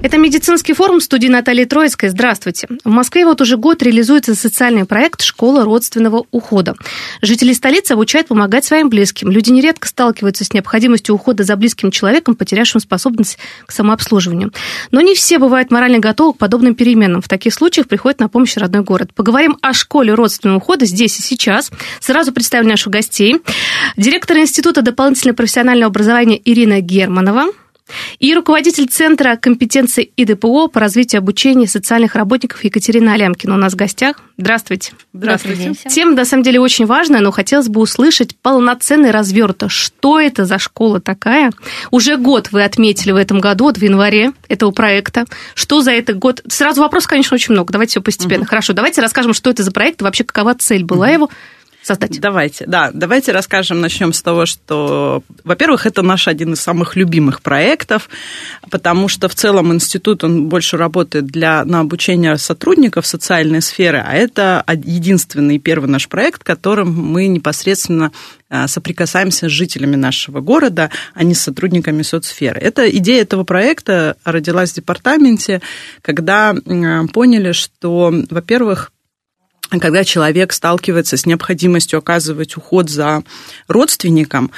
Это 0.00 0.16
медицинский 0.16 0.74
форум 0.74 1.00
студии 1.00 1.26
Натальи 1.26 1.64
Троицкой. 1.64 2.10
Здравствуйте. 2.10 2.68
В 2.84 2.88
Москве 2.88 3.24
вот 3.24 3.40
уже 3.40 3.56
год 3.56 3.82
реализуется 3.82 4.36
социальный 4.36 4.84
проект 4.84 5.22
«Школа 5.22 5.64
родственного 5.64 6.24
ухода». 6.30 6.76
Жители 7.20 7.52
столицы 7.52 7.92
обучают 7.92 8.28
помогать 8.28 8.64
своим 8.64 8.90
близким. 8.90 9.28
Люди 9.28 9.50
нередко 9.50 9.88
сталкиваются 9.88 10.44
с 10.44 10.52
необходимостью 10.52 11.16
ухода 11.16 11.42
за 11.42 11.56
близким 11.56 11.90
человеком, 11.90 12.36
потерявшим 12.36 12.80
способность 12.80 13.38
к 13.66 13.72
самообслуживанию. 13.72 14.52
Но 14.92 15.00
не 15.00 15.16
все 15.16 15.38
бывают 15.38 15.72
морально 15.72 15.98
готовы 15.98 16.34
к 16.34 16.38
подобным 16.38 16.76
переменам. 16.76 17.20
В 17.20 17.28
таких 17.28 17.52
случаях 17.52 17.88
приходит 17.88 18.20
на 18.20 18.28
помощь 18.28 18.56
родной 18.56 18.84
город. 18.84 19.10
Поговорим 19.16 19.58
о 19.62 19.72
школе 19.72 20.14
родственного 20.14 20.58
ухода 20.58 20.86
здесь 20.86 21.18
и 21.18 21.22
сейчас. 21.22 21.72
Сразу 21.98 22.30
представлю 22.32 22.68
наших 22.68 22.92
гостей. 22.92 23.40
Директор 23.96 24.36
Института 24.38 24.80
дополнительного 24.82 25.34
профессионального 25.34 25.90
образования 25.90 26.40
Ирина 26.44 26.80
Германова 26.80 27.46
и 28.18 28.34
руководитель 28.34 28.86
Центра 28.86 29.36
компетенции 29.36 30.10
ИДПО 30.16 30.68
по 30.68 30.80
развитию 30.80 31.18
обучения 31.18 31.66
социальных 31.66 32.14
работников 32.14 32.64
Екатерина 32.64 33.14
Алямкина 33.14 33.54
у 33.54 33.58
нас 33.58 33.72
в 33.72 33.76
гостях. 33.76 34.20
Здравствуйте. 34.36 34.92
Здравствуйте. 35.12 35.74
Тема, 35.88 36.14
на 36.14 36.24
самом 36.24 36.42
деле, 36.42 36.60
очень 36.60 36.86
важная, 36.86 37.20
но 37.20 37.30
хотелось 37.30 37.68
бы 37.68 37.80
услышать 37.80 38.36
полноценный 38.36 39.10
разверт. 39.10 39.64
Что 39.68 40.20
это 40.20 40.44
за 40.44 40.58
школа 40.58 41.00
такая? 41.00 41.52
Уже 41.90 42.16
год 42.16 42.48
вы 42.52 42.62
отметили 42.62 43.12
в 43.12 43.16
этом 43.16 43.40
году, 43.40 43.64
вот 43.64 43.78
в 43.78 43.82
январе 43.82 44.32
этого 44.48 44.70
проекта. 44.70 45.24
Что 45.54 45.80
за 45.80 45.92
этот 45.92 46.18
год? 46.18 46.42
Сразу 46.48 46.80
вопрос, 46.80 47.06
конечно, 47.06 47.34
очень 47.34 47.54
много. 47.54 47.72
Давайте 47.72 47.92
все 47.92 48.00
постепенно. 48.02 48.42
Угу. 48.42 48.50
Хорошо, 48.50 48.72
давайте 48.72 49.00
расскажем, 49.00 49.34
что 49.34 49.50
это 49.50 49.62
за 49.62 49.72
проект 49.72 50.00
и 50.00 50.04
вообще 50.04 50.24
какова 50.24 50.54
цель 50.54 50.84
была 50.84 51.06
угу. 51.06 51.12
его 51.12 51.30
создать? 51.88 52.20
Давайте, 52.20 52.66
да, 52.66 52.90
давайте 52.92 53.32
расскажем, 53.32 53.80
начнем 53.80 54.12
с 54.12 54.22
того, 54.22 54.46
что, 54.46 55.22
во-первых, 55.44 55.86
это 55.86 56.02
наш 56.02 56.28
один 56.28 56.52
из 56.52 56.60
самых 56.60 56.96
любимых 56.96 57.40
проектов, 57.40 58.08
потому 58.70 59.08
что 59.08 59.28
в 59.28 59.34
целом 59.34 59.72
институт, 59.72 60.24
он 60.24 60.48
больше 60.48 60.76
работает 60.76 61.26
для, 61.26 61.64
на 61.64 61.80
обучение 61.80 62.36
сотрудников 62.38 63.06
социальной 63.06 63.62
сферы, 63.62 64.02
а 64.06 64.14
это 64.14 64.64
единственный 64.84 65.58
первый 65.58 65.88
наш 65.88 66.08
проект, 66.08 66.44
которым 66.44 66.92
мы 66.92 67.26
непосредственно 67.26 68.12
а, 68.50 68.68
соприкасаемся 68.68 69.48
с 69.48 69.52
жителями 69.52 69.96
нашего 69.96 70.40
города, 70.40 70.90
а 71.14 71.24
не 71.24 71.34
с 71.34 71.40
сотрудниками 71.40 72.02
соцсферы. 72.02 72.60
Это 72.60 72.88
идея 72.90 73.22
этого 73.22 73.44
проекта 73.44 74.16
родилась 74.24 74.72
в 74.72 74.76
департаменте, 74.76 75.60
когда 76.02 76.54
поняли, 77.12 77.52
что, 77.52 78.12
во-первых, 78.30 78.92
когда 79.70 80.04
человек 80.04 80.52
сталкивается 80.52 81.16
с 81.16 81.26
необходимостью 81.26 81.98
оказывать 81.98 82.56
уход 82.56 82.88
за 82.88 83.22
родственником, 83.68 84.50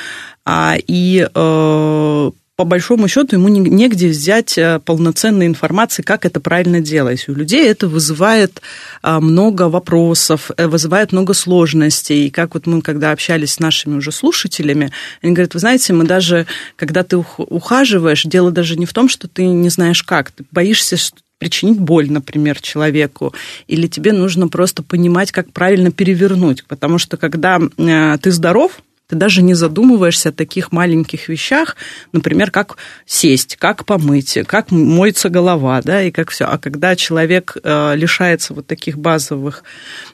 а, 0.44 0.76
и 0.86 1.28
э, 1.32 2.30
по 2.60 2.64
большому 2.64 3.08
счету 3.08 3.36
ему 3.36 3.48
негде 3.48 4.08
взять 4.08 4.58
э, 4.58 4.80
полноценной 4.84 5.46
информации, 5.46 6.02
как 6.02 6.26
это 6.26 6.40
правильно 6.40 6.80
делать. 6.80 7.26
У 7.26 7.32
людей 7.32 7.66
это 7.66 7.88
вызывает 7.88 8.60
э, 9.02 9.18
много 9.18 9.70
вопросов, 9.70 10.50
вызывает 10.58 11.12
много 11.12 11.32
сложностей. 11.32 12.26
И 12.26 12.30
как 12.30 12.52
вот 12.52 12.66
мы, 12.66 12.82
когда 12.82 13.12
общались 13.12 13.54
с 13.54 13.60
нашими 13.60 13.96
уже 13.96 14.12
слушателями, 14.12 14.92
они 15.22 15.32
говорят, 15.32 15.54
вы 15.54 15.60
знаете, 15.60 15.94
мы 15.94 16.04
даже, 16.04 16.46
когда 16.76 17.02
ты 17.02 17.16
ухаживаешь, 17.16 18.24
дело 18.24 18.50
даже 18.50 18.76
не 18.76 18.84
в 18.84 18.92
том, 18.92 19.08
что 19.08 19.26
ты 19.26 19.46
не 19.46 19.70
знаешь 19.70 20.02
как, 20.02 20.30
ты 20.30 20.44
боишься, 20.50 20.98
что 20.98 21.16
причинить 21.40 21.80
боль, 21.80 22.12
например, 22.12 22.60
человеку, 22.60 23.34
или 23.66 23.88
тебе 23.88 24.12
нужно 24.12 24.46
просто 24.46 24.82
понимать, 24.82 25.32
как 25.32 25.52
правильно 25.52 25.90
перевернуть, 25.90 26.64
потому 26.66 26.98
что 26.98 27.16
когда 27.16 27.58
э, 27.58 28.18
ты 28.18 28.30
здоров, 28.30 28.82
ты 29.08 29.16
даже 29.16 29.42
не 29.42 29.54
задумываешься 29.54 30.28
о 30.28 30.32
таких 30.32 30.70
маленьких 30.70 31.28
вещах, 31.28 31.76
например, 32.12 32.50
как 32.52 32.76
сесть, 33.06 33.56
как 33.56 33.84
помыть, 33.84 34.38
как 34.46 34.70
моется 34.70 35.30
голова, 35.30 35.80
да, 35.82 36.02
и 36.02 36.12
как 36.12 36.30
все. 36.30 36.44
А 36.44 36.58
когда 36.58 36.94
человек 36.94 37.56
э, 37.60 37.96
лишается 37.96 38.54
вот 38.54 38.68
таких 38.68 38.98
базовых 38.98 39.64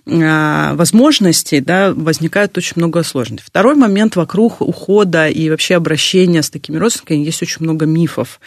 возможностей, 0.06 1.60
да, 1.60 1.92
возникает 1.92 2.56
очень 2.56 2.74
много 2.76 3.02
сложностей. 3.02 3.44
Второй 3.46 3.74
момент 3.74 4.14
вокруг 4.14 4.60
ухода 4.60 5.28
и 5.28 5.50
вообще 5.50 5.74
обращения 5.74 6.42
с 6.42 6.50
такими 6.50 6.76
родственниками 6.76 7.24
есть 7.24 7.42
очень 7.42 7.64
много 7.64 7.86
мифов. 7.86 8.40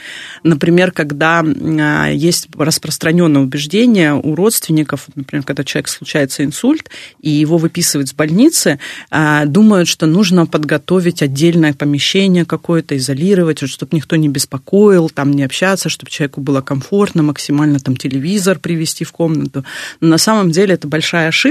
Например, 0.44 0.92
когда 0.92 1.44
э, 1.44 2.16
есть 2.16 2.48
распространенное 2.58 3.42
убеждение 3.42 4.14
у 4.14 4.36
родственников, 4.36 5.08
например, 5.16 5.44
когда 5.44 5.66
человек 5.66 5.90
случается 5.90 6.46
инсульт, 6.46 6.90
и 7.19 7.30
его 7.30 7.58
выписывают 7.58 8.09
с 8.09 8.14
больницы, 8.14 8.80
думают, 9.46 9.88
что 9.90 10.06
нужно 10.06 10.46
подготовить 10.46 11.22
отдельное 11.22 11.74
помещение 11.74 12.46
какое-то, 12.46 12.96
изолировать, 12.96 13.59
чтобы 13.68 13.96
никто 13.96 14.16
не 14.16 14.30
беспокоил, 14.30 15.09
там 15.09 15.31
не 15.31 15.44
общаться, 15.44 15.90
чтобы 15.90 16.09
человеку 16.09 16.40
было 16.42 16.62
комфортно, 16.62 17.24
максимально 17.24 17.80
там 17.80 17.98
телевизор 17.98 18.59
привести 18.59 19.03
в 19.03 19.12
комнату. 19.12 19.66
Но 20.00 20.08
на 20.08 20.18
самом 20.18 20.52
деле 20.52 20.75
это 20.75 20.88
большая 20.88 21.28
ошибка, 21.28 21.49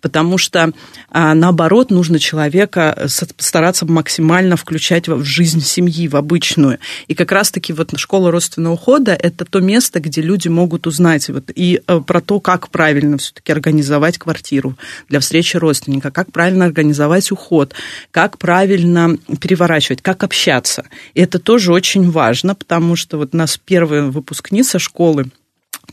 потому 0.00 0.38
что 0.38 0.72
а, 1.08 1.34
наоборот 1.34 1.90
нужно 1.90 2.18
человека 2.18 3.06
стараться 3.06 3.86
максимально 3.86 4.56
включать 4.56 5.08
в 5.08 5.24
жизнь 5.24 5.60
семьи, 5.60 6.08
в 6.08 6.16
обычную. 6.16 6.78
И 7.08 7.14
как 7.14 7.32
раз-таки 7.32 7.72
вот 7.72 7.92
школа 7.98 8.30
родственного 8.30 8.74
ухода– 8.74 9.12
это 9.22 9.44
то 9.44 9.60
место, 9.60 10.00
где 10.00 10.22
люди 10.22 10.48
могут 10.48 10.86
узнать 10.86 11.28
вот, 11.28 11.50
и 11.54 11.82
э, 11.86 12.00
про 12.00 12.20
то, 12.20 12.40
как 12.40 12.68
правильно 12.70 13.18
все-таки 13.18 13.52
организовать 13.52 14.18
квартиру 14.18 14.76
для 15.08 15.20
встречи 15.20 15.56
родственника, 15.56 16.10
как 16.10 16.32
правильно 16.32 16.64
организовать 16.64 17.30
уход, 17.30 17.74
как 18.10 18.38
правильно 18.38 19.16
переворачивать, 19.40 20.02
как 20.02 20.22
общаться. 20.24 20.84
И 21.14 21.20
это 21.20 21.38
тоже 21.38 21.72
очень 21.72 22.10
важно, 22.10 22.54
потому 22.54 22.96
что 22.96 23.18
вот 23.18 23.34
у 23.34 23.36
нас 23.36 23.58
первая 23.58 24.04
выпускница 24.04 24.78
школы– 24.78 25.26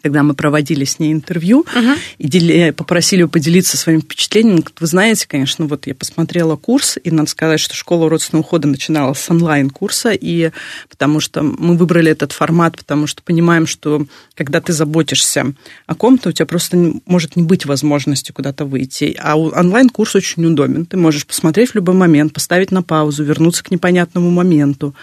когда 0.02 0.24
мы 0.24 0.34
проводили 0.34 0.86
с 0.86 1.00
ней 1.00 1.12
интервью 1.14 1.66
uh-huh. 1.74 1.98
и 2.18 2.72
попросили 2.72 3.22
ее 3.22 3.28
поделиться 3.28 3.78
своим 3.78 4.02
впечатлением. 4.02 4.64
Вы 4.80 4.88
знаете, 4.88 5.28
конечно, 5.28 5.66
вот 5.66 5.88
я 5.88 5.96
посмотрела 5.96 6.56
курс, 6.56 6.98
и 7.04 7.12
надо 7.12 7.30
сказать, 7.30 7.60
что 7.60 7.76
школа 7.76 8.10
родственного 8.10 8.44
ухода 8.44 8.68
начиналась 8.68 9.20
с 9.20 9.30
онлайн-курса, 9.30 10.12
и 10.12 10.52
потому 10.90 11.20
что 11.20 11.42
мы 11.42 11.76
выбрали 11.76 12.12
этот 12.12 12.32
формат, 12.32 12.78
потому 12.78 13.08
что 13.08 13.22
понимаем, 13.24 13.68
что 13.68 14.06
когда 14.36 14.62
ты 14.62 14.74
заботишься 14.74 15.54
о 15.86 15.96
ком-то, 15.96 16.30
у 16.30 16.32
тебя 16.32 16.46
просто 16.46 16.78
может 17.06 17.36
не 17.36 17.44
быть 17.44 17.66
возможности 17.66 18.32
куда-то 18.32 18.66
выйти. 18.66 19.18
А 19.20 19.38
онлайн-курс 19.38 20.16
очень 20.16 20.46
удобен. 20.46 20.86
Ты 20.86 20.98
можешь 20.98 21.26
посмотреть 21.26 21.72
в 21.72 21.76
любой 21.76 21.96
момент, 21.96 22.34
поставить 22.34 22.72
на 22.72 22.84
паузу, 22.84 23.24
вернуться 23.24 23.64
к 23.64 23.72
непонятному 23.72 24.30
моменту. 24.30 24.96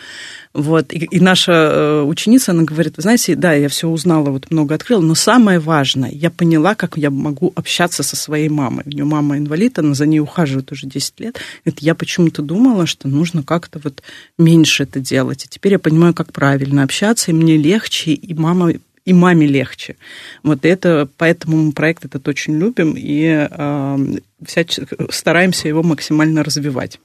Вот. 0.57 0.91
И, 0.95 1.05
и 1.05 1.21
наша 1.21 1.53
э, 1.53 2.03
ученица, 2.03 2.53
она 2.53 2.63
говорит, 2.63 2.97
вы 2.97 3.03
знаете, 3.03 3.37
да, 3.37 3.53
я 3.53 3.69
все 3.69 3.89
узнала, 3.89 4.31
вот 4.31 4.51
много 4.51 4.75
открыла, 4.75 5.03
но 5.03 5.15
самое 5.15 5.59
важное, 5.59 6.11
я 6.11 6.31
поняла, 6.31 6.75
как 6.75 6.97
я 6.97 7.11
могу 7.11 7.53
общаться 7.55 8.03
со 8.03 8.17
своей 8.17 8.49
мамой. 8.49 8.83
У 8.87 8.89
нее 8.89 9.05
мама 9.05 9.37
инвалид, 9.37 9.79
она 9.79 9.93
за 9.93 10.07
ней 10.07 10.19
ухаживает 10.19 10.73
уже 10.73 10.87
10 10.87 11.21
лет. 11.21 11.39
Говорит, 11.63 11.81
я 11.81 11.95
почему-то 11.95 12.41
думала, 12.41 12.87
что 12.87 13.07
нужно 13.07 13.43
как-то 13.43 13.79
вот 13.85 14.03
меньше 14.39 14.85
это 14.85 14.99
делать. 14.99 15.45
И 15.45 15.49
теперь 15.49 15.73
я 15.73 15.79
понимаю, 15.79 16.15
как 16.15 16.33
правильно 16.33 16.85
общаться, 16.85 17.31
и 17.31 17.35
мне 17.35 17.59
легче, 17.59 18.13
и 18.13 18.33
мама 18.33 18.73
и 19.05 19.13
маме 19.13 19.47
легче. 19.47 19.97
Вот 20.43 20.65
это, 20.65 21.07
поэтому 21.19 21.59
мы 21.59 21.73
проект 21.73 22.07
этот 22.07 22.27
очень 22.27 22.59
любим 22.59 22.95
и 22.97 23.47
э, 23.49 23.99
всяч... 24.45 24.81
стараемся 25.11 25.69
его 25.69 25.83
максимально 25.83 26.43
развивать. 26.43 26.99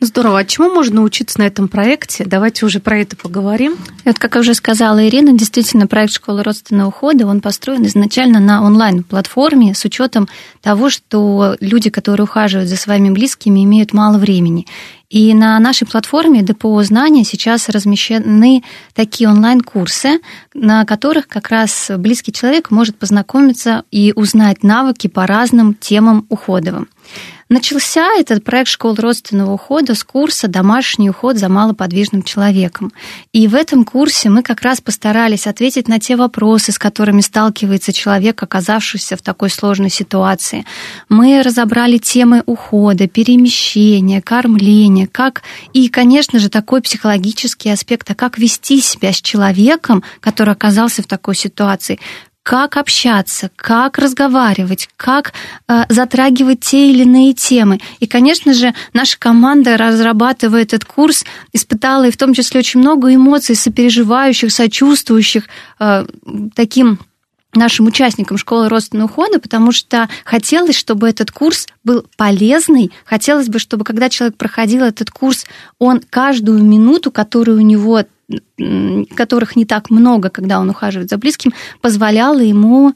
Ну, 0.00 0.06
здорово. 0.06 0.40
А 0.40 0.44
чему 0.44 0.72
можно 0.72 0.96
научиться 0.96 1.40
на 1.40 1.44
этом 1.44 1.68
проекте? 1.68 2.24
Давайте 2.24 2.66
уже 2.66 2.78
про 2.78 2.98
это 2.98 3.16
поговорим. 3.16 3.72
И 4.04 4.08
вот, 4.08 4.18
как 4.18 4.36
уже 4.36 4.54
сказала 4.54 5.06
Ирина, 5.06 5.32
действительно, 5.32 5.86
проект 5.86 6.12
«Школа 6.12 6.44
родственного 6.44 6.88
ухода», 6.88 7.26
он 7.26 7.40
построен 7.40 7.84
изначально 7.86 8.38
на 8.38 8.64
онлайн-платформе 8.64 9.74
с 9.74 9.84
учетом 9.84 10.28
того, 10.62 10.90
что 10.90 11.56
люди, 11.60 11.90
которые 11.90 12.24
ухаживают 12.24 12.68
за 12.68 12.76
своими 12.76 13.10
близкими, 13.10 13.64
имеют 13.64 13.92
мало 13.92 14.18
времени. 14.18 14.66
И 15.10 15.32
на 15.32 15.58
нашей 15.58 15.86
платформе 15.86 16.42
ДПО 16.42 16.82
«Знания» 16.82 17.24
сейчас 17.24 17.68
размещены 17.68 18.62
такие 18.94 19.28
онлайн-курсы, 19.28 20.20
на 20.54 20.84
которых 20.84 21.28
как 21.28 21.48
раз 21.48 21.90
близкий 21.96 22.32
человек 22.32 22.70
может 22.70 22.96
познакомиться 22.96 23.84
и 23.90 24.12
узнать 24.14 24.62
навыки 24.62 25.06
по 25.06 25.26
разным 25.26 25.74
темам 25.74 26.26
уходовым. 26.28 26.88
Начался 27.48 28.06
этот 28.18 28.44
проект 28.44 28.68
школы 28.68 28.96
родственного 28.96 29.54
ухода 29.54 29.94
с 29.94 30.04
курса 30.04 30.48
«Домашний 30.48 31.08
уход 31.08 31.38
за 31.38 31.48
малоподвижным 31.48 32.22
человеком». 32.22 32.92
И 33.32 33.48
в 33.48 33.54
этом 33.54 33.86
курсе 33.86 34.28
мы 34.28 34.42
как 34.42 34.60
раз 34.60 34.82
постарались 34.82 35.46
ответить 35.46 35.88
на 35.88 35.98
те 35.98 36.16
вопросы, 36.16 36.72
с 36.72 36.78
которыми 36.78 37.22
сталкивается 37.22 37.94
человек, 37.94 38.42
оказавшийся 38.42 39.16
в 39.16 39.22
такой 39.22 39.48
сложной 39.48 39.88
ситуации. 39.88 40.66
Мы 41.08 41.42
разобрали 41.42 41.96
темы 41.96 42.42
ухода, 42.44 43.08
перемещения, 43.08 44.20
кормления, 44.20 45.08
как 45.10 45.40
и, 45.72 45.88
конечно 45.88 46.38
же, 46.40 46.50
такой 46.50 46.82
психологический 46.82 47.70
аспект, 47.70 48.10
а 48.10 48.14
как 48.14 48.36
вести 48.36 48.82
себя 48.82 49.10
с 49.10 49.22
человеком, 49.22 50.02
который 50.20 50.52
оказался 50.52 51.02
в 51.02 51.06
такой 51.06 51.34
ситуации, 51.34 51.98
как 52.48 52.78
общаться, 52.78 53.50
как 53.56 53.98
разговаривать, 53.98 54.88
как 54.96 55.34
э, 55.68 55.82
затрагивать 55.90 56.60
те 56.60 56.90
или 56.90 57.02
иные 57.02 57.34
темы. 57.34 57.78
И, 58.00 58.06
конечно 58.06 58.54
же, 58.54 58.72
наша 58.94 59.18
команда, 59.18 59.76
разрабатывая 59.76 60.62
этот 60.62 60.86
курс, 60.86 61.26
испытала 61.52 62.08
и 62.08 62.10
в 62.10 62.16
том 62.16 62.32
числе 62.32 62.60
очень 62.60 62.80
много 62.80 63.14
эмоций, 63.14 63.54
сопереживающих, 63.54 64.50
сочувствующих 64.50 65.44
э, 65.78 66.06
таким 66.54 66.98
нашим 67.52 67.86
участникам 67.86 68.38
школы 68.38 68.70
родственного 68.70 69.08
ухода, 69.08 69.40
потому 69.40 69.70
что 69.70 70.08
хотелось, 70.24 70.76
чтобы 70.76 71.06
этот 71.06 71.30
курс 71.30 71.66
был 71.84 72.06
полезный, 72.16 72.90
хотелось 73.04 73.48
бы, 73.48 73.58
чтобы 73.58 73.84
когда 73.84 74.08
человек 74.08 74.38
проходил 74.38 74.84
этот 74.84 75.10
курс, 75.10 75.44
он 75.78 76.00
каждую 76.08 76.64
минуту, 76.64 77.10
которую 77.10 77.58
у 77.58 77.62
него 77.62 78.04
которых 79.16 79.56
не 79.56 79.64
так 79.64 79.90
много, 79.90 80.28
когда 80.28 80.60
он 80.60 80.68
ухаживает 80.70 81.08
за 81.08 81.16
близким, 81.16 81.54
позволяло 81.80 82.40
ему 82.40 82.94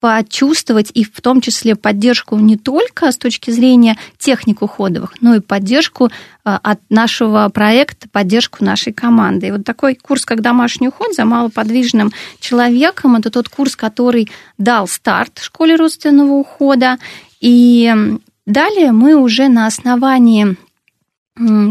почувствовать 0.00 0.90
и 0.94 1.04
в 1.04 1.20
том 1.20 1.42
числе 1.42 1.76
поддержку 1.76 2.36
не 2.36 2.56
только 2.56 3.12
с 3.12 3.18
точки 3.18 3.50
зрения 3.50 3.98
техник 4.18 4.62
уходовых, 4.62 5.12
но 5.20 5.34
и 5.34 5.40
поддержку 5.40 6.10
а, 6.42 6.58
от 6.62 6.80
нашего 6.88 7.50
проекта, 7.50 8.08
поддержку 8.08 8.64
нашей 8.64 8.94
команды. 8.94 9.48
И 9.48 9.50
вот 9.50 9.64
такой 9.64 9.94
курс, 9.94 10.24
как 10.24 10.40
домашний 10.40 10.88
уход 10.88 11.14
за 11.14 11.26
малоподвижным 11.26 12.12
человеком, 12.40 13.16
это 13.16 13.30
тот 13.30 13.50
курс, 13.50 13.76
который 13.76 14.30
дал 14.56 14.88
старт 14.88 15.38
школе 15.42 15.76
родственного 15.76 16.32
ухода. 16.32 16.96
И 17.40 17.94
далее 18.46 18.92
мы 18.92 19.16
уже 19.16 19.48
на 19.48 19.66
основании 19.66 20.56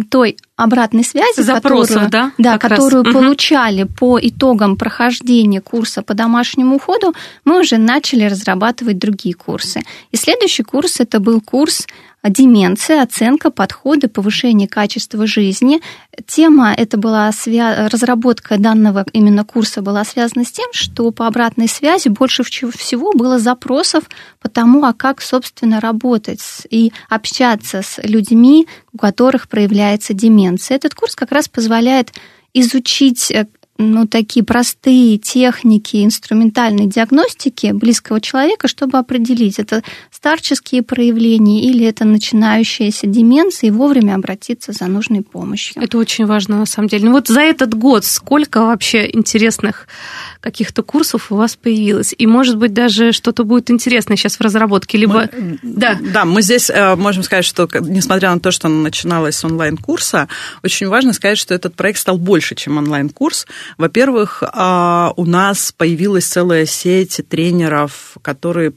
той 0.09 0.37
обратной 0.59 1.05
связи, 1.05 1.41
Запросов, 1.41 1.87
которую, 1.87 2.09
да, 2.09 2.31
да, 2.37 2.57
которую 2.57 3.03
раз. 3.03 3.13
получали 3.13 3.83
угу. 3.83 3.93
по 3.93 4.19
итогам 4.21 4.75
прохождения 4.75 5.61
курса 5.61 6.01
по 6.01 6.13
домашнему 6.13 6.75
уходу, 6.75 7.13
мы 7.45 7.61
уже 7.61 7.77
начали 7.77 8.25
разрабатывать 8.25 8.97
другие 8.97 9.35
курсы. 9.35 9.81
И 10.11 10.17
следующий 10.17 10.63
курс 10.63 10.99
это 10.99 11.19
был 11.19 11.39
курс 11.39 11.87
деменция, 12.23 13.01
оценка, 13.01 13.49
подходы, 13.49 14.07
повышение 14.07 14.67
качества 14.67 15.25
жизни. 15.25 15.81
Тема 16.27 16.73
это 16.73 16.97
была 16.97 17.31
свя... 17.31 17.87
разработка 17.89 18.57
данного 18.57 19.05
именно 19.13 19.45
курса 19.45 19.81
была 19.81 20.03
связана 20.03 20.43
с 20.43 20.51
тем, 20.51 20.67
что 20.73 21.11
по 21.11 21.27
обратной 21.27 21.67
связи 21.67 22.09
больше 22.09 22.43
всего 22.43 23.13
было 23.13 23.39
запросов 23.39 24.03
по 24.39 24.49
тому, 24.49 24.83
а 24.83 24.93
как, 24.93 25.21
собственно, 25.21 25.79
работать 25.79 26.41
и 26.69 26.91
общаться 27.07 27.81
с 27.81 27.99
людьми, 28.03 28.67
у 28.91 28.97
которых 28.97 29.47
проявляется 29.47 30.13
деменция. 30.13 30.75
Этот 30.75 30.95
курс 30.95 31.15
как 31.15 31.31
раз 31.31 31.47
позволяет 31.47 32.13
изучить 32.53 33.31
э, 33.31 33.47
ну, 33.79 34.05
такие 34.05 34.45
простые 34.45 35.17
техники 35.17 36.03
инструментальной 36.03 36.85
диагностики 36.85 37.71
близкого 37.71 38.19
человека, 38.19 38.67
чтобы 38.67 38.97
определить, 38.97 39.57
это 39.57 39.83
старческие 40.11 40.83
проявления 40.83 41.63
или 41.63 41.85
это 41.85 42.03
начинающаяся 42.03 43.07
деменция, 43.07 43.69
и 43.69 43.71
вовремя 43.71 44.15
обратиться 44.15 44.73
за 44.73 44.87
нужной 44.87 45.21
помощью. 45.21 45.81
Это 45.81 45.97
очень 45.97 46.25
важно, 46.25 46.57
на 46.57 46.65
самом 46.65 46.89
деле. 46.89 47.05
Ну 47.05 47.13
вот 47.13 47.29
за 47.29 47.39
этот 47.39 47.73
год 47.73 48.03
сколько 48.03 48.65
вообще 48.65 49.09
интересных 49.11 49.87
каких-то 50.41 50.83
курсов 50.83 51.31
у 51.31 51.35
вас 51.35 51.55
появилось? 51.55 52.13
И, 52.17 52.27
может 52.27 52.57
быть, 52.57 52.73
даже 52.73 53.13
что-то 53.13 53.45
будет 53.45 53.71
интересное 53.71 54.17
сейчас 54.17 54.35
в 54.35 54.41
разработке? 54.41 54.97
Либо... 54.97 55.29
Мы, 55.31 55.59
да. 55.63 55.97
да, 56.01 56.25
мы 56.25 56.41
здесь 56.41 56.69
э, 56.69 56.95
можем 56.95 57.23
сказать, 57.23 57.45
что, 57.45 57.67
несмотря 57.79 58.33
на 58.33 58.41
то, 58.41 58.51
что 58.51 58.67
начиналось 58.67 59.35
с 59.35 59.45
онлайн-курса, 59.45 60.27
очень 60.63 60.87
важно 60.87 61.13
сказать, 61.13 61.37
что 61.37 61.53
этот 61.53 61.75
проект 61.75 61.99
стал 61.99 62.17
больше, 62.17 62.55
чем 62.55 62.77
онлайн-курс. 62.77 63.47
Во-первых, 63.77 64.43
а, 64.45 65.13
у 65.15 65.25
нас 65.25 65.71
появилась 65.71 66.25
целая 66.25 66.65
сеть 66.65 67.21
тренеров, 67.29 68.17
которые 68.21 68.71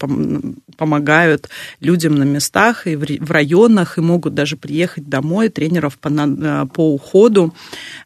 помогают 0.76 1.48
людям 1.80 2.14
на 2.16 2.24
местах 2.24 2.86
и 2.86 2.96
в 2.96 3.30
районах, 3.30 3.98
и 3.98 4.00
могут 4.00 4.34
даже 4.34 4.56
приехать 4.56 5.08
домой, 5.08 5.48
тренеров 5.48 5.98
по, 5.98 6.08
э, 6.08 6.66
по 6.72 6.94
уходу. 6.94 7.54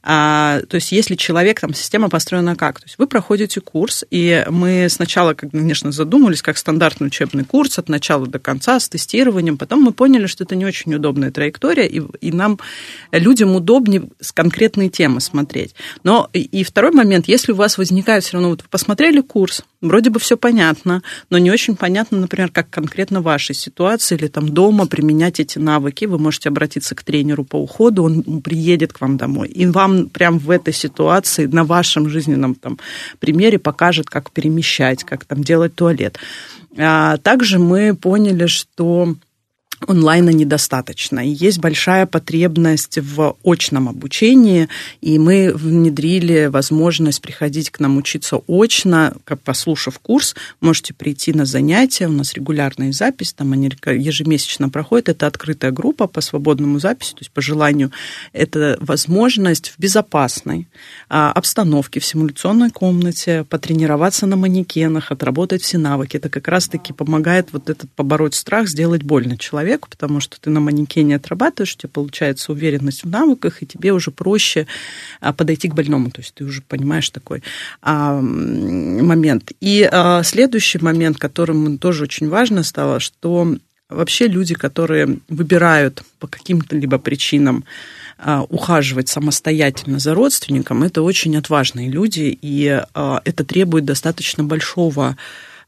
А, 0.03 0.61
то 0.69 0.75
есть, 0.77 0.93
если 0.93 1.15
человек, 1.15 1.61
там, 1.61 1.75
система 1.75 2.09
построена 2.09 2.57
как? 2.57 2.81
То 2.81 2.87
есть, 2.87 2.99
вы 2.99 3.07
проходите 3.07 3.61
курс, 3.61 4.05
и 4.11 4.45
мы 4.51 4.89
сначала, 4.91 5.35
конечно, 5.35 5.93
задумались, 5.93 6.43
как 6.43 6.59
стандартный 6.59 7.07
учебный 7.07 7.45
курс 7.45 7.79
от 7.79 7.89
начала 7.89 8.27
до 8.27 8.39
конца 8.39 8.79
с 8.81 8.89
тестированием, 8.89 9.59
потом 9.59 9.83
мы 9.83 9.93
поняли, 9.93 10.27
что 10.27 10.45
это 10.45 10.57
не 10.57 10.67
очень 10.67 10.95
удобная 10.95 11.31
траектория, 11.31 11.87
и, 11.87 12.03
и 12.21 12.33
нам, 12.33 12.59
людям 13.13 13.55
удобнее 13.55 14.09
с 14.21 14.33
конкретной 14.33 14.89
темы 14.89 15.21
смотреть. 15.21 15.75
Но 16.03 16.29
и, 16.33 16.41
и 16.43 16.65
второй 16.77 16.93
момент, 16.93 17.27
если 17.27 17.53
у 17.53 17.55
вас 17.55 17.79
возникает 17.79 18.23
все 18.23 18.35
равно, 18.35 18.51
вот 18.51 18.61
вы 18.61 18.69
посмотрели 18.69 19.23
курс, 19.23 19.65
вроде 19.81 20.11
бы 20.11 20.21
все 20.21 20.37
понятно, 20.37 21.03
но 21.31 21.39
не 21.39 21.51
очень 21.51 21.75
понятно, 21.75 22.19
например, 22.19 22.51
как 22.51 22.69
конкретно 22.69 23.23
в 23.23 23.23
вашей 23.23 23.55
ситуации 23.55 24.15
или 24.15 24.27
там 24.27 24.51
дома 24.51 24.87
применять 24.87 25.41
эти 25.41 25.59
навыки. 25.59 26.05
Вы 26.05 26.19
можете 26.19 26.51
обратиться 26.51 26.95
к 26.95 27.03
тренеру 27.03 27.45
по 27.45 27.57
уходу, 27.57 28.03
он 28.03 28.43
приедет 28.43 28.93
к 28.93 29.01
вам 29.01 29.17
домой. 29.17 29.49
И 29.49 29.65
вам 29.65 30.11
прям 30.11 30.39
в 30.39 30.51
этой 30.51 30.75
ситуации, 30.75 31.47
на 31.47 31.65
вашем 31.65 32.11
жизненном 32.11 32.55
там, 32.55 32.79
примере 33.21 33.59
покажет, 33.59 34.11
как 34.11 34.31
перемещать, 34.31 35.03
как 35.03 35.25
там 35.25 35.43
делать 35.43 35.75
туалет. 35.75 36.19
А 36.77 37.17
также 37.17 37.59
мы 37.59 37.97
поняли, 37.97 38.45
что 38.45 39.15
онлайна 39.87 40.31
недостаточно. 40.31 41.21
И 41.21 41.29
есть 41.29 41.59
большая 41.59 42.07
потребность 42.07 42.99
в 42.99 43.37
очном 43.45 43.89
обучении, 43.89 44.69
и 45.01 45.19
мы 45.19 45.53
внедрили 45.53 46.47
возможность 46.47 47.21
приходить 47.21 47.71
к 47.71 47.81
нам 47.81 47.99
учиться 47.99 48.41
очно, 48.47 49.15
как 49.25 49.41
послушав 49.43 49.99
курс, 49.99 50.35
можете 50.61 50.95
прийти 50.95 51.33
на 51.33 51.45
занятия, 51.45 52.07
у 52.07 52.13
нас 52.13 52.33
регулярная 52.35 52.93
запись, 52.93 53.35
там 53.35 53.53
они 53.53 53.67
ежемесячно 53.67 54.71
проходят, 54.71 55.11
это 55.11 55.27
открытая 55.27 55.73
группа 55.73 56.07
по 56.07 56.21
свободному 56.21 56.79
записи, 56.79 57.13
то 57.13 57.21
есть 57.21 57.31
по 57.31 57.43
желанию, 57.43 57.93
это 58.33 58.79
возможность 58.81 59.69
в 59.69 59.79
безопасной 59.79 60.69
а, 61.09 61.33
обстановке, 61.33 62.01
в 62.01 62.05
симуляционной 62.05 62.71
комнате 62.71 63.45
потренироваться 63.45 64.27
на 64.27 64.37
манекенах, 64.37 65.13
отработать 65.13 65.63
все 65.63 65.77
навыки. 65.79 66.17
Это 66.17 66.29
как 66.29 66.49
раз-таки 66.49 66.93
помогает 66.93 67.49
вот 67.53 67.69
этот 67.69 67.91
побороть 67.93 68.35
страх, 68.35 68.69
сделать 68.69 69.03
больно 69.03 69.37
человеку 69.37 69.66
человеку, 69.67 69.89
потому 69.91 70.21
что 70.21 70.41
ты 70.41 70.51
на 70.51 70.61
манекене 70.61 71.17
отрабатываешь, 71.17 71.75
у 71.75 71.79
тебя 71.79 71.91
получается 71.93 72.53
уверенность 72.53 73.05
в 73.05 73.11
навыках, 73.11 73.63
и 73.63 73.67
тебе 73.67 73.93
уже 73.93 74.11
проще 74.11 74.67
а, 75.21 75.33
подойти 75.33 75.69
к 75.69 75.75
больному. 75.75 76.11
То 76.11 76.21
есть 76.21 76.35
ты 76.35 76.45
уже 76.45 76.63
понимаешь 76.63 77.11
такой 77.11 77.43
а, 77.83 78.21
момент. 78.21 79.53
И 79.61 79.89
а, 79.91 80.23
следующий 80.23 80.79
момент, 80.79 81.19
которым 81.19 81.79
тоже 81.79 82.05
очень 82.05 82.29
важно 82.29 82.63
стало, 82.63 83.01
что 83.01 83.57
вообще 83.89 84.29
люди, 84.29 84.55
которые 84.55 85.19
выбирают 85.29 86.03
по 86.19 86.29
каким-то 86.29 86.77
либо 86.77 86.99
причинам 86.99 87.65
ухаживать 88.49 89.09
самостоятельно 89.09 89.99
за 89.99 90.15
родственником, 90.15 90.83
это 90.83 91.03
очень 91.03 91.37
отважные 91.37 91.91
люди, 91.91 92.39
и 92.43 92.83
это 92.95 93.45
требует 93.45 93.85
достаточно 93.85 94.43
большого 94.43 95.09
а, 95.09 95.17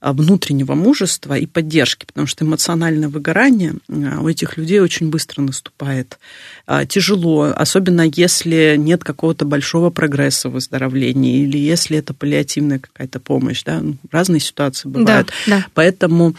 внутреннего 0.00 0.74
мужества 0.74 1.36
и 1.36 1.46
поддержки, 1.46 2.06
потому 2.06 2.26
что 2.26 2.44
эмоциональное 2.44 3.08
выгорание 3.08 3.74
а, 3.88 4.20
у 4.20 4.28
этих 4.28 4.56
людей 4.56 4.78
очень 4.80 5.10
быстро 5.10 5.42
наступает. 5.42 6.18
А, 6.66 6.86
тяжело, 6.86 7.52
особенно 7.54 8.02
если 8.14 8.76
нет 8.78 9.02
какого-то 9.02 9.44
большого 9.44 9.90
прогресса 9.90 10.48
в 10.48 10.52
выздоровлении 10.52 11.42
или 11.42 11.58
если 11.58 11.98
это 11.98 12.14
паллиативная 12.14 12.78
какая-то 12.78 13.18
помощь. 13.18 13.64
Да? 13.64 13.80
Ну, 13.80 13.96
разные 14.12 14.40
ситуации 14.40 14.88
бывают. 14.88 15.32
Да, 15.46 15.58
да. 15.58 15.66
Поэтому 15.74 16.34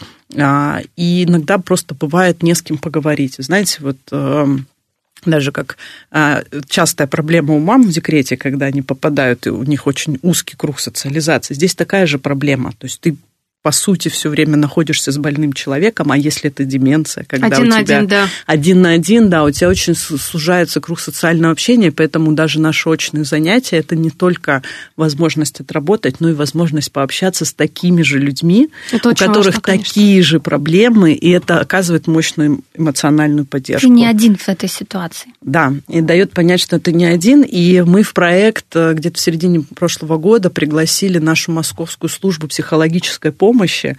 и 0.96 1.24
иногда 1.26 1.58
просто 1.58 1.94
бывает 1.96 2.44
не 2.44 2.54
с 2.54 2.62
кем 2.62 2.78
поговорить. 2.78 3.34
Знаете, 3.38 3.78
вот 3.80 3.98
даже 5.26 5.52
как 5.52 5.76
а, 6.10 6.42
частая 6.68 7.06
проблема 7.06 7.54
у 7.54 7.58
мам 7.58 7.82
в 7.82 7.90
декрете, 7.90 8.36
когда 8.36 8.66
они 8.66 8.80
попадают, 8.80 9.46
и 9.46 9.50
у 9.50 9.62
них 9.64 9.86
очень 9.86 10.18
узкий 10.22 10.56
круг 10.56 10.80
социализации. 10.80 11.54
Здесь 11.54 11.74
такая 11.74 12.06
же 12.06 12.18
проблема. 12.18 12.72
То 12.78 12.86
есть 12.86 13.00
ты 13.00 13.16
по 13.62 13.72
сути, 13.72 14.08
все 14.08 14.30
время 14.30 14.56
находишься 14.56 15.12
с 15.12 15.18
больным 15.18 15.52
человеком, 15.52 16.10
а 16.10 16.16
если 16.16 16.48
это 16.48 16.64
деменция, 16.64 17.24
когда 17.24 17.48
один 17.48 17.60
у 17.60 17.64
тебя 17.64 17.74
на 17.74 17.78
один, 17.78 18.06
да. 18.06 18.28
один 18.46 18.80
на 18.80 18.90
один, 18.90 19.28
да, 19.28 19.44
у 19.44 19.50
тебя 19.50 19.68
очень 19.68 19.94
сужается 19.94 20.80
круг 20.80 20.98
социального 20.98 21.52
общения, 21.52 21.92
поэтому 21.92 22.32
даже 22.32 22.58
наши 22.58 22.88
очные 22.88 23.24
занятия 23.24 23.76
это 23.76 23.96
не 23.96 24.08
только 24.08 24.62
возможность 24.96 25.60
отработать, 25.60 26.20
но 26.20 26.30
и 26.30 26.32
возможность 26.32 26.90
пообщаться 26.90 27.44
с 27.44 27.52
такими 27.52 28.00
же 28.00 28.18
людьми, 28.18 28.70
это 28.92 29.10
у 29.10 29.14
которых 29.14 29.56
важно, 29.56 29.60
такие 29.60 30.22
же 30.22 30.40
проблемы, 30.40 31.12
и 31.12 31.28
это 31.28 31.60
оказывает 31.60 32.06
мощную 32.06 32.62
эмоциональную 32.74 33.44
поддержку. 33.44 33.86
Ты 33.86 33.92
не 33.92 34.06
один 34.06 34.36
в 34.36 34.48
этой 34.48 34.70
ситуации. 34.70 35.34
Да, 35.42 35.74
и 35.88 36.00
дает 36.00 36.32
понять, 36.32 36.60
что 36.60 36.80
ты 36.80 36.94
не 36.94 37.04
один, 37.04 37.42
и 37.42 37.82
мы 37.82 38.04
в 38.04 38.14
проект 38.14 38.74
э, 38.74 38.94
где-то 38.94 39.18
в 39.18 39.20
середине 39.20 39.60
прошлого 39.60 40.16
года 40.16 40.48
пригласили 40.48 41.18
нашу 41.18 41.52
московскую 41.52 42.08
службу 42.08 42.48
психологической 42.48 43.32
помощи 43.32 43.49
помощи, 43.50 43.96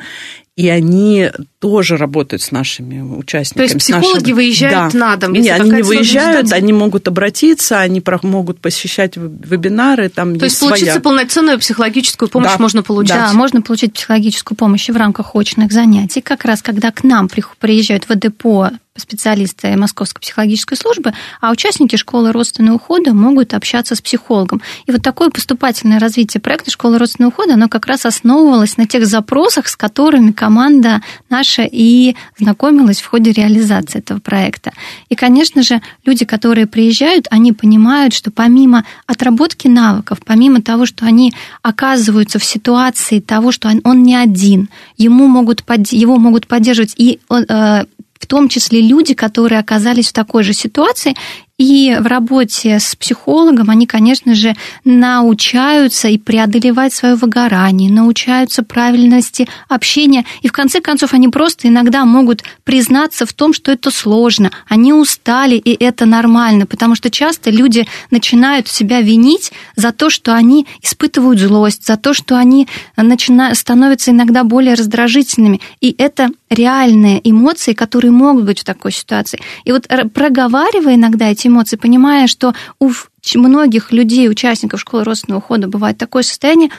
и 0.57 0.69
они 0.69 1.29
тоже 1.59 1.97
работают 1.97 2.41
с 2.41 2.51
нашими 2.51 3.01
участниками. 3.01 3.67
То 3.67 3.73
есть 3.73 3.85
психологи 3.85 4.19
нашими... 4.19 4.33
выезжают 4.33 4.93
да. 4.93 4.99
на 4.99 5.15
дом? 5.15 5.33
Нет, 5.33 5.59
они 5.59 5.71
не 5.71 5.81
выезжают, 5.81 6.51
они 6.51 6.73
могут 6.73 7.07
обратиться, 7.07 7.79
они 7.79 8.01
могут 8.23 8.59
посещать 8.59 9.13
вебинары, 9.15 10.09
там 10.09 10.37
То 10.37 10.45
есть, 10.45 10.57
своя... 10.57 10.99
полноценную 10.99 11.57
психологическую 11.59 12.29
помощь 12.29 12.51
да. 12.51 12.57
можно 12.59 12.83
получить? 12.83 13.15
Да, 13.15 13.33
можно 13.33 13.61
получить 13.61 13.93
психологическую 13.93 14.57
помощь 14.57 14.89
в 14.89 14.95
рамках 14.95 15.35
очных 15.35 15.71
занятий. 15.71 16.21
Как 16.21 16.45
раз 16.45 16.61
когда 16.61 16.91
к 16.91 17.03
нам 17.03 17.29
приезжают 17.59 18.07
в 18.07 18.15
депо 18.15 18.71
специалисты 18.97 19.75
Московской 19.77 20.19
психологической 20.21 20.77
службы, 20.77 21.13
а 21.39 21.51
участники 21.51 21.95
школы 21.95 22.33
родственного 22.33 22.75
ухода 22.75 23.13
могут 23.13 23.53
общаться 23.53 23.95
с 23.95 24.01
психологом. 24.01 24.61
И 24.85 24.91
вот 24.91 25.01
такое 25.01 25.29
поступательное 25.29 25.97
развитие 25.97 26.41
проекта 26.41 26.71
школы 26.71 26.97
родственного 26.97 27.31
ухода, 27.31 27.53
оно 27.53 27.69
как 27.69 27.87
раз 27.87 28.05
основывалось 28.05 28.75
на 28.75 28.87
тех 28.87 29.05
запросах, 29.05 29.69
с 29.69 29.77
которыми 29.77 30.31
команда 30.31 31.01
наша 31.29 31.63
и 31.63 32.15
знакомилась 32.37 32.99
в 32.99 33.07
ходе 33.07 33.31
реализации 33.31 33.99
этого 33.99 34.19
проекта. 34.19 34.73
И, 35.07 35.15
конечно 35.15 35.63
же, 35.63 35.81
люди, 36.05 36.25
которые 36.25 36.67
приезжают, 36.67 37.27
они 37.31 37.53
понимают, 37.53 38.13
что 38.13 38.29
помимо 38.29 38.85
отработки 39.05 39.69
навыков, 39.69 40.19
помимо 40.25 40.61
того, 40.61 40.85
что 40.85 41.05
они 41.05 41.33
оказываются 41.61 42.39
в 42.39 42.43
ситуации 42.43 43.21
того, 43.21 43.53
что 43.53 43.71
он, 43.83 44.03
не 44.03 44.15
один, 44.15 44.69
ему 44.97 45.27
могут, 45.27 45.63
его 45.91 46.17
могут 46.17 46.47
поддерживать 46.47 46.93
и 46.97 47.19
э, 47.29 47.85
в 48.21 48.27
том 48.27 48.47
числе 48.47 48.81
люди, 48.81 49.13
которые 49.13 49.59
оказались 49.59 50.09
в 50.09 50.13
такой 50.13 50.43
же 50.43 50.53
ситуации, 50.53 51.15
и 51.61 51.95
в 51.99 52.07
работе 52.07 52.79
с 52.79 52.95
психологом 52.95 53.69
они, 53.69 53.85
конечно 53.85 54.33
же, 54.33 54.55
научаются 54.83 56.07
и 56.07 56.17
преодолевать 56.17 56.91
свое 56.91 57.13
выгорание, 57.13 57.91
научаются 57.91 58.63
правильности 58.63 59.47
общения. 59.69 60.25
И 60.41 60.47
в 60.47 60.53
конце 60.53 60.81
концов 60.81 61.13
они 61.13 61.27
просто 61.27 61.67
иногда 61.67 62.03
могут 62.03 62.43
признаться 62.63 63.27
в 63.27 63.33
том, 63.33 63.53
что 63.53 63.71
это 63.71 63.91
сложно. 63.91 64.49
Они 64.67 64.91
устали, 64.91 65.53
и 65.53 65.71
это 65.83 66.07
нормально. 66.07 66.65
Потому 66.65 66.95
что 66.95 67.11
часто 67.11 67.51
люди 67.51 67.87
начинают 68.09 68.67
себя 68.67 69.01
винить 69.01 69.51
за 69.75 69.91
то, 69.91 70.09
что 70.09 70.33
они 70.33 70.65
испытывают 70.81 71.37
злость, 71.39 71.85
за 71.85 71.95
то, 71.95 72.15
что 72.15 72.37
они 72.37 72.67
начинают, 72.97 73.55
становятся 73.55 74.09
иногда 74.09 74.43
более 74.43 74.73
раздражительными. 74.73 75.61
И 75.79 75.93
это 75.95 76.31
реальные 76.49 77.21
эмоции, 77.23 77.73
которые 77.73 78.09
могут 78.09 78.45
быть 78.45 78.61
в 78.61 78.63
такой 78.63 78.91
ситуации. 78.91 79.39
И 79.63 79.71
вот 79.71 79.87
проговаривая 80.11 80.95
иногда 80.95 81.29
эти 81.29 81.50
эмоции, 81.51 81.75
понимая, 81.75 82.27
что 82.27 82.53
у 82.79 82.91
многих 83.35 83.91
людей, 83.91 84.29
участников 84.29 84.79
школы 84.79 85.03
родственного 85.03 85.39
ухода 85.39 85.67
бывает 85.67 85.97
такое 85.97 86.23
состояние, 86.23 86.69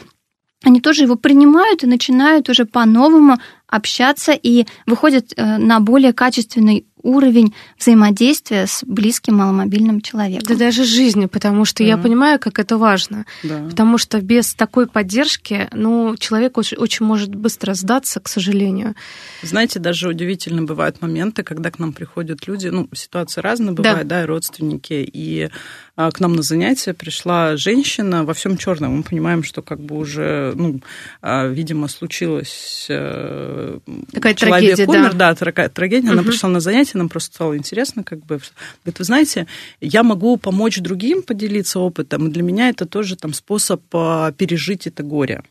они 0.64 0.81
тоже 0.81 1.05
его 1.05 1.17
принимают 1.17 1.83
и 1.83 1.88
начинают 1.88 2.49
уже 2.49 2.64
по-новому 2.64 3.38
общаться 3.67 4.33
и 4.33 4.67
выходят 4.87 5.33
э, 5.37 5.59
на 5.59 5.81
более 5.81 6.12
качественный 6.12 6.87
уровень 7.02 7.54
взаимодействия 7.78 8.66
с 8.66 8.85
близким 8.85 9.37
маломобильным 9.37 10.00
человеком. 10.00 10.47
Да 10.49 10.54
даже 10.66 10.85
жизни, 10.85 11.26
потому 11.26 11.64
что 11.64 11.82
да. 11.82 11.88
я 11.88 11.99
понимаю, 11.99 12.38
как 12.38 12.59
это 12.59 12.78
важно. 12.78 13.26
Да. 13.42 13.64
Потому 13.68 13.99
что 13.99 14.21
без 14.21 14.54
такой 14.54 14.87
поддержки, 14.87 15.68
ну, 15.73 16.16
человек 16.16 16.59
очень, 16.59 16.76
очень 16.76 17.06
может 17.06 17.35
быстро 17.35 17.75
сдаться, 17.75 18.21
к 18.21 18.28
сожалению. 18.28 18.94
Знаете, 19.42 19.78
даже 19.78 20.09
удивительно 20.09 20.62
бывают 20.62 21.02
моменты, 21.02 21.42
когда 21.42 21.71
к 21.71 21.78
нам 21.78 21.92
приходят 21.92 22.47
люди, 22.47 22.68
ну, 22.68 22.88
ситуации 22.92 23.40
разные 23.40 23.73
бывают, 23.73 24.06
да, 24.09 24.16
да 24.16 24.23
и 24.23 24.26
родственники, 24.26 25.09
и 25.12 25.50
к 25.96 26.20
нам 26.20 26.34
на 26.34 26.42
занятия 26.42 26.94
пришла 26.94 27.56
женщина 27.56 28.25
во 28.25 28.32
всем 28.32 28.56
черном. 28.56 28.96
Мы 28.96 29.02
понимаем, 29.02 29.42
что 29.42 29.61
как 29.61 29.78
бы 29.80 29.96
уже, 29.96 30.52
ну, 30.56 30.80
а, 31.20 31.46
видимо, 31.46 31.88
случилось 31.88 32.87
э, 32.88 33.78
Такая 34.12 34.34
человек 34.34 34.76
трагедия, 34.76 34.90
умер, 34.90 35.14
да, 35.14 35.34
да 35.34 35.68
трагедия. 35.68 36.08
Угу. 36.08 36.12
Она 36.12 36.22
пришла 36.22 36.49
на 36.49 36.61
занятия, 36.61 36.99
нам 36.99 37.08
просто 37.08 37.34
стало 37.34 37.56
интересно, 37.56 38.04
как 38.04 38.20
бы. 38.20 38.40
Говорит, 38.84 38.99
вы 38.99 39.04
знаете, 39.04 39.46
я 39.80 40.02
могу 40.02 40.37
помочь 40.38 40.78
другим 40.78 41.22
поделиться 41.22 41.78
опытом, 41.78 42.28
и 42.28 42.30
для 42.30 42.42
меня 42.42 42.70
это 42.70 42.87
тоже 42.87 43.16
там 43.16 43.34
способ 43.34 43.82
а, 43.92 44.32
пережить 44.32 44.87
это 44.87 45.02
горе 45.02 45.42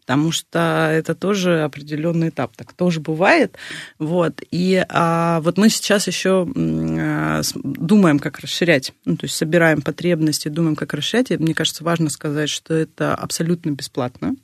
потому 0.00 0.32
что 0.32 0.90
это 0.92 1.14
тоже 1.14 1.62
определенный 1.62 2.28
этап, 2.28 2.56
так 2.56 2.72
тоже 2.72 3.00
бывает. 3.00 3.56
Вот. 3.98 4.42
И 4.50 4.84
а, 4.88 5.40
вот 5.40 5.58
мы 5.58 5.68
сейчас 5.68 6.06
еще 6.06 6.46
а, 6.56 7.40
думаем, 7.54 8.18
как 8.18 8.40
расширять, 8.40 8.92
ну, 9.04 9.16
то 9.16 9.24
есть 9.24 9.36
собираем 9.36 9.82
потребности, 9.82 10.48
думаем, 10.48 10.76
как 10.76 10.94
расширять. 10.94 11.30
И 11.30 11.36
мне 11.36 11.54
кажется, 11.54 11.84
важно 11.84 12.10
сказать, 12.10 12.50
что 12.50 12.74
это 12.74 13.14
абсолютно 13.14 13.70
бесплатно. 13.70 14.36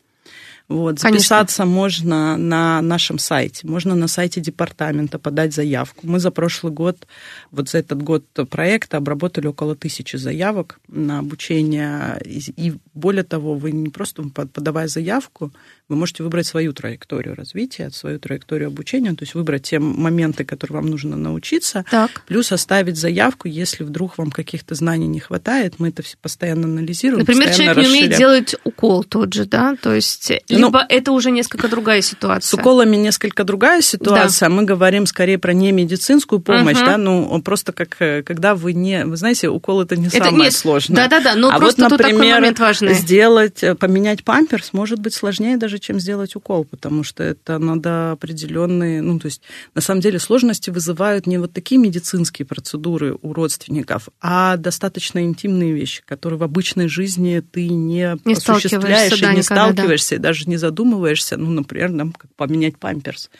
Вот, 0.69 0.99
записаться 0.99 1.63
Конечно. 1.63 1.67
можно 1.67 2.37
на 2.37 2.83
нашем 2.83 3.19
сайте, 3.19 3.67
можно 3.69 3.95
на 3.95 4.09
сайте 4.09 4.41
департамента 4.41 5.19
подать 5.19 5.55
заявку. 5.55 6.07
Мы 6.07 6.19
за 6.19 6.33
прошлый 6.33 6.73
год, 6.73 7.07
вот 7.53 7.69
за 7.69 7.79
этот 7.79 8.03
год 8.03 8.25
проекта 8.51 8.97
обработали 8.97 9.47
около 9.47 9.77
тысячи 9.77 10.17
заявок 10.17 10.81
на 10.89 11.21
обучение. 11.21 12.21
И 12.25 12.75
более 12.95 13.23
того, 13.23 13.55
вы 13.55 13.71
не 13.71 13.91
просто 13.91 14.25
подавая 14.25 14.89
заявку, 14.89 15.53
вы 15.88 15.97
можете 15.97 16.25
выбрать 16.25 16.47
свою 16.47 16.73
траекторию 16.73 17.35
развития, 17.37 17.90
свою 17.90 18.19
траекторию 18.19 18.69
обучения, 18.69 19.11
то 19.11 19.23
есть 19.23 19.35
выбрать 19.35 19.62
те 19.62 19.78
моменты, 19.78 20.45
которые 20.45 20.81
вам 20.81 20.90
нужно 20.90 21.16
научиться, 21.16 21.85
так. 21.90 22.23
плюс 22.26 22.50
оставить 22.50 22.97
заявку, 22.97 23.47
если 23.47 23.85
вдруг 23.85 24.19
вам 24.19 24.33
каких-то 24.33 24.75
знаний 24.75 25.07
не 25.07 25.21
хватает, 25.21 25.75
мы 25.78 25.90
это 25.90 26.02
все 26.02 26.16
постоянно 26.21 26.64
анализируем. 26.64 27.21
Например, 27.21 27.49
постоянно 27.49 27.75
человек 27.75 27.93
не 27.93 27.99
умеет 27.99 28.19
делать 28.19 28.57
укол 28.64 29.05
тот 29.05 29.33
же, 29.33 29.45
да, 29.45 29.76
то 29.81 29.95
есть 29.95 30.33
ну, 30.49 30.59
либо 30.59 30.85
это 30.88 31.12
уже 31.12 31.31
несколько 31.31 31.69
другая 31.69 32.00
ситуация. 32.00 32.49
С 32.49 32.55
уколами 32.55 32.97
несколько 32.97 33.45
другая 33.45 33.81
ситуация, 33.81 34.49
да. 34.49 34.55
мы 34.55 34.64
говорим 34.64 35.07
скорее 35.07 35.38
про 35.38 35.52
немедицинскую 35.52 36.40
помощь, 36.40 36.78
угу. 36.78 36.87
да, 36.87 36.97
ну 36.97 37.43
просто 37.43 37.73
как 37.73 37.97
когда 37.97 38.55
вы 38.57 38.73
не, 38.73 39.05
вы 39.05 39.16
знаете, 39.16 39.49
укол 39.49 39.83
это 39.83 39.97
не 39.97 40.09
это 40.09 40.19
самое 40.19 40.45
нет. 40.45 40.52
сложное. 40.52 40.97
Да-да-да, 40.97 41.35
но 41.37 41.50
а 41.50 41.59
просто 41.59 41.83
вот, 41.83 41.93
например, 41.93 42.16
такой 42.16 42.33
момент 42.33 42.59
важный. 42.59 42.95
сделать, 42.95 43.62
поменять 43.78 44.25
памперс 44.25 44.73
может 44.73 44.99
быть 44.99 45.14
сложнее 45.14 45.57
даже, 45.57 45.75
чем 45.78 46.00
сделать 46.00 46.37
укол, 46.37 46.64
потому 46.64 47.02
что 47.02 47.23
это 47.23 47.59
надо 47.59 48.12
определенные, 48.12 49.02
ну, 49.02 49.18
то 49.18 49.26
есть, 49.26 49.42
на 49.75 49.80
самом 49.80 50.00
деле, 50.00 50.18
сложности 50.18 50.71
вызывают 50.71 51.26
не 51.26 51.38
вот 51.38 51.52
такие 51.52 51.80
медицинские 51.80 52.47
процедуры 52.47 53.16
у 53.21 53.33
родственников, 53.33 54.09
а 54.21 54.56
достаточно 54.56 55.25
интимные 55.25 55.73
вещи, 55.73 56.02
которые 56.04 56.38
в 56.38 56.42
обычной 56.42 56.88
жизни 56.88 57.40
ты 57.40 57.68
не, 57.68 58.16
не 58.25 58.35
осуществляешь 58.35 59.21
и 59.21 59.26
не 59.35 59.42
сталкиваешься, 59.42 60.11
да. 60.11 60.16
и 60.16 60.18
даже 60.18 60.45
не 60.47 60.56
задумываешься, 60.56 61.37
ну, 61.37 61.50
например, 61.50 61.90
нам 61.90 62.12
как 62.12 62.35
поменять 62.37 62.78
памперс. 62.78 63.30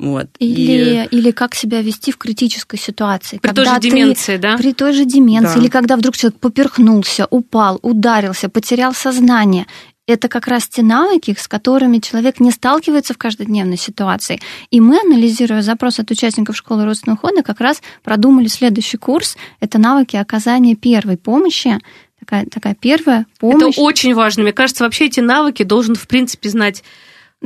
Вот. 0.00 0.28
Или, 0.38 1.06
и... 1.10 1.16
или 1.18 1.30
как 1.30 1.54
себя 1.54 1.82
вести 1.82 2.10
в 2.10 2.16
критической 2.16 2.78
ситуации. 2.78 3.36
При 3.36 3.52
той 3.52 3.66
же 3.66 3.74
ты, 3.74 3.90
деменции, 3.90 4.38
да? 4.38 4.56
При 4.56 4.72
той 4.72 4.94
же 4.94 5.04
деменции. 5.04 5.56
Да. 5.56 5.60
Или 5.60 5.68
когда 5.68 5.96
вдруг 5.96 6.16
человек 6.16 6.40
поперхнулся, 6.40 7.26
упал, 7.28 7.78
ударился, 7.82 8.48
потерял 8.48 8.94
сознание 8.94 9.66
это 10.10 10.28
как 10.28 10.46
раз 10.46 10.68
те 10.68 10.82
навыки, 10.82 11.34
с 11.38 11.48
которыми 11.48 11.98
человек 11.98 12.40
не 12.40 12.50
сталкивается 12.50 13.14
в 13.14 13.18
каждодневной 13.18 13.76
ситуации. 13.76 14.40
И 14.70 14.80
мы, 14.80 15.00
анализируя 15.00 15.62
запрос 15.62 15.98
от 15.98 16.10
участников 16.10 16.56
школы 16.56 16.84
родственного 16.84 17.18
ухода, 17.18 17.42
как 17.42 17.60
раз 17.60 17.82
продумали 18.02 18.48
следующий 18.48 18.96
курс. 18.96 19.36
Это 19.60 19.78
навыки 19.78 20.16
оказания 20.16 20.74
первой 20.74 21.16
помощи 21.16 21.78
такая, 22.18 22.46
такая 22.46 22.74
первая 22.74 23.26
помощь. 23.38 23.74
Это 23.74 23.80
очень 23.80 24.14
важно. 24.14 24.42
Мне 24.42 24.52
кажется, 24.52 24.84
вообще 24.84 25.06
эти 25.06 25.20
навыки 25.20 25.62
должен, 25.62 25.94
в 25.94 26.06
принципе, 26.06 26.48
знать 26.48 26.84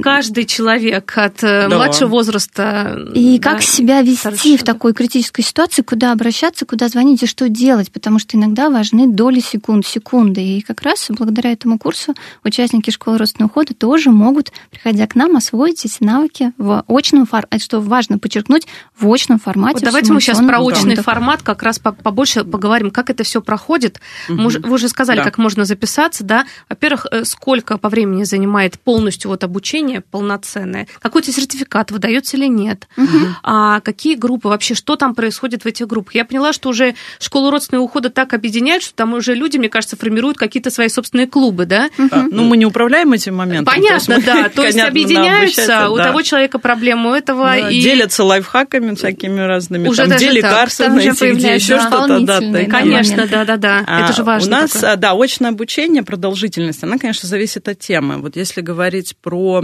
каждый 0.02 0.44
человек 0.44 1.12
от 1.16 1.42
э, 1.44 1.68
да. 1.68 1.76
младшего 1.76 2.08
возраста. 2.08 2.98
И 3.14 3.38
да, 3.38 3.52
как 3.52 3.62
себя 3.62 4.02
вести 4.02 4.16
старшего. 4.16 4.56
в 4.56 4.62
такой 4.64 4.92
критической 4.92 5.44
ситуации, 5.44 5.82
куда 5.82 6.12
обращаться, 6.12 6.66
куда 6.66 6.88
звонить 6.88 7.22
и 7.22 7.26
что 7.26 7.48
делать, 7.48 7.92
потому 7.92 8.18
что 8.18 8.36
иногда 8.36 8.70
важны 8.70 9.06
доли 9.06 9.40
секунд, 9.40 9.86
секунды. 9.86 10.42
И 10.42 10.60
как 10.62 10.82
раз 10.82 11.06
благодаря 11.10 11.52
этому 11.52 11.78
курсу 11.78 12.14
участники 12.42 12.90
школы 12.90 13.18
родственного 13.18 13.50
ухода 13.50 13.74
тоже 13.74 14.10
могут, 14.10 14.52
приходя 14.70 15.06
к 15.06 15.14
нам, 15.14 15.36
освоить 15.36 15.84
эти 15.84 16.02
навыки 16.02 16.52
в 16.58 16.84
очном 16.88 17.26
формате, 17.26 17.58
что 17.64 17.80
важно 17.80 18.18
подчеркнуть, 18.18 18.66
в 18.98 19.10
очном 19.12 19.38
формате. 19.38 19.74
Вот 19.74 19.84
давайте 19.84 20.12
мы 20.12 20.20
сейчас 20.20 20.38
про 20.38 20.58
очный 20.60 20.96
да. 20.96 21.02
формат 21.02 21.42
как 21.42 21.62
раз 21.62 21.78
побольше 21.78 22.44
поговорим, 22.44 22.90
как 22.90 23.10
это 23.10 23.22
все 23.22 23.40
проходит. 23.40 24.00
Угу. 24.28 24.48
Вы 24.64 24.74
уже 24.74 24.88
сказали, 24.88 25.18
да. 25.18 25.24
как 25.24 25.38
можно 25.38 25.64
записаться, 25.64 26.24
да? 26.24 26.46
Во-первых, 26.68 27.06
э, 27.10 27.24
сколько 27.24 27.78
по 27.78 27.88
времени 27.88 28.24
занимает 28.24 28.78
полностью 28.80 29.30
вот 29.30 29.44
обучение 29.44 29.83
обучение 29.84 30.00
полноценное? 30.00 30.86
Какой-то 31.00 31.32
сертификат 31.32 31.90
выдается 31.90 32.36
или 32.36 32.46
нет? 32.46 32.88
Угу. 32.96 33.08
А 33.42 33.80
какие 33.80 34.14
группы 34.16 34.48
вообще, 34.48 34.74
что 34.74 34.96
там 34.96 35.14
происходит 35.14 35.64
в 35.64 35.66
этих 35.66 35.86
группах? 35.86 36.14
Я 36.14 36.24
поняла, 36.24 36.52
что 36.52 36.70
уже 36.70 36.94
школу 37.20 37.50
родственного 37.50 37.84
ухода 37.84 38.10
так 38.10 38.32
объединяют, 38.32 38.82
что 38.82 38.94
там 38.94 39.14
уже 39.14 39.34
люди, 39.34 39.58
мне 39.58 39.68
кажется, 39.68 39.96
формируют 39.96 40.38
какие-то 40.38 40.70
свои 40.70 40.88
собственные 40.88 41.26
клубы, 41.26 41.66
да? 41.66 41.90
Угу. 41.98 42.28
Ну, 42.30 42.44
мы 42.44 42.56
не 42.56 42.66
управляем 42.66 43.12
этим 43.12 43.36
моментом. 43.36 43.74
Понятно, 43.74 44.16
то 44.16 44.26
да. 44.26 44.48
То 44.48 44.64
есть 44.64 44.78
объединяются, 44.78 45.90
у 45.90 45.96
того 45.96 46.22
человека 46.22 46.58
проблема, 46.58 47.10
у 47.10 47.14
этого. 47.14 47.46
Да, 47.46 47.70
и... 47.70 47.80
Делятся 47.80 48.24
лайфхаками 48.24 48.94
всякими 48.94 49.40
разными. 49.40 49.88
Уже 49.88 50.06
там, 50.06 50.16
где 50.16 50.30
лекарства 50.30 50.88
найти, 50.88 51.32
где 51.32 51.54
еще 51.54 51.78
что-то. 51.78 52.20
Да, 52.20 52.40
Конечно, 52.66 53.26
да-да-да. 53.26 53.84
Это 53.86 54.12
же 54.12 54.22
важно. 54.22 54.48
У 54.48 54.60
нас, 54.60 54.72
да, 54.96 55.12
очное 55.12 55.50
обучение, 55.50 56.02
продолжительность, 56.02 56.82
она, 56.82 56.98
конечно, 56.98 57.28
зависит 57.28 57.68
от 57.68 57.78
темы. 57.78 58.18
Вот 58.18 58.36
если 58.36 58.60
говорить 58.60 59.16
про 59.20 59.62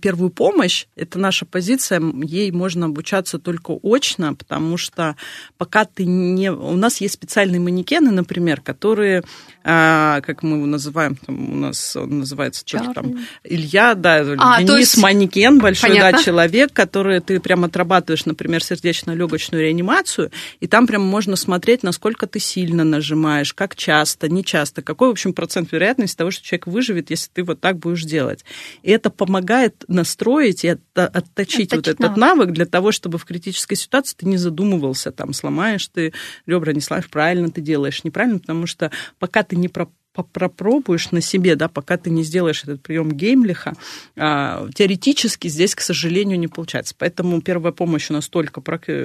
первую 0.00 0.30
помощь, 0.30 0.86
это 0.96 1.18
наша 1.18 1.46
позиция, 1.46 2.00
ей 2.22 2.50
можно 2.50 2.86
обучаться 2.86 3.38
только 3.38 3.78
очно, 3.82 4.34
потому 4.34 4.76
что 4.76 5.16
пока 5.58 5.84
ты 5.84 6.04
не... 6.04 6.50
У 6.50 6.76
нас 6.76 7.00
есть 7.00 7.14
специальные 7.14 7.60
манекены, 7.60 8.10
например, 8.10 8.60
которые, 8.60 9.22
э, 9.64 10.20
как 10.22 10.42
мы 10.42 10.56
его 10.56 10.66
называем, 10.66 11.16
там 11.16 11.52
у 11.52 11.56
нас 11.56 11.96
он 11.96 12.20
называется 12.20 12.62
что-то 12.66 12.92
там, 12.94 13.18
Илья, 13.44 13.94
да, 13.94 14.24
а, 14.38 14.62
Денис 14.62 14.94
есть... 14.94 14.98
манекен, 14.98 15.58
большой, 15.58 15.90
Понятно. 15.90 16.18
да, 16.18 16.24
человек, 16.24 16.72
который 16.72 17.20
ты 17.20 17.40
прям 17.40 17.64
отрабатываешь, 17.64 18.26
например, 18.26 18.62
сердечно-легочную 18.62 19.62
реанимацию, 19.62 20.30
и 20.60 20.66
там 20.66 20.86
прям 20.86 21.02
можно 21.02 21.36
смотреть, 21.36 21.82
насколько 21.82 22.26
ты 22.26 22.38
сильно 22.40 22.84
нажимаешь, 22.84 23.52
как 23.52 23.76
часто, 23.76 24.28
не 24.28 24.44
часто, 24.44 24.82
какой, 24.82 25.08
в 25.08 25.12
общем, 25.12 25.32
процент 25.32 25.72
вероятности 25.72 26.16
того, 26.16 26.30
что 26.30 26.44
человек 26.44 26.66
выживет, 26.66 27.10
если 27.10 27.30
ты 27.32 27.44
вот 27.44 27.60
так 27.60 27.78
будешь 27.78 28.04
делать. 28.04 28.44
И 28.82 28.90
это 28.90 29.10
помогает 29.10 29.84
настроить 29.88 30.64
и 30.64 30.68
отточить, 30.68 31.16
отточить 31.16 31.72
вот 31.72 31.88
этот 31.88 32.16
навык. 32.16 32.18
навык 32.18 32.52
для 32.52 32.66
того, 32.66 32.92
чтобы 32.92 33.18
в 33.18 33.24
критической 33.24 33.76
ситуации 33.76 34.16
ты 34.16 34.26
не 34.26 34.36
задумывался, 34.36 35.12
там, 35.12 35.32
сломаешь 35.32 35.86
ты 35.88 36.12
ребра, 36.46 36.72
не 36.72 36.80
сломаешь, 36.80 37.08
правильно 37.08 37.50
ты 37.50 37.60
делаешь, 37.60 38.04
неправильно, 38.04 38.38
потому 38.38 38.66
что 38.66 38.90
пока 39.18 39.42
ты 39.50 39.56
не 39.56 39.68
про 39.68 39.88
попробуешь 40.12 41.12
на 41.12 41.20
себе, 41.20 41.54
да, 41.54 41.68
пока 41.68 41.96
ты 41.96 42.10
не 42.10 42.24
сделаешь 42.24 42.64
этот 42.64 42.82
прием 42.82 43.12
Геймлиха, 43.12 43.74
а, 44.16 44.66
теоретически 44.74 45.46
здесь, 45.46 45.76
к 45.76 45.80
сожалению, 45.80 46.36
не 46.36 46.48
получается. 46.48 46.96
Поэтому 46.98 47.40
первая 47.40 47.72
помощь 47.72 48.10
у 48.10 48.14
нас 48.14 48.28
только, 48.28 48.60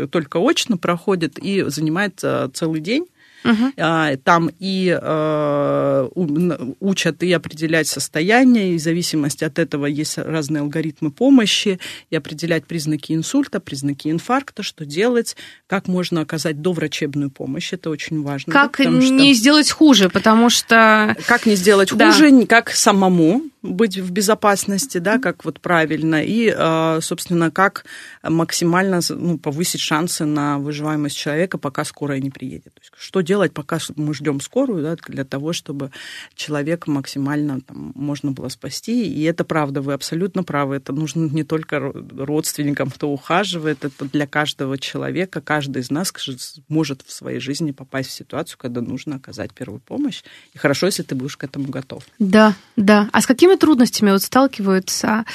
только 0.08 0.40
очно 0.40 0.78
проходит 0.78 1.38
и 1.38 1.62
занимает 1.68 2.24
целый 2.54 2.82
день. 2.82 3.06
Угу. 3.46 4.18
Там 4.24 4.50
и 4.60 4.98
э, 5.00 6.10
учат 6.80 7.24
и 7.24 7.32
определять 7.32 7.88
состояние, 7.88 8.74
и 8.74 8.78
в 8.78 8.82
зависимости 8.82 9.44
от 9.44 9.60
этого 9.60 9.86
есть 9.86 10.18
разные 10.18 10.62
алгоритмы 10.62 11.12
помощи, 11.12 11.80
и 12.10 12.16
определять 12.16 12.66
признаки 12.66 13.14
инсульта, 13.14 13.60
признаки 13.60 14.10
инфаркта, 14.10 14.64
что 14.64 14.86
делать, 14.86 15.36
как 15.68 15.88
можно 15.88 16.22
оказать 16.22 16.62
доврачебную 16.62 17.30
помощь, 17.30 17.72
это 17.72 17.90
очень 17.90 18.24
важно. 18.24 18.52
Как 18.52 18.78
да, 18.78 18.86
не 18.86 19.34
что... 19.34 19.40
сделать 19.40 19.72
хуже, 19.72 20.10
потому 20.10 20.50
что... 20.50 21.16
Как 21.28 21.46
не 21.46 21.56
сделать 21.56 21.94
да. 21.96 22.12
хуже, 22.12 22.46
как 22.48 22.72
самому 22.72 23.44
быть 23.74 23.98
в 23.98 24.12
безопасности, 24.12 25.00
да, 25.00 25.20
как 25.20 25.46
вот 25.46 25.60
правильно, 25.60 26.24
и, 26.24 26.54
э, 26.56 27.00
собственно, 27.02 27.52
как 27.52 27.86
максимально 28.24 29.00
ну, 29.10 29.38
повысить 29.38 29.82
шансы 29.82 30.26
на 30.26 30.60
выживаемость 30.60 31.18
человека, 31.18 31.58
пока 31.58 31.84
скорая 31.84 32.20
не 32.20 32.30
приедет. 32.30 32.74
То 32.74 32.82
есть, 32.82 32.92
что 32.98 33.22
делать, 33.22 33.54
пока 33.54 33.80
мы 33.96 34.14
ждем 34.14 34.42
скорую, 34.42 34.84
да, 34.84 34.96
для 35.08 35.26
того, 35.26 35.54
чтобы 35.54 35.92
человека 36.36 36.90
максимально 36.90 37.62
там, 37.62 37.92
можно 37.96 38.32
было 38.32 38.50
спасти. 38.50 39.08
И 39.08 39.24
это 39.24 39.44
правда, 39.44 39.82
вы 39.82 39.94
абсолютно 39.94 40.44
правы. 40.44 40.78
Это 40.78 40.94
нужно 40.94 41.30
не 41.30 41.44
только 41.44 41.80
родственникам, 41.80 42.90
кто 42.90 43.10
ухаживает, 43.10 43.86
это 43.86 44.06
для 44.06 44.28
каждого 44.28 44.78
человека. 44.78 45.42
Каждый 45.42 45.82
из 45.82 45.92
нас 45.92 46.14
может 46.68 47.02
в 47.02 47.12
своей 47.12 47.40
жизни 47.40 47.72
попасть 47.72 48.10
в 48.10 48.14
ситуацию, 48.14 48.58
когда 48.58 48.82
нужно 48.82 49.16
оказать 49.16 49.54
первую 49.54 49.80
помощь. 49.80 50.24
И 50.54 50.58
хорошо, 50.58 50.86
если 50.88 51.04
ты 51.04 51.16
будешь 51.16 51.38
к 51.38 51.44
этому 51.44 51.68
готов. 51.68 52.04
Да, 52.20 52.56
да. 52.76 53.10
А 53.12 53.22
с 53.22 53.26
какими 53.26 53.55
трудностями 53.58 54.12
вот 54.12 54.22
сталкиваются 54.22 55.26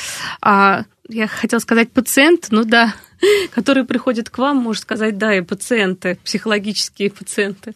а, 0.41 0.85
я 1.11 1.27
хотела 1.27 1.61
сказать 1.61 1.91
пациент, 1.91 2.49
ну 2.51 2.65
да, 2.65 2.95
которые 3.55 3.85
приходят 3.85 4.31
к 4.31 4.39
вам, 4.39 4.59
можно 4.59 4.83
сказать, 4.83 5.19
да, 5.19 5.35
и 5.35 5.41
пациенты, 5.41 6.19
психологические 6.25 7.11
пациенты. 7.11 7.75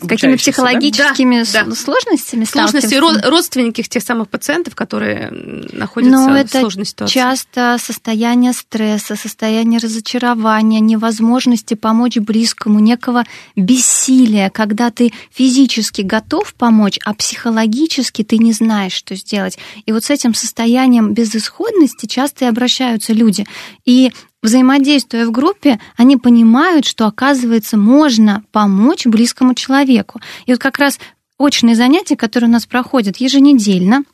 С 0.00 0.08
какими 0.08 0.34
психологическими 0.34 1.44
да? 1.52 1.72
сложностями 1.72 2.44
Сложности 2.44 2.96
родственники 2.96 3.80
тех 3.88 4.02
самых 4.02 4.28
пациентов, 4.28 4.74
которые 4.74 5.30
находятся 5.30 6.16
Но 6.16 6.44
в 6.44 6.50
сложной 6.50 6.84
ситуации. 6.84 7.14
часто 7.14 7.76
состояние 7.80 8.52
стресса, 8.54 9.14
состояние 9.14 9.78
разочарования, 9.78 10.80
невозможности 10.80 11.74
помочь 11.74 12.16
близкому, 12.16 12.80
некого 12.80 13.24
бессилия, 13.54 14.50
когда 14.50 14.90
ты 14.90 15.12
физически 15.30 16.02
готов 16.02 16.54
помочь, 16.54 16.98
а 17.04 17.14
психологически 17.14 18.24
ты 18.24 18.38
не 18.38 18.52
знаешь, 18.52 18.94
что 18.94 19.14
сделать. 19.14 19.58
И 19.86 19.92
вот 19.92 20.04
с 20.04 20.10
этим 20.10 20.34
состоянием 20.34 21.14
безысходности 21.14 22.06
часто 22.06 22.46
и 22.46 22.48
обращаются 22.48 23.12
люди. 23.12 23.46
И 23.84 24.12
взаимодействуя 24.44 25.26
в 25.26 25.32
группе, 25.32 25.80
они 25.96 26.16
понимают, 26.16 26.84
что, 26.84 27.06
оказывается, 27.06 27.76
можно 27.76 28.44
помочь 28.52 29.06
близкому 29.06 29.54
человеку. 29.54 30.20
И 30.46 30.52
вот 30.52 30.60
как 30.60 30.78
раз 30.78 31.00
очные 31.38 31.74
занятия, 31.74 32.14
которые 32.14 32.48
у 32.48 32.52
нас 32.52 32.66
проходят 32.66 33.16
еженедельно, 33.16 34.04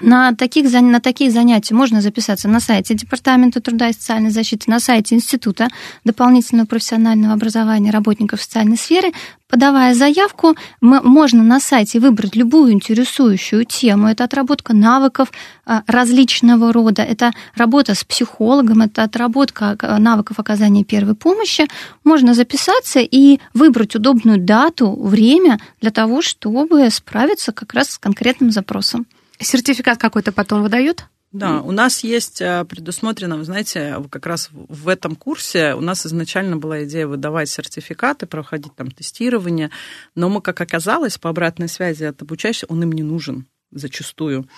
на, 0.00 0.34
таких, 0.34 0.72
на 0.72 1.00
такие 1.00 1.30
занятия 1.30 1.72
можно 1.72 2.00
записаться 2.00 2.48
на 2.48 2.58
сайте 2.58 2.94
Департамента 2.94 3.60
труда 3.60 3.90
и 3.90 3.92
социальной 3.92 4.30
защиты, 4.30 4.68
на 4.68 4.80
сайте 4.80 5.14
Института 5.14 5.68
дополнительного 6.02 6.66
профессионального 6.66 7.34
образования 7.34 7.92
работников 7.92 8.42
социальной 8.42 8.76
сферы. 8.76 9.12
Подавая 9.48 9.94
заявку, 9.94 10.56
мы, 10.80 11.00
можно 11.00 11.44
на 11.44 11.60
сайте 11.60 12.00
выбрать 12.00 12.34
любую 12.34 12.72
интересующую 12.72 13.64
тему. 13.66 14.08
Это 14.08 14.24
отработка 14.24 14.74
навыков 14.74 15.30
а, 15.64 15.84
различного 15.86 16.72
рода, 16.72 17.02
это 17.02 17.30
работа 17.54 17.94
с 17.94 18.02
психологом, 18.02 18.82
это 18.82 19.04
отработка 19.04 19.76
а, 19.80 19.98
навыков 20.00 20.40
оказания 20.40 20.82
первой 20.82 21.14
помощи. 21.14 21.68
Можно 22.02 22.34
записаться 22.34 22.98
и 22.98 23.38
выбрать 23.52 23.94
удобную 23.94 24.38
дату, 24.38 24.92
время 24.92 25.60
для 25.80 25.92
того, 25.92 26.20
чтобы 26.20 26.90
справиться 26.90 27.52
как 27.52 27.74
раз 27.74 27.90
с 27.90 27.98
конкретным 27.98 28.50
запросом. 28.50 29.06
Сертификат 29.40 29.98
какой-то 29.98 30.32
потом 30.32 30.62
выдают? 30.62 31.06
Да, 31.32 31.62
у 31.62 31.72
нас 31.72 32.04
есть 32.04 32.40
э, 32.40 32.64
предусмотрено, 32.64 33.36
вы 33.36 33.44
знаете, 33.44 34.00
как 34.08 34.24
раз 34.24 34.50
в 34.52 34.86
этом 34.86 35.16
курсе 35.16 35.74
у 35.74 35.80
нас 35.80 36.06
изначально 36.06 36.58
была 36.58 36.84
идея 36.84 37.08
выдавать 37.08 37.50
сертификаты, 37.50 38.26
проходить 38.26 38.76
там 38.76 38.92
тестирование, 38.92 39.70
но 40.14 40.28
мы, 40.28 40.40
как 40.40 40.60
оказалось, 40.60 41.18
по 41.18 41.30
обратной 41.30 41.68
связи 41.68 42.04
от 42.04 42.22
обучающего, 42.22 42.68
он 42.70 42.84
им 42.84 42.92
не 42.92 43.02
нужен 43.02 43.46
зачастую, 43.74 44.48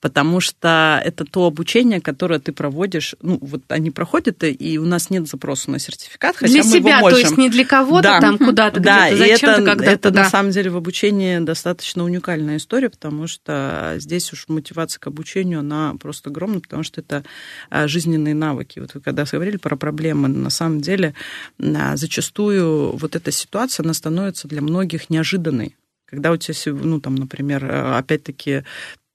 потому 0.00 0.40
что 0.40 1.00
это 1.04 1.24
то 1.24 1.46
обучение, 1.46 2.00
которое 2.00 2.38
ты 2.38 2.52
проводишь, 2.52 3.14
ну, 3.22 3.38
вот 3.40 3.62
они 3.68 3.90
проходят, 3.90 4.44
и 4.44 4.78
у 4.78 4.84
нас 4.84 5.10
нет 5.10 5.28
запроса 5.28 5.70
на 5.70 5.78
сертификат, 5.78 6.36
хотя 6.36 6.52
для 6.52 6.62
мы 6.62 6.70
себя, 6.70 6.90
его 6.98 7.00
можем. 7.00 7.20
то 7.20 7.26
есть 7.26 7.38
не 7.38 7.48
для 7.48 7.64
кого-то 7.64 8.02
да. 8.02 8.20
там 8.20 8.38
куда-то, 8.38 8.80
да, 8.80 9.10
где-то, 9.10 9.28
зачем-то, 9.28 9.62
когда-то. 9.64 9.90
Это, 9.90 10.10
да. 10.10 10.22
на 10.24 10.30
самом 10.30 10.50
деле 10.50 10.70
в 10.70 10.76
обучении 10.76 11.38
достаточно 11.38 12.04
уникальная 12.04 12.58
история, 12.58 12.90
потому 12.90 13.26
что 13.26 13.94
здесь 13.96 14.32
уж 14.32 14.46
мотивация 14.48 15.00
к 15.00 15.06
обучению, 15.06 15.60
она 15.60 15.94
просто 16.00 16.30
огромна, 16.30 16.60
потому 16.60 16.82
что 16.82 17.00
это 17.00 17.24
а, 17.70 17.88
жизненные 17.88 18.34
навыки. 18.34 18.78
Вот 18.78 18.94
вы 18.94 19.00
когда 19.00 19.24
говорили 19.30 19.56
про 19.56 19.76
проблемы, 19.76 20.28
на 20.28 20.50
самом 20.50 20.80
деле 20.80 21.14
а, 21.60 21.96
зачастую 21.96 22.96
вот 22.96 23.16
эта 23.16 23.30
ситуация, 23.30 23.84
она 23.84 23.94
становится 23.94 24.48
для 24.48 24.60
многих 24.60 25.10
неожиданной. 25.10 25.76
Когда 26.08 26.32
у 26.32 26.36
тебя, 26.36 26.54
ну, 26.72 27.00
там, 27.00 27.14
например, 27.16 27.64
э, 27.64 27.98
опять-таки 27.98 28.64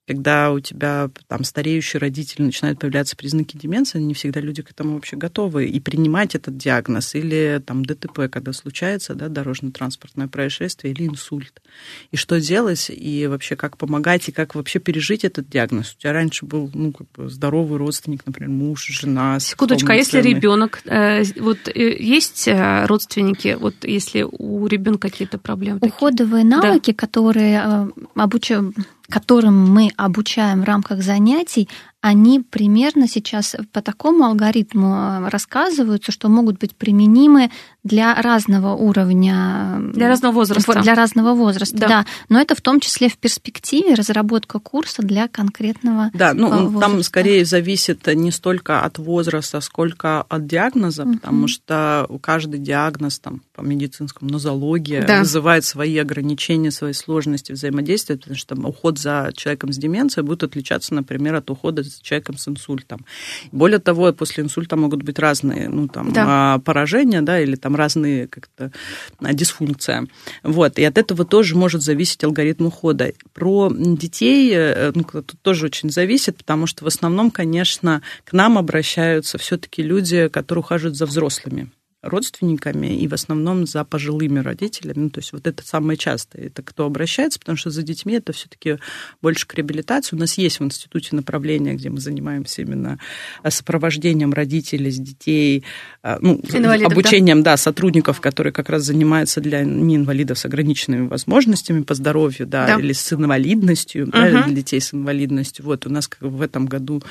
когда 0.06 0.52
у 0.52 0.60
тебя 0.60 1.10
там 1.28 1.44
стареющие 1.44 1.98
родители 1.98 2.42
начинают 2.42 2.78
появляться 2.78 3.16
признаки 3.16 3.56
деменции, 3.56 4.00
не 4.00 4.12
всегда 4.12 4.40
люди 4.40 4.62
к 4.62 4.70
этому 4.70 4.94
вообще 4.94 5.16
готовы 5.16 5.66
и 5.66 5.80
принимать 5.80 6.34
этот 6.34 6.56
диагноз 6.56 7.14
или 7.14 7.62
там 7.64 7.84
ДТП, 7.84 8.30
когда 8.30 8.52
случается, 8.52 9.14
да, 9.14 9.28
дорожно-транспортное 9.28 10.28
происшествие 10.28 10.92
или 10.92 11.06
инсульт. 11.06 11.62
И 12.10 12.16
что 12.16 12.38
делать, 12.38 12.90
и 12.90 13.26
вообще 13.26 13.56
как 13.56 13.78
помогать, 13.78 14.28
и 14.28 14.32
как 14.32 14.54
вообще 14.54 14.78
пережить 14.78 15.24
этот 15.24 15.48
диагноз. 15.48 15.94
У 15.94 16.00
тебя 16.00 16.12
раньше 16.12 16.44
был, 16.44 16.70
ну, 16.74 16.92
как 16.92 17.06
бы 17.12 17.30
здоровый 17.30 17.78
родственник, 17.78 18.26
например, 18.26 18.50
муж, 18.50 18.86
жена. 18.86 19.40
Секундочку, 19.40 19.90
а 19.90 19.94
если 19.94 20.20
ребенок, 20.20 20.82
э, 20.84 21.22
вот 21.40 21.68
э, 21.68 21.96
есть 21.98 22.48
родственники, 22.48 23.56
вот 23.58 23.74
если 23.84 24.26
у 24.30 24.66
ребенка 24.66 25.08
какие-то 25.08 25.38
проблемы? 25.38 25.78
Уходовые 25.80 26.44
такие? 26.44 26.60
навыки, 26.60 26.90
да. 26.90 26.96
которые 26.96 27.90
обучают 28.14 28.76
которым 29.08 29.68
мы 29.70 29.90
обучаем 29.96 30.62
в 30.62 30.64
рамках 30.64 31.02
занятий, 31.02 31.68
они 32.00 32.40
примерно 32.40 33.08
сейчас 33.08 33.56
по 33.72 33.80
такому 33.82 34.24
алгоритму 34.24 34.94
э, 34.94 35.28
рассказываются, 35.28 36.12
что 36.12 36.28
могут 36.28 36.58
быть 36.58 36.74
применимы 36.76 37.50
для 37.84 38.14
разного 38.20 38.74
уровня. 38.74 39.78
Для 39.92 40.08
разного 40.08 40.32
возраста. 40.32 40.80
Для 40.80 40.94
разного 40.94 41.34
возраста, 41.34 41.76
да. 41.76 41.88
да. 41.88 42.06
Но 42.30 42.40
это 42.40 42.54
в 42.54 42.62
том 42.62 42.80
числе 42.80 43.10
в 43.10 43.18
перспективе 43.18 43.94
разработка 43.94 44.58
курса 44.58 45.02
для 45.02 45.28
конкретного 45.28 46.10
Да, 46.14 46.32
ну 46.32 46.48
возраста. 46.48 46.80
там 46.80 47.02
скорее 47.02 47.44
зависит 47.44 48.06
не 48.06 48.30
столько 48.30 48.80
от 48.80 48.98
возраста, 48.98 49.60
сколько 49.60 50.22
от 50.22 50.46
диагноза, 50.46 51.02
угу. 51.02 51.14
потому 51.14 51.46
что 51.46 52.06
у 52.08 52.18
каждый 52.18 52.58
диагноз 52.58 53.18
там 53.18 53.42
по 53.54 53.60
медицинскому 53.60 54.30
нозология 54.30 55.06
да. 55.06 55.20
вызывает 55.20 55.64
свои 55.64 55.98
ограничения, 55.98 56.70
свои 56.70 56.94
сложности 56.94 57.52
взаимодействия, 57.52 58.16
потому 58.16 58.36
что 58.36 58.54
там, 58.54 58.64
уход 58.64 58.98
за 58.98 59.30
человеком 59.36 59.72
с 59.72 59.76
деменцией 59.76 60.24
будет 60.24 60.42
отличаться, 60.42 60.94
например, 60.94 61.34
от 61.34 61.50
ухода 61.50 61.82
за 61.82 62.02
человеком 62.02 62.38
с 62.38 62.48
инсультом. 62.48 63.04
Более 63.52 63.78
того, 63.78 64.12
после 64.14 64.42
инсульта 64.42 64.76
могут 64.76 65.02
быть 65.02 65.18
разные 65.18 65.68
ну, 65.68 65.86
там, 65.88 66.12
да. 66.12 66.24
А, 66.26 66.58
поражения, 66.60 67.20
да, 67.20 67.38
или 67.38 67.56
там 67.56 67.73
разные 67.76 68.26
как-то 68.26 68.72
а, 69.20 69.32
дисфункция. 69.32 70.06
Вот, 70.42 70.78
и 70.78 70.84
от 70.84 70.98
этого 70.98 71.24
тоже 71.24 71.56
может 71.56 71.82
зависеть 71.82 72.24
алгоритм 72.24 72.66
ухода. 72.66 73.12
Про 73.32 73.70
детей 73.74 74.52
э, 74.54 74.92
ну, 74.94 75.04
тут 75.04 75.36
тоже 75.42 75.66
очень 75.66 75.90
зависит, 75.90 76.36
потому 76.36 76.66
что 76.66 76.84
в 76.84 76.88
основном, 76.88 77.30
конечно, 77.30 78.02
к 78.24 78.32
нам 78.32 78.58
обращаются 78.58 79.38
все-таки 79.38 79.82
люди, 79.82 80.28
которые 80.28 80.60
ухаживают 80.60 80.96
за 80.96 81.06
взрослыми 81.06 81.70
родственниками 82.04 82.98
и 82.98 83.08
в 83.08 83.14
основном 83.14 83.66
за 83.66 83.84
пожилыми 83.84 84.38
родителями. 84.40 85.04
Ну, 85.04 85.10
то 85.10 85.20
есть 85.20 85.32
вот 85.32 85.46
это 85.46 85.66
самое 85.66 85.96
частое. 85.96 86.46
Это 86.46 86.62
кто 86.62 86.86
обращается, 86.86 87.38
потому 87.38 87.56
что 87.56 87.70
за 87.70 87.82
детьми 87.82 88.14
это 88.14 88.32
все-таки 88.32 88.78
больше 89.22 89.46
к 89.46 89.54
реабилитации. 89.54 90.16
У 90.16 90.18
нас 90.18 90.38
есть 90.38 90.60
в 90.60 90.64
институте 90.64 91.16
направление, 91.16 91.74
где 91.74 91.90
мы 91.90 92.00
занимаемся 92.00 92.62
именно 92.62 92.98
э, 93.42 93.50
сопровождением 93.50 94.32
родителей 94.32 94.90
с 94.90 94.98
детей, 94.98 95.64
э, 96.02 96.18
ну, 96.20 96.40
Инвалидов, 96.52 96.92
обучением, 96.92 97.42
да? 97.42 97.52
да, 97.52 97.56
сотрудников, 97.56 98.20
которые 98.20 98.52
как 98.52 98.68
раз 98.68 98.82
занимаются 98.82 99.40
для 99.40 99.62
неинвалидов 99.62 100.38
с 100.38 100.44
ограниченными 100.44 101.08
возможностями 101.08 101.82
по 101.82 101.94
здоровью, 101.94 102.46
да, 102.46 102.66
да. 102.66 102.76
или 102.78 102.92
с 102.92 103.12
инвалидностью, 103.12 104.04
угу. 104.04 104.12
да, 104.12 104.44
для 104.44 104.54
детей 104.54 104.80
с 104.80 104.92
инвалидностью. 104.92 105.64
Вот 105.64 105.86
у 105.86 105.90
нас 105.90 106.08
как 106.08 106.22
в 106.22 106.40
этом 106.40 106.66
году 106.66 107.02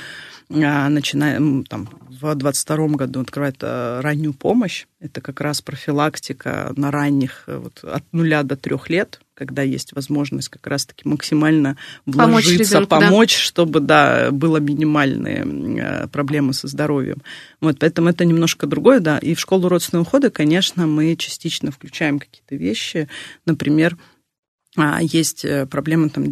начинаем 0.54 1.64
там, 1.66 1.90
в 2.08 2.36
2022 2.36 2.88
году 2.90 3.22
открывает 3.22 3.58
э, 3.62 4.00
раннюю 4.02 4.34
помощь. 4.34 4.86
Это 5.00 5.20
как 5.20 5.42
раз 5.42 5.62
профилактика 5.62 6.72
на 6.76 6.92
ранних 6.92 7.44
э, 7.48 7.58
вот, 7.58 7.84
от 7.84 8.04
нуля 8.12 8.44
до 8.44 8.56
трех 8.56 8.90
лет, 8.90 9.20
когда 9.34 9.62
есть 9.62 9.94
возможность 9.94 10.50
как 10.50 10.66
раз-таки 10.68 11.08
максимально 11.08 11.78
вложиться, 12.06 12.26
помочь, 12.26 12.72
ребенку, 12.72 12.90
помочь 12.90 13.36
да. 13.36 13.44
чтобы 13.44 13.80
да, 13.80 14.32
было 14.32 14.58
минимальные 14.58 15.46
э, 15.46 16.08
проблемы 16.08 16.54
со 16.54 16.68
здоровьем. 16.68 17.22
Вот, 17.60 17.80
поэтому 17.80 18.10
это 18.10 18.24
немножко 18.24 18.68
другое, 18.68 19.00
да. 19.00 19.18
И 19.18 19.36
в 19.36 19.40
школу 19.40 19.68
родственного 19.68 20.04
ухода, 20.04 20.30
конечно, 20.30 20.88
мы 20.88 21.16
частично 21.16 21.72
включаем 21.72 22.20
какие-то 22.20 22.56
вещи, 22.56 23.10
например, 23.46 23.98
а, 24.76 25.00
есть 25.02 25.46
э, 25.46 25.68
проблемы 25.68 26.10
там, 26.10 26.32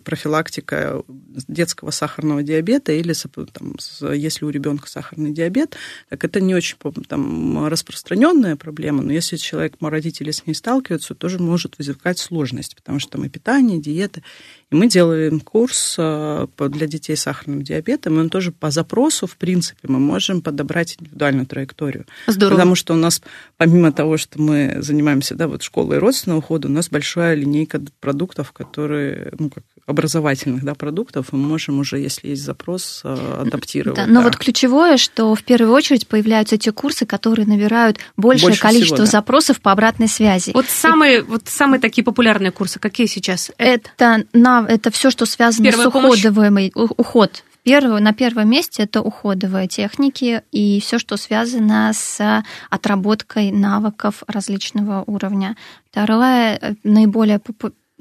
профилактика 0.00 1.02
детского 1.46 1.90
сахарного 1.90 2.42
диабета 2.42 2.92
или 2.92 3.12
там, 3.52 3.76
если 4.14 4.46
у 4.46 4.50
ребенка 4.50 4.88
сахарный 4.88 5.32
диабет, 5.32 5.76
так 6.08 6.24
это 6.24 6.40
не 6.40 6.54
очень 6.54 6.76
там, 7.06 7.66
распространенная 7.66 8.56
проблема, 8.56 9.02
но 9.02 9.12
если 9.12 9.36
человек, 9.36 9.74
родители 9.80 10.30
с 10.30 10.46
ней 10.46 10.54
сталкиваются, 10.54 11.14
тоже 11.14 11.38
может 11.38 11.76
возникать 11.76 12.18
сложность, 12.18 12.74
потому 12.76 12.98
что 12.98 13.12
там 13.12 13.24
и 13.24 13.28
питание, 13.28 13.78
диета. 13.78 14.22
И 14.70 14.74
мы 14.74 14.86
делаем 14.86 15.40
курс 15.40 15.96
э, 15.98 16.46
для 16.58 16.86
детей 16.86 17.16
с 17.16 17.22
сахарным 17.22 17.62
диабетом, 17.62 18.16
и 18.16 18.20
он 18.20 18.28
тоже 18.28 18.52
по 18.52 18.70
запросу, 18.70 19.26
в 19.26 19.36
принципе, 19.36 19.88
мы 19.88 19.98
можем 19.98 20.42
подобрать 20.42 20.96
индивидуальную 21.00 21.46
траекторию. 21.46 22.04
Здорово. 22.26 22.56
Потому 22.56 22.74
что 22.74 22.92
у 22.92 22.96
нас, 22.96 23.22
помимо 23.56 23.92
того, 23.92 24.18
что 24.18 24.40
мы 24.40 24.76
занимаемся 24.80 25.34
да, 25.34 25.48
вот 25.48 25.62
школой 25.62 25.98
родственного 25.98 26.40
ухода, 26.40 26.68
у 26.68 26.70
нас 26.70 26.90
большая 26.90 27.34
линейка 27.34 27.80
продуктов, 28.00 28.52
которые, 28.52 29.32
ну, 29.38 29.48
как 29.48 29.64
образовательных 29.88 30.64
да, 30.64 30.74
продуктов, 30.74 31.32
мы 31.32 31.38
можем 31.38 31.78
уже, 31.78 31.98
если 31.98 32.28
есть 32.28 32.44
запрос, 32.44 33.00
э, 33.04 33.40
адаптировать. 33.40 33.96
Да, 33.96 34.06
но 34.06 34.20
да. 34.20 34.24
вот 34.24 34.36
ключевое, 34.36 34.98
что 34.98 35.34
в 35.34 35.42
первую 35.42 35.72
очередь 35.72 36.06
появляются 36.06 36.58
те 36.58 36.72
курсы, 36.72 37.06
которые 37.06 37.46
набирают 37.46 37.98
большее 38.18 38.48
Больше 38.48 38.60
количество 38.60 38.96
всего, 38.96 39.06
да. 39.06 39.10
запросов 39.12 39.62
по 39.62 39.72
обратной 39.72 40.08
связи. 40.08 40.50
Вот 40.52 40.66
самые, 40.68 41.20
И... 41.20 41.22
вот 41.22 41.44
самые 41.46 41.80
такие 41.80 42.04
популярные 42.04 42.50
курсы, 42.50 42.78
какие 42.78 43.06
сейчас? 43.06 43.50
Это, 43.56 44.24
на, 44.34 44.57
это 44.66 44.90
все, 44.90 45.10
что 45.10 45.26
связано 45.26 45.70
Первая 45.70 45.84
с 45.84 45.94
уходовым, 45.94 46.70
уход 46.74 47.44
Первое, 47.64 48.00
на 48.00 48.14
первом 48.14 48.48
месте 48.48 48.84
это 48.84 49.02
уходовые 49.02 49.68
техники 49.68 50.42
и 50.52 50.80
все, 50.80 50.98
что 50.98 51.18
связано 51.18 51.92
с 51.92 52.42
отработкой 52.70 53.50
навыков 53.50 54.22
различного 54.26 55.04
уровня. 55.06 55.54
Второе, 55.90 56.58
э, 56.58 56.74
наиболее 56.82 57.42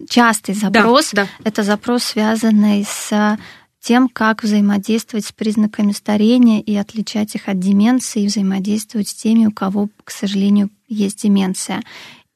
частый 0.10 0.56
запрос, 0.56 1.12
да, 1.12 1.24
да. 1.24 1.30
это 1.44 1.64
запрос, 1.64 2.04
связанный 2.04 2.86
с 2.86 3.38
тем, 3.82 4.10
как 4.10 4.44
взаимодействовать 4.44 5.26
с 5.26 5.32
признаками 5.32 5.92
старения 5.92 6.62
и 6.62 6.76
отличать 6.76 7.36
их 7.36 7.48
от 7.48 7.60
деменции, 7.60 8.24
и 8.24 8.28
взаимодействовать 8.28 9.10
с 9.10 9.14
теми, 9.14 9.48
у 9.48 9.52
кого, 9.52 9.90
к 10.04 10.12
сожалению, 10.12 10.70
есть 10.88 11.24
деменция. 11.24 11.82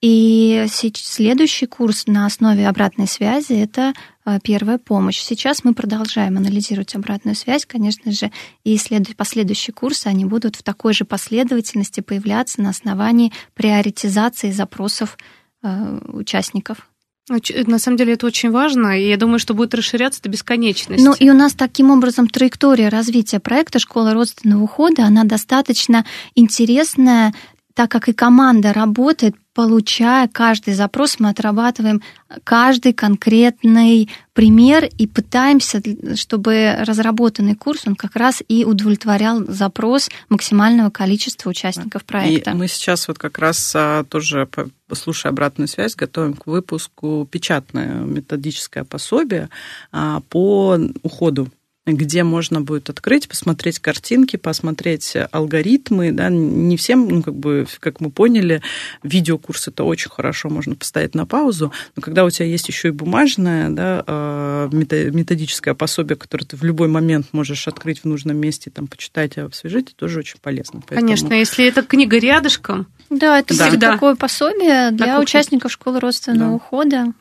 И 0.02 0.66
следующий 0.68 1.68
курс 1.68 2.08
на 2.08 2.26
основе 2.26 2.68
обратной 2.68 3.08
связи– 3.08 3.54
это 3.54 3.94
э, 4.26 4.40
первая 4.44 4.80
помощь. 4.80 5.20
Сейчас 5.20 5.64
мы 5.64 5.76
продолжаем 5.76 6.38
анализировать 6.38 6.96
обратную 6.96 7.36
связь, 7.36 7.68
конечно 7.68 8.12
же, 8.12 8.32
и 8.64 8.80
последующие 9.16 9.76
курсы, 9.76 10.08
они 10.08 10.26
будут 10.26 10.56
в 10.56 10.64
такой 10.64 10.96
же 10.96 11.06
последовательности 11.06 12.02
появляться 12.02 12.62
на 12.62 12.70
основании 12.70 13.32
приоритизации 13.54 14.50
запросов 14.50 15.20
э, 15.62 16.00
участников. 16.08 16.88
На 17.30 17.78
самом 17.78 17.98
деле 17.98 18.14
это 18.14 18.26
очень 18.26 18.50
важно, 18.50 19.00
и 19.00 19.08
я 19.08 19.16
думаю, 19.16 19.38
что 19.38 19.54
будет 19.54 19.76
расширяться 19.76 20.22
до 20.24 20.30
бесконечности. 20.30 21.02
Ну 21.02 21.14
и 21.14 21.30
у 21.30 21.34
нас 21.34 21.54
таким 21.54 21.92
образом 21.92 22.28
траектория 22.28 22.90
развития 22.90 23.40
проекта 23.40 23.78
«Школа 23.78 24.14
родственного 24.14 24.64
ухода», 24.64 25.06
она 25.06 25.24
достаточно 25.24 26.06
интересная, 26.34 27.34
так 27.76 27.92
как 27.92 28.10
и 28.10 28.14
команда 28.14 28.74
работает 28.74 29.36
получая 29.54 30.28
каждый 30.28 30.74
запрос, 30.74 31.20
мы 31.20 31.30
отрабатываем 31.30 32.02
каждый 32.44 32.94
конкретный 32.94 34.10
пример 34.34 34.90
и 34.98 35.08
пытаемся, 35.08 35.82
чтобы 36.16 36.76
разработанный 36.80 37.56
курс, 37.56 37.84
он 37.86 37.96
как 37.96 38.16
раз 38.16 38.42
и 38.48 38.64
удовлетворял 38.64 39.44
запрос 39.48 40.10
максимального 40.30 40.90
количества 40.90 41.50
участников 41.50 42.06
проекта. 42.06 42.52
И 42.52 42.54
мы 42.54 42.68
сейчас 42.68 43.08
вот 43.08 43.18
как 43.18 43.38
раз 43.40 43.74
а, 43.76 44.04
тоже, 44.06 44.48
слушая 44.94 45.32
обратную 45.32 45.68
связь, 45.68 45.96
готовим 45.96 46.34
к 46.34 46.48
выпуску 46.48 47.28
печатное 47.30 47.96
методическое 47.96 48.86
пособие 48.86 49.50
а, 49.92 50.22
по 50.30 50.80
уходу 51.04 51.50
где 51.86 52.24
можно 52.24 52.62
будет 52.62 52.89
открыть, 52.89 53.28
посмотреть 53.28 53.80
картинки, 53.80 54.38
посмотреть 54.38 55.15
алгоритмы. 55.32 56.12
Да, 56.12 56.30
не 56.30 56.78
всем, 56.78 57.08
ну, 57.08 57.24
как 57.24 57.36
бы, 57.36 57.65
как 57.80 58.00
мы 58.00 58.12
поняли, 58.12 58.62
видеокурс 59.02 59.67
это 59.67 59.84
очень 59.84 60.12
хорошо, 60.12 60.50
можно 60.50 60.76
поставить 60.76 61.15
на 61.15 61.26
паузу, 61.26 61.72
но 61.96 62.02
когда 62.02 62.24
у 62.24 62.30
тебя 62.30 62.46
есть 62.46 62.67
еще 62.67 62.89
и 62.89 62.91
бумажное, 62.91 63.70
да, 63.70 64.04
а, 64.06 64.70
методическое 64.70 65.74
пособие, 65.74 66.17
которое 66.17 66.46
ты 66.46 66.56
в 66.56 66.63
любой 66.63 66.88
момент 66.88 67.28
можешь 67.32 67.67
открыть 67.67 68.02
в 68.02 68.06
нужном 68.06 68.38
месте, 68.38 68.70
там, 68.70 68.88
почитать, 68.88 69.38
освежить, 69.38 69.88
это 69.88 69.96
тоже 69.96 70.20
очень 70.20 70.38
полезно. 70.39 70.82
Поэтому... 70.82 71.02
Конечно, 71.02 71.34
если 71.34 71.65
эта 71.65 71.82
книга 71.82 72.17
рядышком, 72.20 72.88
да, 73.10 73.39
это 73.39 73.58
да. 73.58 73.91
такое 73.94 74.15
пособие 74.15 74.91
для 74.91 75.20
участников 75.20 75.72
школы 75.72 76.00
родственного 76.00 76.52
да. 76.52 76.56
ухода. 76.56 77.13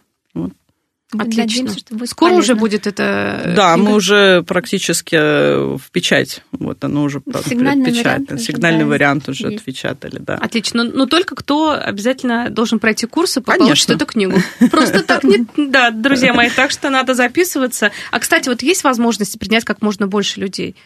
Отлично. 1.19 1.43
Надеемся, 1.43 1.79
что 1.79 1.95
будет 1.97 2.11
Скоро 2.11 2.31
полезно. 2.31 2.53
уже 2.55 2.61
будет 2.61 2.87
это. 2.87 3.53
Да, 3.57 3.75
книга? 3.75 3.91
мы 3.91 3.97
уже 3.97 4.43
практически 4.47 5.17
э, 5.17 5.77
в 5.77 5.91
печать. 5.91 6.43
Вот 6.53 6.83
оно 6.85 7.03
уже 7.03 7.21
Сигнальный 7.49 7.91
печать. 7.91 8.21
Вариант 8.21 8.41
Сигнальный 8.43 8.85
уже, 8.85 8.91
вариант 8.91 9.29
уже 9.29 9.49
есть. 9.49 9.59
отпечатали, 9.59 10.19
да. 10.21 10.35
Отлично. 10.35 10.85
Но, 10.85 10.91
но 10.93 11.07
только 11.07 11.35
кто 11.35 11.73
обязательно 11.73 12.49
должен 12.51 12.79
пройти 12.79 13.07
курсы, 13.07 13.41
получит 13.41 13.91
эту 13.91 14.07
книгу. 14.07 14.39
Просто 14.71 15.03
так 15.03 15.25
не. 15.25 15.47
Да, 15.57 15.91
друзья 15.91 16.33
мои, 16.33 16.49
так 16.49 16.71
что 16.71 16.91
надо 16.91 17.15
записываться. 17.15 17.91
А 18.13 18.19
кстати, 18.21 18.49
вот 18.49 18.63
есть 18.63 18.85
возможность 18.85 19.39
принять 19.39 19.65
как 19.65 19.83
можно 19.83 20.07
больше 20.07 20.41
людей? 20.41 20.77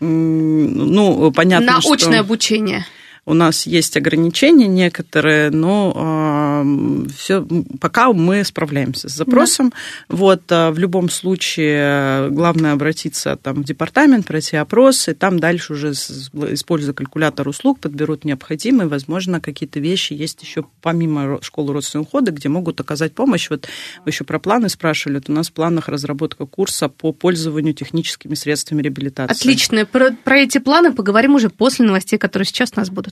Ну, 0.00 1.30
понятно, 1.32 1.66
На 1.72 1.78
очное 1.78 2.20
обучение 2.20 2.84
у 3.24 3.34
нас 3.34 3.66
есть 3.66 3.96
ограничения 3.96 4.66
некоторые, 4.66 5.50
но 5.50 6.64
э, 6.64 7.06
все, 7.16 7.46
пока 7.80 8.12
мы 8.12 8.42
справляемся 8.42 9.08
с 9.08 9.12
запросом. 9.12 9.70
Да. 10.08 10.16
Вот, 10.16 10.42
э, 10.50 10.70
в 10.70 10.78
любом 10.78 11.08
случае, 11.08 12.30
главное 12.30 12.72
обратиться 12.72 13.36
там, 13.36 13.62
в 13.62 13.64
департамент, 13.64 14.26
пройти 14.26 14.56
опрос, 14.56 15.08
и 15.08 15.14
там 15.14 15.38
дальше 15.38 15.74
уже, 15.74 15.92
используя 15.92 16.94
калькулятор 16.94 17.46
услуг, 17.46 17.78
подберут 17.78 18.24
необходимые. 18.24 18.88
Возможно, 18.88 19.40
какие-то 19.40 19.78
вещи 19.78 20.14
есть 20.14 20.42
еще 20.42 20.64
помимо 20.80 21.38
школы 21.42 21.72
родственного 21.74 22.06
ухода, 22.06 22.32
где 22.32 22.48
могут 22.48 22.80
оказать 22.80 23.14
помощь. 23.14 23.50
Вот 23.50 23.68
вы 24.04 24.10
еще 24.10 24.24
про 24.24 24.40
планы 24.40 24.68
спрашивали. 24.68 25.18
Вот 25.18 25.30
у 25.30 25.32
нас 25.32 25.48
в 25.48 25.52
планах 25.52 25.88
разработка 25.88 26.46
курса 26.46 26.88
по 26.88 27.12
пользованию 27.12 27.72
техническими 27.72 28.34
средствами 28.34 28.82
реабилитации. 28.82 29.32
Отлично. 29.32 29.86
Про, 29.86 30.10
про 30.24 30.38
эти 30.38 30.58
планы 30.58 30.92
поговорим 30.92 31.36
уже 31.36 31.50
после 31.50 31.86
новостей, 31.86 32.18
которые 32.18 32.46
сейчас 32.46 32.72
у 32.74 32.80
нас 32.80 32.90
будут. 32.90 33.11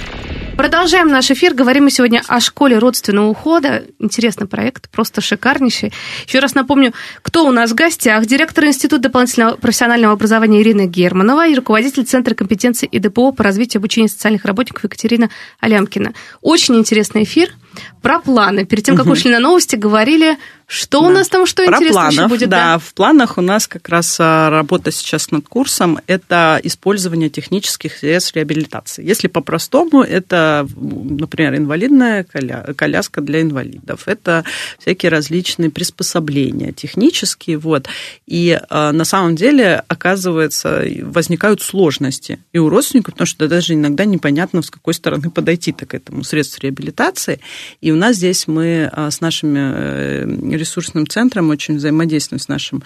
Продолжаем 0.61 1.07
наш 1.07 1.31
эфир. 1.31 1.55
Говорим 1.55 1.85
мы 1.85 1.89
сегодня 1.89 2.21
о 2.27 2.39
школе 2.39 2.77
родственного 2.77 3.29
ухода. 3.29 3.85
Интересный 3.97 4.45
проект, 4.45 4.91
просто 4.91 5.19
шикарнейший. 5.19 5.91
Еще 6.27 6.37
раз 6.37 6.53
напомню, 6.53 6.93
кто 7.23 7.47
у 7.47 7.51
нас 7.51 7.71
в 7.71 7.73
гостях. 7.73 8.27
Директор 8.27 8.65
Института 8.65 9.01
дополнительного 9.01 9.55
профессионального 9.55 10.13
образования 10.13 10.61
Ирина 10.61 10.85
Германова 10.85 11.47
и 11.47 11.55
руководитель 11.55 12.03
Центра 12.03 12.35
компетенции 12.35 12.85
и 12.85 12.99
ДПО 12.99 13.31
по 13.31 13.43
развитию 13.43 13.79
обучения 13.79 14.07
социальных 14.07 14.45
работников 14.45 14.83
Екатерина 14.83 15.31
Алямкина. 15.61 16.13
Очень 16.41 16.75
интересный 16.75 17.23
эфир 17.23 17.49
про 18.01 18.19
планы. 18.19 18.65
Перед 18.65 18.85
тем, 18.85 18.95
как 18.95 19.05
угу. 19.05 19.13
ушли 19.13 19.31
на 19.31 19.39
новости, 19.39 19.75
говорили, 19.75 20.37
что 20.71 21.01
да. 21.01 21.07
у 21.07 21.09
нас 21.09 21.27
там, 21.27 21.45
что 21.45 21.65
про 21.65 21.75
интересно 21.75 21.93
планов, 21.93 22.13
еще 22.13 22.27
будет. 22.27 22.49
Да, 22.49 22.57
да, 22.73 22.77
в 22.79 22.93
планах 22.93 23.37
у 23.37 23.41
нас 23.41 23.67
как 23.67 23.89
раз 23.89 24.15
а, 24.19 24.49
работа 24.49 24.89
сейчас 24.89 25.29
над 25.29 25.45
курсом– 25.47 25.99
это 26.07 26.61
использование 26.63 27.29
технических 27.29 27.97
средств 27.97 28.35
реабилитации. 28.37 29.05
Если 29.05 29.27
по-простому, 29.27 30.01
это, 30.01 30.65
например, 30.77 31.57
инвалидная 31.57 32.23
коля... 32.23 32.73
коляска 32.75 33.19
для 33.19 33.41
инвалидов, 33.41 34.03
это 34.05 34.45
всякие 34.79 35.09
различные 35.09 35.69
приспособления 35.69 36.71
технические, 36.71 37.57
вот. 37.57 37.87
И 38.25 38.57
а, 38.69 38.93
на 38.93 39.03
самом 39.03 39.35
деле, 39.35 39.83
оказывается, 39.89 40.85
возникают 41.01 41.61
сложности 41.61 42.39
и 42.53 42.59
у 42.59 42.69
родственников, 42.69 43.15
потому 43.15 43.27
что 43.27 43.49
даже 43.49 43.73
иногда 43.73 44.05
непонятно, 44.05 44.61
с 44.61 44.69
какой 44.69 44.93
стороны 44.93 45.29
подойти-то 45.29 45.85
к 45.85 45.93
этому 45.93 46.23
средству 46.23 46.61
реабилитации. 46.61 47.41
И 47.81 47.91
у 47.91 47.95
нас 47.95 48.17
здесь 48.17 48.47
мы 48.47 48.89
а, 48.91 49.11
с 49.11 49.21
нашим 49.21 49.53
э, 49.55 50.25
ресурсным 50.55 51.07
центром 51.07 51.49
очень 51.49 51.77
взаимодействуем 51.77 52.39
с 52.39 52.47
нашим 52.47 52.83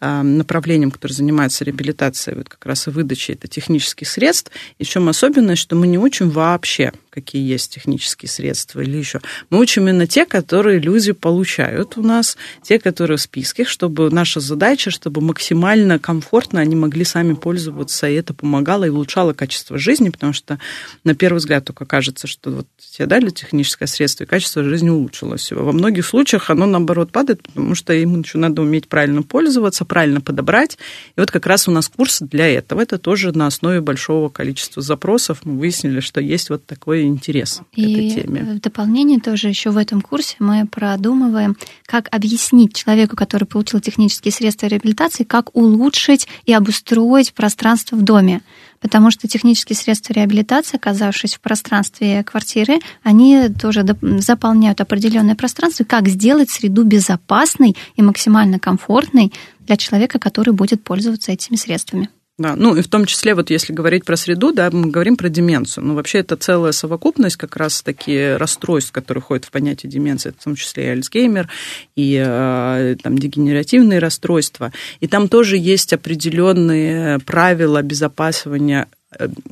а, 0.00 0.22
направлением, 0.22 0.90
которое 0.90 1.14
занимается 1.14 1.64
реабилитацией, 1.64 2.38
вот 2.38 2.48
как 2.48 2.64
раз 2.66 2.86
и 2.86 2.90
выдачей 2.90 3.34
это 3.34 3.48
технических 3.48 4.08
средств. 4.08 4.50
И 4.78 4.84
в 4.84 4.88
чем 4.88 5.08
особенность, 5.08 5.62
что 5.62 5.76
мы 5.76 5.86
не 5.86 5.98
учим 5.98 6.30
вообще 6.30 6.92
какие 7.20 7.46
есть 7.46 7.72
технические 7.72 8.28
средства 8.28 8.80
или 8.80 8.96
еще. 8.96 9.20
Мы 9.50 9.58
учим 9.58 9.88
именно 9.88 10.06
те, 10.06 10.24
которые 10.24 10.78
люди 10.78 11.12
получают 11.12 11.96
у 11.96 12.02
нас, 12.02 12.36
те, 12.62 12.78
которые 12.78 13.18
в 13.18 13.20
списке, 13.20 13.64
чтобы 13.64 14.10
наша 14.10 14.40
задача, 14.40 14.90
чтобы 14.90 15.20
максимально 15.20 15.98
комфортно 15.98 16.60
они 16.60 16.76
могли 16.76 17.04
сами 17.04 17.34
пользоваться, 17.34 18.08
и 18.08 18.14
это 18.14 18.34
помогало 18.34 18.84
и 18.84 18.88
улучшало 18.88 19.32
качество 19.32 19.78
жизни, 19.78 20.10
потому 20.10 20.32
что 20.32 20.58
на 21.04 21.14
первый 21.14 21.38
взгляд 21.38 21.64
только 21.64 21.84
кажется, 21.86 22.26
что 22.26 22.50
вот 22.50 22.66
тебе 22.78 23.06
дали 23.06 23.30
техническое 23.30 23.86
средство, 23.86 24.24
и 24.24 24.26
качество 24.26 24.62
жизни 24.64 24.90
улучшилось. 24.90 25.50
Во 25.52 25.72
многих 25.72 26.06
случаях 26.06 26.50
оно, 26.50 26.66
наоборот, 26.66 27.12
падает, 27.12 27.42
потому 27.42 27.74
что 27.74 27.92
ему 27.92 28.18
еще 28.18 28.38
надо 28.38 28.62
уметь 28.62 28.88
правильно 28.88 29.22
пользоваться, 29.22 29.84
правильно 29.84 30.20
подобрать. 30.20 30.78
И 31.16 31.20
вот 31.20 31.30
как 31.30 31.46
раз 31.46 31.68
у 31.68 31.70
нас 31.70 31.88
курс 31.88 32.18
для 32.20 32.48
этого. 32.48 32.80
Это 32.80 32.98
тоже 32.98 33.36
на 33.36 33.46
основе 33.46 33.80
большого 33.80 34.28
количества 34.28 34.82
запросов 34.82 35.40
мы 35.44 35.58
выяснили, 35.58 36.00
что 36.00 36.20
есть 36.20 36.50
вот 36.50 36.66
такой 36.66 37.07
интерес 37.08 37.62
и 37.72 37.82
к 37.82 37.88
этой 37.88 38.22
теме. 38.22 38.42
в 38.42 38.60
дополнение 38.60 39.20
тоже 39.20 39.48
еще 39.48 39.70
в 39.70 39.76
этом 39.76 40.00
курсе 40.00 40.36
мы 40.38 40.66
продумываем, 40.66 41.56
как 41.86 42.08
объяснить 42.14 42.74
человеку, 42.74 43.16
который 43.16 43.44
получил 43.44 43.80
технические 43.80 44.32
средства 44.32 44.66
реабилитации, 44.66 45.24
как 45.24 45.54
улучшить 45.56 46.28
и 46.44 46.52
обустроить 46.52 47.32
пространство 47.32 47.96
в 47.96 48.02
доме. 48.02 48.42
Потому 48.80 49.10
что 49.10 49.26
технические 49.26 49.76
средства 49.76 50.12
реабилитации, 50.12 50.76
оказавшись 50.76 51.34
в 51.34 51.40
пространстве 51.40 52.22
квартиры, 52.22 52.78
они 53.02 53.48
тоже 53.48 53.84
заполняют 54.20 54.80
определенное 54.80 55.34
пространство, 55.34 55.84
как 55.84 56.06
сделать 56.08 56.50
среду 56.50 56.84
безопасной 56.84 57.76
и 57.96 58.02
максимально 58.02 58.60
комфортной 58.60 59.32
для 59.60 59.76
человека, 59.76 60.18
который 60.18 60.54
будет 60.54 60.84
пользоваться 60.84 61.32
этими 61.32 61.56
средствами. 61.56 62.08
Да, 62.38 62.54
ну 62.54 62.76
и 62.76 62.82
в 62.82 62.88
том 62.88 63.04
числе, 63.04 63.34
вот 63.34 63.50
если 63.50 63.72
говорить 63.72 64.04
про 64.04 64.16
среду, 64.16 64.52
да, 64.52 64.70
мы 64.70 64.90
говорим 64.90 65.16
про 65.16 65.28
деменцию. 65.28 65.84
Ну, 65.84 65.94
вообще 65.94 66.18
это 66.18 66.36
целая 66.36 66.70
совокупность 66.70 67.36
как 67.36 67.56
раз 67.56 67.82
таки 67.82 68.36
расстройств, 68.36 68.92
которые 68.92 69.22
входят 69.22 69.44
в 69.44 69.50
понятие 69.50 69.90
деменции, 69.90 70.32
в 70.38 70.44
том 70.44 70.54
числе 70.54 70.84
и 70.84 70.88
Альцгеймер, 70.90 71.48
и 71.96 72.22
э, 72.24 72.96
там 73.02 73.18
дегенеративные 73.18 73.98
расстройства. 73.98 74.72
И 75.00 75.08
там 75.08 75.28
тоже 75.28 75.56
есть 75.56 75.92
определенные 75.92 77.18
правила 77.18 77.80
обезопасивания 77.80 78.86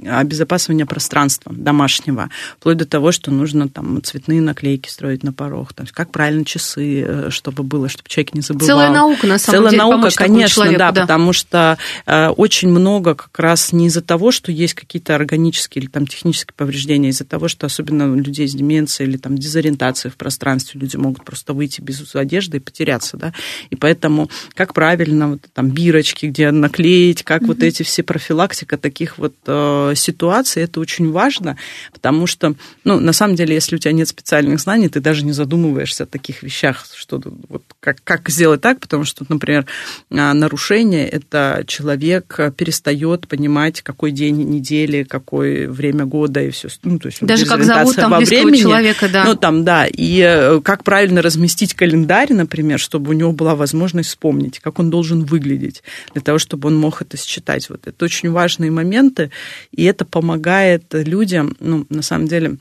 обезопасивания 0.05 0.85
пространства 0.85 1.51
домашнего, 1.55 2.29
вплоть 2.59 2.77
до 2.77 2.85
того, 2.85 3.11
что 3.11 3.31
нужно 3.31 3.69
там 3.69 4.03
цветные 4.03 4.43
наклейки 4.43 4.91
строить 4.91 5.23
на 5.23 5.33
порог, 5.33 5.73
там, 5.73 5.87
как 5.91 6.11
правильно 6.11 6.45
часы, 6.45 7.01
э, 7.01 7.31
чтобы 7.31 7.63
было, 7.63 7.89
чтобы 7.89 8.09
человек 8.09 8.35
не 8.35 8.43
забывал. 8.43 8.67
Целая 8.67 8.91
наука, 8.91 9.27
на 9.27 9.39
самом 9.39 9.59
Целая 9.59 9.71
деле, 9.71 9.83
наука, 9.83 10.11
конечно, 10.15 10.55
человеку, 10.55 10.79
да, 10.79 10.93
да, 10.93 11.01
потому 11.03 11.33
что 11.33 11.79
э, 12.05 12.29
очень 12.29 12.69
много 12.69 13.15
как 13.15 13.39
раз 13.39 13.73
не 13.73 13.87
из-за 13.87 14.03
того, 14.03 14.31
что 14.31 14.53
есть 14.53 14.75
какие-то 14.75 15.15
органические 15.15 15.85
или 15.85 15.91
там 15.91 16.07
технические 16.07 16.53
повреждения, 16.55 17.09
а 17.09 17.11
из-за 17.11 17.25
того, 17.25 17.49
что 17.49 17.65
особенно 17.65 18.13
у 18.13 18.15
людей 18.15 18.47
с 18.47 18.53
деменцией 18.53 19.09
или 19.09 19.17
там 19.17 19.39
дезориентацией 19.39 20.13
в 20.13 20.17
пространстве, 20.17 20.81
люди 20.81 20.97
могут 20.97 21.25
просто 21.25 21.55
выйти 21.55 21.81
без 21.81 22.15
одежды 22.15 22.59
и 22.59 22.61
потеряться, 22.61 23.17
да, 23.17 23.33
и 23.71 23.77
поэтому 23.77 24.31
как 24.53 24.75
правильно 24.75 25.31
вот 25.31 25.41
там 25.55 25.71
бирочки, 25.71 26.27
где 26.27 26.51
наклеить, 26.51 27.23
как 27.23 27.41
mm-hmm. 27.41 27.47
вот 27.47 27.63
эти 27.63 27.83
все 27.85 28.03
профилактика 28.03 28.77
таких 28.77 29.17
вот 29.17 29.33
Э, 29.47 29.93
ситуации, 29.95 30.63
это 30.63 30.81
очень 30.81 31.11
важно, 31.11 31.57
потому 31.93 32.27
что, 32.27 32.55
ну, 32.85 33.01
на 33.01 33.13
самом 33.13 33.37
деле, 33.37 33.55
если 33.55 33.77
у 33.77 33.79
тебя 33.79 33.93
нет 33.93 34.09
специальных 34.09 34.61
знаний, 34.61 34.89
ты 34.89 35.01
даже 35.01 35.25
не 35.25 35.33
задумываешься 35.33 36.05
о 36.05 36.07
таких 36.07 36.43
вещах, 36.43 36.87
что 36.97 37.23
вот 37.49 37.63
как, 37.81 37.99
как 38.05 38.29
сделать 38.29 38.61
так, 38.61 38.81
потому 38.81 39.05
что, 39.05 39.25
например, 39.29 39.67
а, 40.11 40.35
нарушение– 40.35 41.09
это 41.11 41.65
человек 41.67 42.39
перестает 42.57 43.29
понимать, 43.29 43.83
какой 43.83 44.11
день 44.11 44.37
недели, 44.37 45.05
какое 45.05 45.69
время 45.69 46.05
года 46.05 46.41
и 46.43 46.51
все. 46.51 46.69
Ну, 46.83 46.99
то 46.99 47.07
есть 47.07 47.21
даже 47.23 47.47
как 47.47 47.63
зовут 47.63 47.97
там 47.97 48.11
во 48.11 48.19
времени, 48.19 48.61
человека, 48.61 49.09
да. 49.09 49.25
Ну, 49.25 49.37
там, 49.37 49.65
да, 49.65 49.87
и 49.87 50.21
э, 50.21 50.61
как 50.63 50.85
правильно 50.85 51.23
разместить 51.23 51.75
календарь, 51.75 52.33
например, 52.33 52.79
чтобы 52.79 53.11
у 53.11 53.13
него 53.13 53.33
была 53.33 53.55
возможность 53.55 54.11
вспомнить, 54.11 54.59
как 54.61 54.79
он 54.79 54.91
должен 54.91 55.25
выглядеть, 55.25 55.83
для 56.13 56.23
того, 56.23 56.39
чтобы 56.39 56.69
он 56.69 56.77
мог 56.77 57.03
это 57.03 57.17
считать. 57.17 57.69
Вот 57.71 57.87
это 57.87 58.05
очень 58.05 58.31
важные 58.31 58.71
моменты, 58.71 59.31
и 59.73 59.85
это 59.85 60.05
помогает 60.05 60.85
людям, 60.93 61.57
ну, 61.61 61.87
на 61.89 62.03
самом 62.03 62.29
деле, 62.29 62.57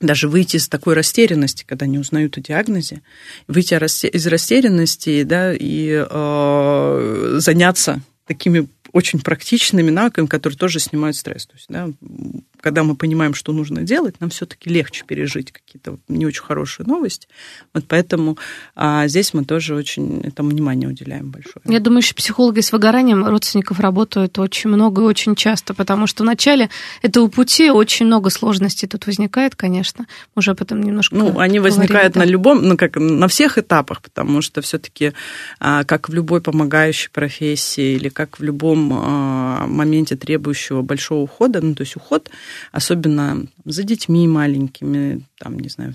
даже 0.00 0.28
выйти 0.28 0.56
из 0.56 0.68
такой 0.68 0.94
растерянности, 0.94 1.64
когда 1.66 1.86
не 1.86 1.98
узнают 1.98 2.36
о 2.36 2.40
диагнозе, 2.40 3.02
выйти 3.48 3.74
из 3.74 4.26
растерянности 4.26 5.22
да, 5.22 5.54
и 5.54 6.04
э, 6.08 7.36
заняться 7.38 8.00
такими 8.26 8.68
очень 8.94 9.18
практичными 9.18 9.90
навыками, 9.90 10.26
которые 10.26 10.56
тоже 10.56 10.78
снимают 10.78 11.16
стресс. 11.16 11.46
То 11.46 11.54
есть, 11.56 11.66
да, 11.68 11.90
когда 12.60 12.84
мы 12.84 12.94
понимаем, 12.94 13.34
что 13.34 13.52
нужно 13.52 13.82
делать, 13.82 14.20
нам 14.20 14.30
все-таки 14.30 14.70
легче 14.70 15.04
пережить 15.04 15.50
какие-то 15.50 15.98
не 16.06 16.24
очень 16.26 16.44
хорошие 16.44 16.86
новости. 16.86 17.26
Вот 17.74 17.84
поэтому 17.88 18.38
а, 18.76 19.08
здесь 19.08 19.34
мы 19.34 19.44
тоже 19.44 19.74
очень 19.74 20.20
этому 20.20 20.50
внимание 20.50 20.88
уделяем 20.88 21.30
большое. 21.32 21.56
Я 21.64 21.80
думаю, 21.80 22.02
что 22.02 22.14
психологи 22.14 22.60
с 22.60 22.70
выгоранием 22.70 23.26
родственников 23.26 23.80
работают 23.80 24.38
очень 24.38 24.70
много 24.70 25.02
и 25.02 25.06
очень 25.06 25.34
часто, 25.34 25.74
потому 25.74 26.06
что 26.06 26.22
в 26.22 26.26
начале 26.26 26.70
этого 27.02 27.26
пути 27.26 27.70
очень 27.70 28.06
много 28.06 28.30
сложностей 28.30 28.86
тут 28.86 29.06
возникает, 29.06 29.56
конечно. 29.56 30.06
Уже 30.36 30.52
об 30.52 30.62
этом 30.62 30.80
немножко 30.80 31.16
Ну, 31.16 31.40
они 31.40 31.58
возникают 31.58 32.12
да. 32.12 32.20
на 32.20 32.24
любом, 32.24 32.62
ну, 32.62 32.76
как 32.76 32.94
на 32.94 33.26
всех 33.26 33.58
этапах, 33.58 34.02
потому 34.02 34.40
что 34.40 34.62
все-таки, 34.62 35.14
а, 35.58 35.82
как 35.82 36.08
в 36.08 36.14
любой 36.14 36.40
помогающей 36.40 37.10
профессии 37.10 37.96
или 37.96 38.08
как 38.08 38.38
в 38.38 38.42
любом 38.44 38.83
а, 38.92 39.66
моменте 39.66 40.16
требующего 40.16 40.82
большого 40.82 41.22
ухода, 41.22 41.60
ну, 41.60 41.74
то 41.74 41.82
есть 41.82 41.96
уход 41.96 42.30
особенно 42.72 43.46
за 43.64 43.82
детьми 43.82 44.26
маленькими, 44.28 45.22
там, 45.38 45.58
не 45.58 45.68
знаю, 45.68 45.94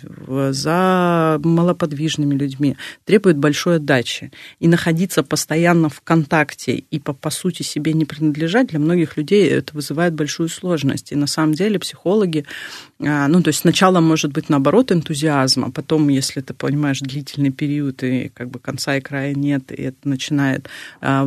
за 0.54 1.40
малоподвижными 1.44 2.36
людьми, 2.36 2.78
требует 3.06 3.38
большой 3.38 3.78
отдачи. 3.78 4.32
И 4.60 4.68
находиться 4.68 5.24
постоянно 5.24 5.90
в 5.90 6.02
контакте 6.02 6.84
и 6.92 7.00
по, 7.00 7.14
по 7.14 7.30
сути 7.30 7.64
себе 7.64 7.94
не 7.94 8.06
принадлежать 8.06 8.68
для 8.68 8.80
многих 8.80 9.18
людей 9.18 9.50
это 9.50 9.74
вызывает 9.74 10.14
большую 10.14 10.50
сложность. 10.50 11.12
И 11.12 11.16
на 11.16 11.28
самом 11.28 11.54
деле 11.54 11.80
психологи, 11.80 12.46
а, 13.00 13.28
ну, 13.28 13.42
то 13.42 13.50
есть 13.50 13.60
сначала 13.60 14.00
может 14.00 14.32
быть 14.32 14.50
наоборот 14.50 14.92
энтузиазм, 14.92 15.66
а 15.66 15.72
потом, 15.72 16.10
если 16.10 16.42
ты 16.42 16.54
понимаешь 16.54 17.00
длительный 17.00 17.52
период 17.52 18.04
и 18.04 18.30
как 18.30 18.50
бы 18.50 18.60
конца 18.60 18.98
и 18.98 19.02
края 19.02 19.34
нет, 19.34 19.72
и 19.72 19.82
это 19.84 20.08
начинает... 20.08 20.70
А, 21.02 21.26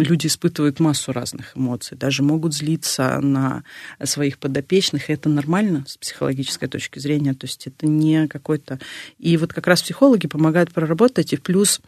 люди 0.00 0.26
испытывают 0.26 0.80
массу 0.80 1.12
разных 1.12 1.56
эмоций, 1.56 1.96
даже 1.96 2.22
могут 2.22 2.54
злиться 2.54 3.20
на 3.20 3.64
своих 4.02 4.38
подопечных, 4.38 5.10
и 5.10 5.12
это 5.12 5.28
нормально 5.28 5.84
с 5.86 5.96
психологической 5.96 6.68
точки 6.68 6.98
зрения. 6.98 7.34
То 7.34 7.46
есть 7.50 7.66
это 7.66 7.86
не 7.86 8.26
какой-то... 8.28 8.78
И 9.18 9.36
вот 9.36 9.52
как 9.52 9.66
раз 9.66 9.82
психологи 9.82 10.26
помогают 10.26 10.72
проработать, 10.72 11.32
и 11.32 11.36
плюс 11.36 11.80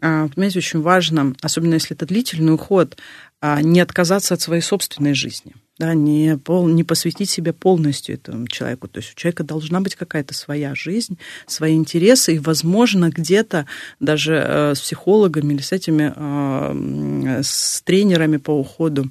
а, 0.00 0.28
понимаете, 0.28 0.58
очень 0.58 0.80
важно, 0.80 1.34
особенно 1.42 1.74
если 1.74 1.96
это 1.96 2.06
длительный 2.06 2.54
уход, 2.54 2.96
а, 3.40 3.60
не 3.62 3.80
отказаться 3.80 4.34
от 4.34 4.40
своей 4.40 4.62
собственной 4.62 5.14
жизни, 5.14 5.54
да, 5.78 5.92
не, 5.94 6.36
пол, 6.38 6.68
не 6.68 6.84
посвятить 6.84 7.30
себя 7.30 7.52
полностью 7.52 8.14
этому 8.14 8.46
человеку. 8.46 8.86
То 8.86 8.98
есть 8.98 9.12
у 9.12 9.14
человека 9.16 9.42
должна 9.42 9.80
быть 9.80 9.96
какая-то 9.96 10.34
своя 10.34 10.74
жизнь, 10.76 11.18
свои 11.46 11.74
интересы, 11.74 12.36
и, 12.36 12.38
возможно, 12.38 13.10
где-то 13.10 13.66
даже 13.98 14.34
э, 14.34 14.74
с 14.76 14.80
психологами 14.80 15.54
или 15.54 15.62
с 15.62 15.72
этими, 15.72 16.12
а, 16.14 17.42
с 17.42 17.82
тренерами 17.82 18.36
по 18.36 18.52
уходу 18.52 19.10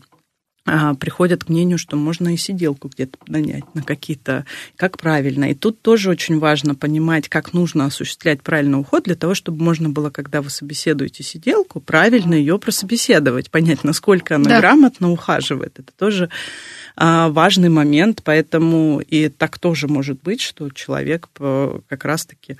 приходят 0.99 1.45
к 1.45 1.49
мнению, 1.49 1.77
что 1.77 1.95
можно 1.95 2.34
и 2.34 2.38
сиделку 2.38 2.89
где-то 2.89 3.17
нанять 3.27 3.63
на 3.73 3.82
какие-то, 3.82 4.45
как 4.75 4.97
правильно. 4.97 5.51
И 5.51 5.53
тут 5.53 5.82
тоже 5.82 6.10
очень 6.10 6.39
важно 6.39 6.75
понимать, 6.75 7.30
как 7.30 7.53
нужно 7.53 7.86
осуществлять 7.86 8.41
правильный 8.41 8.80
уход 8.80 9.03
для 9.03 9.15
того, 9.15 9.34
чтобы 9.34 9.63
можно 9.63 9.89
было, 9.89 10.10
когда 10.10 10.41
вы 10.41 10.49
собеседуете 10.49 11.23
сиделку, 11.23 11.80
правильно 11.80 12.34
ее 12.34 12.60
прособеседовать, 12.60 13.49
понять, 13.49 13.84
насколько 13.84 14.36
она 14.36 14.49
да. 14.49 14.60
грамотно 14.60 15.12
ухаживает. 15.12 15.80
Это 15.80 15.91
тоже 15.97 16.25
а, 16.25 16.32
важный 16.98 17.70
момент, 17.70 18.22
поэтому 18.24 19.00
и 19.00 19.30
так 19.30 19.60
тоже 19.60 19.88
может 19.88 20.22
быть, 20.24 20.42
что 20.42 20.70
человек 20.72 21.30
э, 21.40 21.80
как 21.88 22.06
раз-таки 22.06 22.58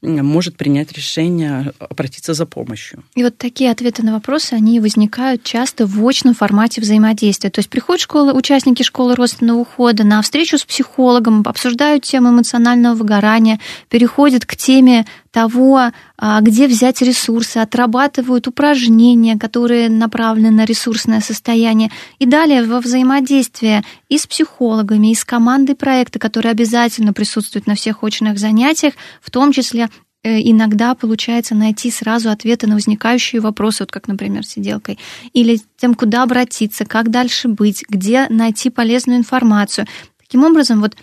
может 0.00 0.56
принять 0.56 0.92
решение 0.92 1.72
обратиться 1.78 2.34
за 2.34 2.46
помощью. 2.46 3.02
И 3.16 3.24
вот 3.24 3.36
такие 3.36 3.70
ответы 3.70 4.04
на 4.04 4.12
вопросы, 4.12 4.54
они 4.54 4.78
возникают 4.78 5.42
часто 5.42 5.86
в 5.86 6.06
очном 6.06 6.34
формате 6.34 6.80
взаимодействия. 6.80 7.50
То 7.50 7.58
есть 7.58 7.68
приходят 7.68 8.00
школы, 8.00 8.32
участники 8.32 8.82
школы 8.82 9.16
родственного 9.16 9.58
ухода 9.58 10.04
на 10.04 10.22
встречу 10.22 10.56
с 10.56 10.64
психологом, 10.64 11.42
обсуждают 11.44 12.04
тему 12.04 12.30
эмоционального 12.30 12.94
выгорания, 12.94 13.58
переходят 13.88 14.46
к 14.46 14.54
теме 14.56 15.04
того, 15.30 15.92
а, 16.18 16.40
где 16.40 16.66
взять 16.66 17.02
ресурсы, 17.02 17.58
отрабатывают 17.58 18.48
упражнения, 18.48 19.38
которые 19.38 19.88
направлены 19.88 20.50
на 20.50 20.64
ресурсное 20.64 21.20
состояние. 21.20 21.90
И 22.18 22.26
далее 22.26 22.64
во 22.64 22.80
взаимодействие 22.80 23.84
и 24.08 24.18
с 24.18 24.26
психологами, 24.26 25.12
и 25.12 25.14
с 25.14 25.24
командой 25.24 25.74
проекта, 25.74 26.18
которая 26.18 26.52
обязательно 26.52 27.12
присутствует 27.12 27.66
на 27.66 27.74
всех 27.74 28.02
очных 28.02 28.38
занятиях, 28.38 28.94
в 29.22 29.30
том 29.30 29.52
числе 29.52 29.88
э, 30.24 30.40
иногда 30.40 30.94
получается 30.94 31.54
найти 31.54 31.90
сразу 31.90 32.30
ответы 32.30 32.66
на 32.66 32.74
возникающие 32.74 33.40
вопросы, 33.40 33.84
вот 33.84 33.92
как, 33.92 34.08
например, 34.08 34.44
сиделкой, 34.44 34.98
или 35.32 35.60
тем, 35.76 35.94
куда 35.94 36.24
обратиться, 36.24 36.84
как 36.84 37.10
дальше 37.10 37.48
быть, 37.48 37.84
где 37.88 38.26
найти 38.28 38.68
полезную 38.68 39.18
информацию. 39.18 39.86
Таким 40.18 40.44
образом, 40.44 40.80
вот 40.80 40.96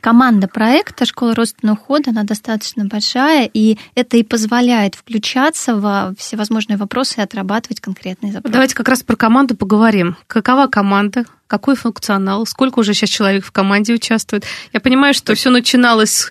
команда 0.00 0.48
проекта 0.48 1.04
«Школа 1.06 1.34
родственного 1.34 1.76
ухода», 1.76 2.10
она 2.10 2.24
достаточно 2.24 2.84
большая, 2.84 3.50
и 3.52 3.78
это 3.94 4.16
и 4.16 4.22
позволяет 4.22 4.94
включаться 4.94 5.76
во 5.76 6.14
всевозможные 6.18 6.76
вопросы 6.76 7.14
и 7.18 7.22
отрабатывать 7.22 7.80
конкретные 7.80 8.32
запросы. 8.32 8.52
Давайте 8.52 8.74
как 8.74 8.88
раз 8.88 9.02
про 9.02 9.16
команду 9.16 9.56
поговорим. 9.56 10.16
Какова 10.26 10.66
команда? 10.66 11.24
Какой 11.46 11.76
функционал? 11.76 12.44
Сколько 12.46 12.80
уже 12.80 12.92
сейчас 12.92 13.10
человек 13.10 13.44
в 13.44 13.52
команде 13.52 13.94
участвует? 13.94 14.44
Я 14.72 14.80
понимаю, 14.80 15.14
что 15.14 15.34
все 15.34 15.50
начиналось 15.50 16.30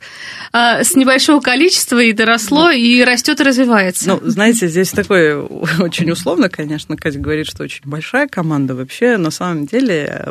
а, 0.52 0.84
с 0.84 0.96
небольшого 0.96 1.40
количества 1.40 2.02
и 2.02 2.12
доросло, 2.12 2.66
ну, 2.66 2.72
и 2.72 3.04
растет 3.04 3.40
и 3.40 3.44
развивается. 3.44 4.08
Ну, 4.08 4.20
знаете, 4.24 4.68
здесь 4.68 4.92
такое 4.92 5.40
очень 5.80 6.12
условно, 6.12 6.50
конечно, 6.50 6.98
Катя 6.98 7.20
говорит, 7.20 7.48
что 7.48 7.64
очень 7.64 7.84
большая 7.86 8.28
команда. 8.28 8.76
Вообще, 8.76 9.18
на 9.18 9.32
самом 9.32 9.66
деле, 9.66 10.26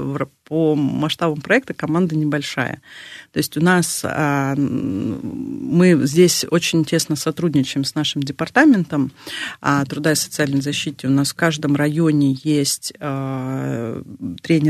по 0.44 0.74
масштабам 0.74 1.40
проекта 1.40 1.74
команда 1.74 2.16
небольшая. 2.16 2.82
То 3.32 3.38
есть 3.38 3.56
у 3.56 3.60
нас 3.60 4.02
а, 4.04 4.54
мы 4.56 6.06
здесь 6.06 6.44
очень 6.50 6.84
тесно 6.84 7.16
сотрудничаем 7.16 7.84
с 7.84 7.94
нашим 7.94 8.22
департаментом 8.22 9.12
а, 9.60 9.84
труда 9.86 10.12
и 10.12 10.14
социальной 10.14 10.60
защиты. 10.60 11.08
У 11.08 11.10
нас 11.10 11.30
в 11.30 11.34
каждом 11.34 11.74
районе 11.74 12.36
есть 12.44 12.92
а, 13.00 14.02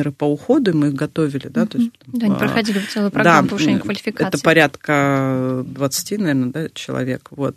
тренеры 0.05 0.13
по 0.13 0.25
уходу, 0.25 0.77
мы 0.77 0.89
их 0.89 0.95
готовили. 0.95 1.49
Да, 1.49 1.67
то 1.67 1.79
есть, 1.79 1.91
да 2.07 2.27
они 2.27 2.37
проходили 2.37 2.79
целую 2.81 3.11
программу 3.11 3.43
да, 3.43 3.51
повышения 3.51 3.79
квалификации. 3.79 4.29
Это 4.29 4.39
порядка 4.43 5.63
20, 5.67 6.19
наверное, 6.19 6.51
да, 6.51 6.69
человек. 6.75 7.29
Вот. 7.31 7.57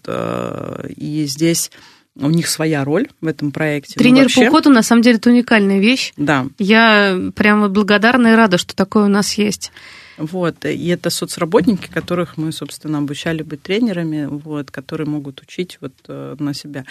И 0.95 1.25
здесь 1.27 1.71
у 2.15 2.29
них 2.29 2.47
своя 2.47 2.83
роль 2.83 3.07
в 3.21 3.27
этом 3.27 3.51
проекте. 3.51 3.93
Ну, 3.97 4.03
Тренер 4.03 4.23
вообще... 4.23 4.45
по 4.45 4.47
уходу, 4.47 4.69
на 4.69 4.81
самом 4.81 5.01
деле, 5.01 5.17
это 5.17 5.29
уникальная 5.29 5.79
вещь. 5.79 6.13
Да. 6.17 6.47
Я 6.57 7.31
прямо 7.35 7.69
благодарна 7.69 8.29
и 8.29 8.35
рада, 8.35 8.57
что 8.57 8.75
такое 8.75 9.05
у 9.05 9.09
нас 9.09 9.33
есть. 9.33 9.71
Вот, 10.17 10.65
и 10.65 10.87
это 10.87 11.11
соцработники, 11.11 11.87
которых 11.93 12.37
мы, 12.37 12.51
собственно, 12.51 12.97
обучали 12.97 13.43
быть 13.43 13.61
тренерами, 13.61 14.25
вот, 14.25 14.71
которые 14.71 15.07
могут 15.07 15.41
учить 15.41 15.77
вот 15.79 15.93
э, 16.07 16.35
на 16.39 16.55
себя. 16.55 16.85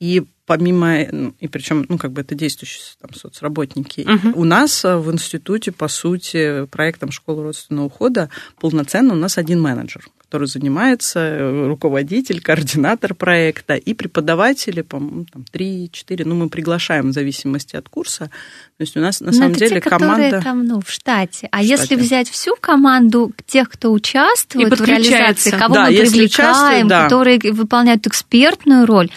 И 0.00 0.24
помимо, 0.46 1.06
ну, 1.12 1.34
и 1.38 1.46
причем, 1.46 1.86
ну, 1.88 1.96
как 1.98 2.10
бы 2.10 2.22
это 2.22 2.34
действующие 2.34 2.82
там, 3.00 3.14
соцработники, 3.14 4.00
угу. 4.00 4.40
у 4.40 4.44
нас 4.44 4.84
э, 4.84 4.96
в 4.96 5.12
институте, 5.12 5.70
по 5.70 5.86
сути, 5.86 6.66
проектом 6.66 7.12
школы 7.12 7.44
родственного 7.44 7.86
ухода 7.86 8.30
полноценно 8.58 9.12
у 9.12 9.16
нас 9.16 9.38
один 9.38 9.60
менеджер 9.60 10.08
который 10.30 10.46
занимается, 10.46 11.18
э, 11.18 11.66
руководитель, 11.66 12.40
координатор 12.40 13.14
проекта 13.14 13.74
и 13.74 13.94
преподаватели, 13.94 14.82
по-моему, 14.82 15.26
там 15.32 15.44
3-4, 15.52 16.22
ну, 16.24 16.36
мы 16.36 16.48
приглашаем 16.48 17.10
в 17.10 17.12
зависимости 17.12 17.74
от 17.74 17.88
курса. 17.88 18.30
То 18.76 18.82
есть 18.82 18.96
у 18.96 19.00
нас 19.00 19.20
на 19.20 19.32
Но 19.32 19.32
самом 19.32 19.54
деле 19.54 19.80
те, 19.80 19.90
команда... 19.90 20.40
там, 20.40 20.64
ну, 20.64 20.80
в 20.80 20.88
штате. 20.88 21.48
А 21.50 21.58
в 21.58 21.64
если 21.64 21.86
штате. 21.86 22.00
взять 22.00 22.30
всю 22.30 22.54
команду 22.60 23.32
тех, 23.44 23.68
кто 23.68 23.90
участвует 23.90 24.78
в 24.78 24.84
реализации, 24.84 25.50
кого 25.50 25.74
да, 25.74 25.86
мы 25.86 25.96
привлекаем, 25.96 26.86
да. 26.86 27.02
которые 27.02 27.40
выполняют 27.52 28.06
экспертную 28.06 28.86
роль, 28.86 29.10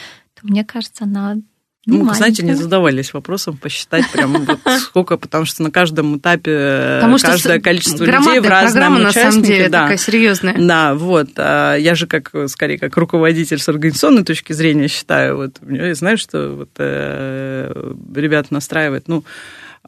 мне 0.44 0.64
кажется, 0.64 1.06
она 1.06 1.38
ну, 1.86 2.02
мы, 2.06 2.16
знаете, 2.16 2.44
не 2.44 2.54
задавались 2.54 3.14
вопросом 3.14 3.58
посчитать 3.58 4.10
прям 4.10 4.32
вот 4.46 4.60
сколько, 4.80 5.18
потому 5.18 5.44
что 5.44 5.64
на 5.64 5.72
каждом 5.72 6.18
этапе 6.18 7.00
потому 7.02 7.18
каждое 7.18 7.60
количество 7.60 8.06
людей 8.06 8.40
в 8.40 8.44
программа, 8.44 9.00
на 9.00 9.12
самом 9.12 9.44
деле, 9.44 9.68
да. 9.68 9.82
такая 9.82 9.98
серьезная. 9.98 10.56
Да, 10.58 10.94
вот. 10.94 11.32
А 11.36 11.76
я 11.76 11.96
же 11.96 12.08
как, 12.08 12.32
скорее, 12.48 12.78
как 12.78 12.96
руководитель 12.96 13.60
с 13.60 13.68
организационной 13.68 14.24
точки 14.24 14.54
зрения 14.54 14.88
считаю, 14.88 15.36
вот, 15.36 15.58
я 15.70 15.94
знаю, 15.94 16.18
что 16.18 16.56
вот, 16.56 16.70
э, 16.78 17.94
ребят 18.16 18.50
настраивает, 18.50 19.10
ну, 19.10 19.26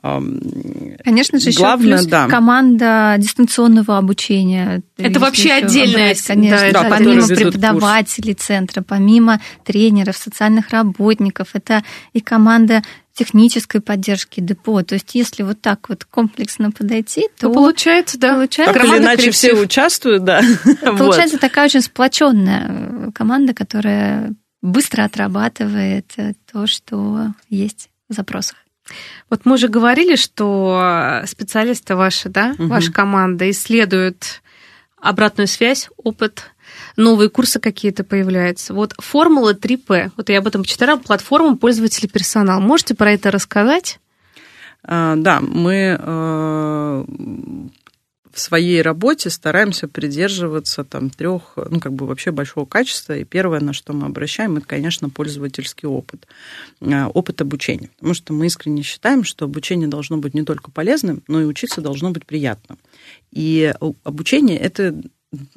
Конечно 0.01 1.39
же, 1.39 1.51
Главное, 1.51 1.87
еще 1.87 1.97
плюс 1.97 2.05
да. 2.11 2.27
команда 2.27 3.15
дистанционного 3.17 3.97
обучения. 3.97 4.83
Это 4.97 5.19
вообще 5.19 5.51
отдельная, 5.51 6.09
брать, 6.09 6.21
конечно, 6.21 6.71
да, 6.71 6.83
да, 6.83 6.89
помимо 6.89 7.27
преподавателей 7.27 8.33
курс. 8.33 8.45
центра, 8.45 8.81
помимо 8.83 9.41
тренеров, 9.63 10.15
социальных 10.17 10.69
работников, 10.69 11.49
это 11.53 11.83
и 12.13 12.19
команда 12.19 12.83
технической 13.15 13.81
поддержки 13.81 14.41
депо. 14.41 14.83
То 14.83 14.95
есть, 14.95 15.15
если 15.15 15.43
вот 15.43 15.61
так 15.61 15.89
вот 15.89 16.03
комплексно 16.03 16.71
подойти, 16.71 17.27
то, 17.39 17.47
то 17.47 17.53
получается, 17.53 18.19
да, 18.19 18.33
получается. 18.33 18.73
Так 18.73 18.83
или 18.83 18.97
иначе 18.97 19.17
коллектив. 19.17 19.33
все 19.33 19.53
участвуют, 19.53 20.23
да. 20.23 20.41
Получается 20.81 21.37
вот. 21.37 21.41
такая 21.41 21.65
очень 21.65 21.81
сплоченная 21.81 23.11
команда, 23.13 23.53
которая 23.53 24.33
быстро 24.61 25.03
отрабатывает 25.05 26.13
то, 26.51 26.67
что 26.67 27.27
есть 27.49 27.89
в 28.09 28.13
запросах. 28.13 28.57
Вот 29.29 29.41
мы 29.45 29.55
уже 29.55 29.67
говорили, 29.67 30.15
что 30.15 31.21
специалисты 31.25 31.95
ваши, 31.95 32.29
да, 32.29 32.55
угу. 32.57 32.67
ваша 32.67 32.91
команда 32.91 33.49
исследуют 33.49 34.41
обратную 34.99 35.47
связь, 35.47 35.89
опыт, 35.97 36.51
новые 36.97 37.29
курсы 37.29 37.59
какие-то 37.59 38.03
появляются. 38.03 38.73
Вот 38.73 38.93
формула 38.97 39.53
3П, 39.53 40.11
вот 40.17 40.29
я 40.29 40.39
об 40.39 40.47
этом 40.47 40.63
почитала, 40.63 40.97
платформа 40.97 41.57
пользователей 41.57 42.09
персонал. 42.09 42.59
Можете 42.59 42.95
про 42.95 43.11
это 43.11 43.31
рассказать? 43.31 43.99
А, 44.83 45.15
да, 45.15 45.41
мы 45.41 45.97
э, 45.99 47.05
в 48.35 48.39
своей 48.41 48.81
работе 48.81 49.29
стараемся 49.29 49.87
придерживаться 49.87 50.83
там 50.83 51.09
трех, 51.09 51.53
ну, 51.55 51.79
как 51.79 51.93
бы 51.93 52.05
вообще 52.05 52.31
большого 52.31 52.65
качества. 52.65 53.15
И 53.15 53.23
первое, 53.23 53.61
на 53.61 53.71
что 53.71 53.93
мы 53.93 54.07
обращаем, 54.07 54.57
это, 54.57 54.67
конечно, 54.67 55.09
пользовательский 55.09 55.87
опыт, 55.87 56.27
а, 56.81 57.07
опыт 57.07 57.39
обучения. 57.39 57.89
Потому 57.95 58.13
что 58.13 58.33
мы 58.33 58.47
искренне 58.47 58.81
считаем, 58.81 59.23
что 59.23 59.45
обучение 59.45 59.87
должно 59.87 60.17
быть 60.17 60.33
не 60.33 60.43
только 60.43 60.69
полезным, 60.69 61.23
но 61.29 61.39
и 61.39 61.45
учиться 61.45 61.79
должно 61.79 62.11
быть 62.11 62.25
приятно. 62.25 62.75
И 63.31 63.73
обучение 64.03 64.59
это, 64.59 64.93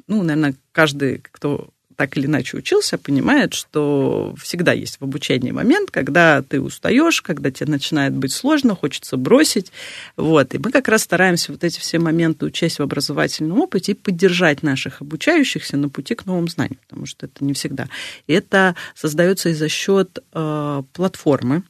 ну, 0.07 0.23
наверное, 0.23 0.55
каждый, 0.71 1.17
кто 1.17 1.71
так 1.99 2.15
или 2.15 2.27
иначе 2.27 2.55
учился, 2.55 2.97
понимает, 2.97 3.53
что 3.53 4.33
всегда 4.41 4.71
есть 4.71 5.01
в 5.01 5.03
обучении 5.03 5.51
момент, 5.51 5.91
когда 5.91 6.41
ты 6.41 6.61
устаешь, 6.61 7.21
когда 7.21 7.51
тебе 7.51 7.69
начинает 7.69 8.13
быть 8.13 8.31
сложно, 8.31 8.73
хочется 8.73 9.17
бросить. 9.17 9.73
Вот. 10.15 10.55
И 10.55 10.59
мы 10.59 10.71
как 10.71 10.87
раз 10.87 11.03
стараемся 11.03 11.51
вот 11.51 11.65
эти 11.65 11.77
все 11.77 11.99
моменты 11.99 12.45
учесть 12.45 12.79
в 12.79 12.83
образовательном 12.83 13.59
опыте 13.59 13.91
и 13.91 13.95
поддержать 13.95 14.63
наших 14.63 15.01
обучающихся 15.01 15.75
на 15.75 15.89
пути 15.89 16.15
к 16.15 16.25
новым 16.25 16.47
знаниям, 16.47 16.79
потому 16.87 17.05
что 17.05 17.25
это 17.25 17.43
не 17.43 17.51
всегда. 17.51 17.89
И 18.27 18.31
это 18.31 18.75
создается 18.95 19.49
и 19.49 19.53
за 19.53 19.67
счет 19.67 20.19
э, 20.31 20.83
платформы, 20.93 21.63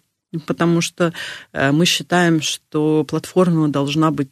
потому 0.46 0.82
что 0.82 1.12
э, 1.54 1.72
мы 1.72 1.88
считаем, 1.88 2.40
что 2.44 3.04
платформа 3.04 3.68
должна 3.68 4.12
быть 4.12 4.30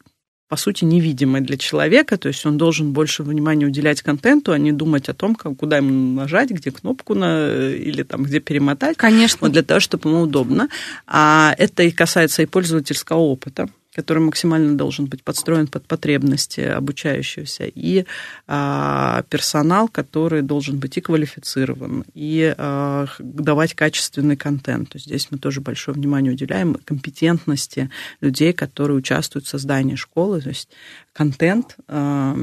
по 0.48 0.56
сути, 0.56 0.84
невидимый 0.84 1.42
для 1.42 1.58
человека, 1.58 2.16
то 2.16 2.28
есть 2.28 2.44
он 2.46 2.56
должен 2.56 2.92
больше 2.92 3.22
внимания 3.22 3.66
уделять 3.66 4.00
контенту, 4.00 4.52
а 4.52 4.58
не 4.58 4.72
думать 4.72 5.08
о 5.10 5.14
том, 5.14 5.34
как, 5.34 5.56
куда 5.56 5.76
ему 5.76 6.14
нажать, 6.14 6.50
где 6.50 6.70
кнопку 6.70 7.14
на, 7.14 7.70
или 7.70 8.02
там, 8.02 8.22
где 8.22 8.40
перемотать. 8.40 8.96
Конечно. 8.96 9.38
Вот 9.42 9.52
для 9.52 9.62
того, 9.62 9.80
чтобы 9.80 10.08
ему 10.08 10.22
удобно. 10.22 10.68
А 11.06 11.54
это 11.58 11.82
и 11.82 11.90
касается 11.90 12.42
и 12.42 12.46
пользовательского 12.46 13.18
опыта 13.18 13.68
который 13.98 14.20
максимально 14.20 14.76
должен 14.76 15.06
быть 15.06 15.24
подстроен 15.24 15.66
под 15.66 15.84
потребности 15.84 16.60
обучающегося, 16.60 17.64
и 17.64 18.04
а, 18.46 19.24
персонал, 19.28 19.88
который 19.88 20.42
должен 20.42 20.78
быть 20.78 20.96
и 20.96 21.00
квалифицирован, 21.00 22.04
и 22.14 22.54
а, 22.56 23.06
давать 23.18 23.74
качественный 23.74 24.36
контент. 24.36 24.90
То 24.90 24.98
есть 24.98 25.06
здесь 25.06 25.26
мы 25.32 25.38
тоже 25.38 25.60
большое 25.60 25.96
внимание 25.96 26.32
уделяем 26.32 26.76
компетентности 26.84 27.90
людей, 28.20 28.52
которые 28.52 28.98
участвуют 28.98 29.46
в 29.46 29.48
создании 29.48 29.96
школы, 29.96 30.42
то 30.42 30.50
есть 30.50 30.68
контент 31.12 31.76
а, 31.88 32.36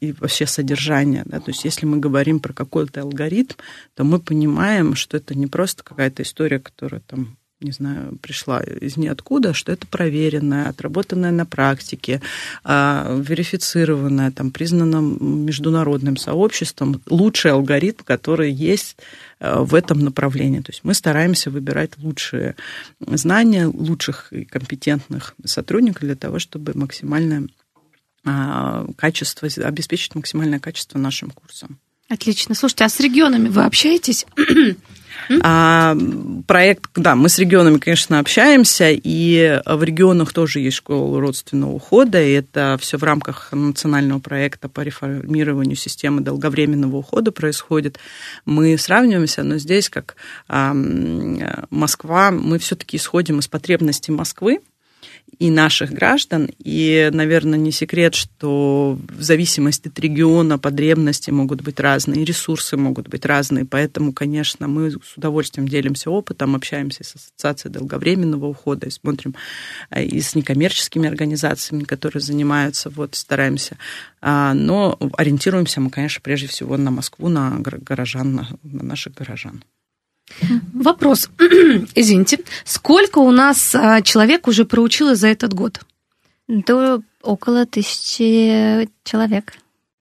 и 0.00 0.12
вообще 0.12 0.46
содержание. 0.46 1.24
Да? 1.26 1.40
То 1.40 1.50
есть 1.50 1.66
если 1.66 1.84
мы 1.84 1.98
говорим 1.98 2.40
про 2.40 2.54
какой-то 2.54 3.02
алгоритм, 3.02 3.56
то 3.94 4.04
мы 4.04 4.18
понимаем, 4.18 4.94
что 4.94 5.18
это 5.18 5.34
не 5.34 5.46
просто 5.46 5.84
какая-то 5.84 6.22
история, 6.22 6.58
которая 6.58 7.02
там 7.06 7.36
не 7.60 7.72
знаю, 7.72 8.18
пришла 8.20 8.60
из 8.60 8.96
ниоткуда, 8.96 9.54
что 9.54 9.72
это 9.72 9.86
проверенное, 9.86 10.68
отработанное 10.68 11.30
на 11.30 11.46
практике, 11.46 12.20
а, 12.64 13.18
верифицированное, 13.18 14.30
там, 14.30 14.50
признано 14.50 15.00
международным 15.00 16.18
сообществом, 16.18 17.00
лучший 17.06 17.52
алгоритм, 17.52 18.02
который 18.04 18.52
есть 18.52 18.98
а, 19.40 19.62
в 19.62 19.74
этом 19.74 20.00
направлении. 20.00 20.60
То 20.60 20.70
есть 20.70 20.84
мы 20.84 20.92
стараемся 20.92 21.50
выбирать 21.50 21.92
лучшие 21.96 22.56
знания, 23.00 23.66
лучших 23.66 24.32
и 24.32 24.44
компетентных 24.44 25.34
сотрудников 25.44 26.02
для 26.02 26.16
того, 26.16 26.38
чтобы 26.38 26.72
максимальное 26.74 27.48
а, 28.26 28.86
качество, 28.96 29.48
обеспечить 29.64 30.14
максимальное 30.14 30.58
качество 30.58 30.98
нашим 30.98 31.30
курсам. 31.30 31.78
Отлично. 32.08 32.54
Слушайте, 32.54 32.84
а 32.84 32.88
с 32.88 33.00
регионами 33.00 33.48
вы 33.48 33.64
общаетесь? 33.64 34.26
А, 35.42 35.96
проект, 36.46 36.90
да, 36.94 37.16
мы 37.16 37.28
с 37.28 37.38
регионами, 37.38 37.78
конечно, 37.78 38.20
общаемся, 38.20 38.90
и 38.90 39.60
в 39.64 39.82
регионах 39.82 40.32
тоже 40.32 40.60
есть 40.60 40.76
школа 40.76 41.20
родственного 41.20 41.72
ухода, 41.72 42.22
и 42.22 42.32
это 42.32 42.76
все 42.80 42.96
в 42.96 43.02
рамках 43.02 43.48
национального 43.52 44.20
проекта 44.20 44.68
по 44.68 44.82
реформированию 44.82 45.74
системы 45.74 46.20
долговременного 46.20 46.98
ухода 46.98 47.32
происходит. 47.32 47.98
Мы 48.44 48.78
сравниваемся, 48.78 49.42
но 49.42 49.58
здесь, 49.58 49.88
как 49.88 50.16
Москва, 50.48 52.30
мы 52.30 52.58
все-таки 52.58 52.96
исходим 52.96 53.40
из 53.40 53.48
потребностей 53.48 54.12
Москвы, 54.12 54.60
и 55.38 55.50
наших 55.50 55.90
граждан. 55.90 56.48
И, 56.58 57.10
наверное, 57.12 57.58
не 57.58 57.72
секрет, 57.72 58.14
что 58.14 58.98
в 59.08 59.22
зависимости 59.22 59.88
от 59.88 59.98
региона 59.98 60.58
потребности 60.58 61.30
могут 61.30 61.60
быть 61.60 61.78
разные, 61.78 62.24
ресурсы 62.24 62.76
могут 62.76 63.08
быть 63.08 63.26
разные. 63.26 63.64
Поэтому, 63.64 64.12
конечно, 64.12 64.66
мы 64.68 64.92
с 64.92 65.16
удовольствием 65.16 65.68
делимся 65.68 66.10
опытом, 66.10 66.54
общаемся 66.54 67.04
с 67.04 67.16
Ассоциацией 67.16 67.72
долговременного 67.72 68.46
ухода 68.46 68.86
и 68.86 68.90
смотрим 68.90 69.34
э, 69.90 70.04
и 70.04 70.20
с 70.20 70.34
некоммерческими 70.34 71.08
организациями, 71.08 71.84
которые 71.84 72.22
занимаются, 72.22 72.88
вот, 72.90 73.14
стараемся. 73.14 73.76
А, 74.22 74.54
но 74.54 74.98
ориентируемся 75.16 75.80
мы, 75.80 75.90
конечно, 75.90 76.20
прежде 76.22 76.48
всего 76.48 76.76
на 76.76 76.90
Москву, 76.90 77.28
на 77.28 77.58
горожан, 77.60 78.34
на, 78.34 78.48
на 78.62 78.82
наших 78.82 79.14
горожан. 79.14 79.62
Вопрос. 80.72 81.30
Извините. 81.94 82.40
Сколько 82.64 83.18
у 83.18 83.30
нас 83.30 83.74
а, 83.74 84.02
человек 84.02 84.48
уже 84.48 84.64
проучилось 84.64 85.18
за 85.18 85.28
этот 85.28 85.54
год? 85.54 85.80
До 86.48 87.02
около 87.22 87.66
тысячи 87.66 88.88
человек. 89.04 89.54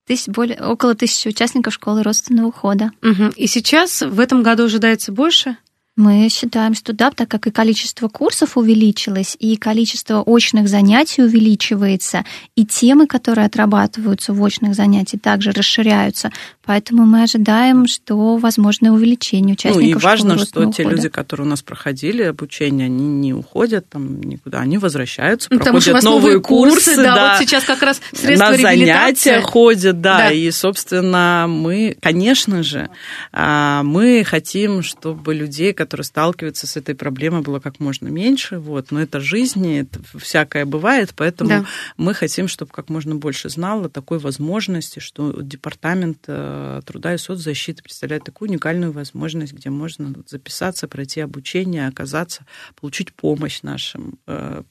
Тысяч, 0.06 0.28
более, 0.28 0.62
около 0.62 0.94
тысячи 0.94 1.28
участников 1.28 1.74
школы 1.74 2.04
родственного 2.04 2.48
ухода. 2.48 2.92
Угу. 3.02 3.34
И 3.36 3.48
сейчас 3.48 4.02
в 4.02 4.20
этом 4.20 4.44
году 4.44 4.66
ожидается 4.66 5.12
больше? 5.12 5.58
Мы 5.96 6.28
считаем, 6.30 6.74
что 6.74 6.92
да, 6.92 7.10
так 7.10 7.30
как 7.30 7.48
и 7.48 7.52
количество 7.52 8.10
курсов 8.10 8.58
увеличилось, 8.58 9.38
и 9.40 9.56
количество 9.56 10.22
очных 10.22 10.68
занятий 10.68 11.24
увеличивается, 11.24 12.26
и 12.56 12.66
темы, 12.66 13.08
которые 13.08 13.46
отрабатываются 13.46 14.34
в 14.34 14.44
очных 14.44 14.76
занятиях, 14.76 15.22
также 15.22 15.52
расширяются. 15.52 16.32
Поэтому 16.66 17.06
мы 17.06 17.24
ожидаем, 17.24 17.88
что 17.88 18.36
возможно 18.36 18.92
увеличение 18.94 19.54
участников. 19.54 19.84
Ну 19.84 19.90
и 19.90 19.94
важно, 19.94 20.38
что 20.38 20.70
те 20.72 20.84
люди, 20.84 21.08
которые 21.08 21.48
у 21.48 21.50
нас 21.50 21.62
проходили 21.62 22.24
обучение, 22.24 22.88
они 22.88 23.08
не 23.08 23.34
уходят 23.34 23.88
там 23.88 24.20
никуда, 24.20 24.60
они 24.60 24.78
возвращаются, 24.78 25.48
ну, 25.50 25.60
проходят 25.60 25.86
Потому 25.86 26.00
что 26.00 26.10
новые 26.10 26.42
курсы, 26.42 26.74
курсы 26.74 26.96
да, 26.98 27.16
да, 27.16 27.38
вот 27.38 27.48
сейчас 27.48 27.64
как 27.64 27.82
раз 27.82 28.02
средства 28.12 28.50
на 28.50 28.58
занятия 28.58 29.42
ходят, 29.42 30.02
да, 30.02 30.18
да, 30.18 30.32
и 30.32 30.52
собственно 30.52 31.46
мы, 31.48 31.96
конечно 32.02 32.64
же, 32.64 32.90
а, 33.32 33.84
мы 33.84 34.26
хотим, 34.26 34.82
чтобы 34.84 35.34
людей, 35.34 35.72
которые 35.72 35.85
сталкиваются 36.04 36.68
с 36.68 36.78
этой 36.78 36.96
проблемой, 36.96 37.42
было 37.42 37.60
как 37.60 37.80
можно 37.80 38.08
меньше, 38.08 38.60
вот, 38.60 38.92
но 38.92 39.02
это 39.02 39.20
жизнь, 39.20 39.68
это 39.68 40.00
всякое 40.18 40.66
бывает, 40.66 41.14
поэтому 41.16 41.50
да. 41.50 41.66
мы 41.98 42.14
хотим, 42.14 42.48
чтобы 42.48 42.72
как 42.72 42.90
можно 42.90 43.16
больше 43.16 43.50
знало 43.50 43.90
такой 43.90 44.20
возможности, 44.20 45.00
что 45.00 45.42
департамент 45.42 46.20
э, 46.28 46.82
труда 46.86 47.14
и 47.14 47.18
соцзащиты 47.18 47.84
представляет 47.84 48.24
такую 48.24 48.50
уникальную 48.50 48.92
возможность, 48.92 49.54
где 49.54 49.70
можно 49.70 50.14
записаться, 50.28 50.88
пройти 50.88 51.22
обучение, 51.22 51.88
оказаться, 51.88 52.46
получить 52.80 53.14
помощь 53.14 53.62
нашим, 53.62 54.20
э, 54.28 54.64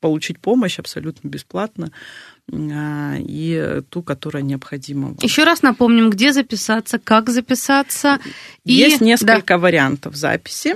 получить 0.00 0.38
помощь 0.40 0.78
абсолютно 0.78 1.28
бесплатно 1.28 1.90
и 2.50 3.82
ту, 3.90 4.02
которая 4.02 4.42
необходима. 4.42 5.14
Еще 5.20 5.44
раз 5.44 5.62
напомним, 5.62 6.10
где 6.10 6.32
записаться, 6.32 6.98
как 6.98 7.28
записаться. 7.28 8.20
Есть 8.64 9.02
и... 9.02 9.04
несколько 9.04 9.54
да. 9.54 9.58
вариантов 9.58 10.16
записи. 10.16 10.74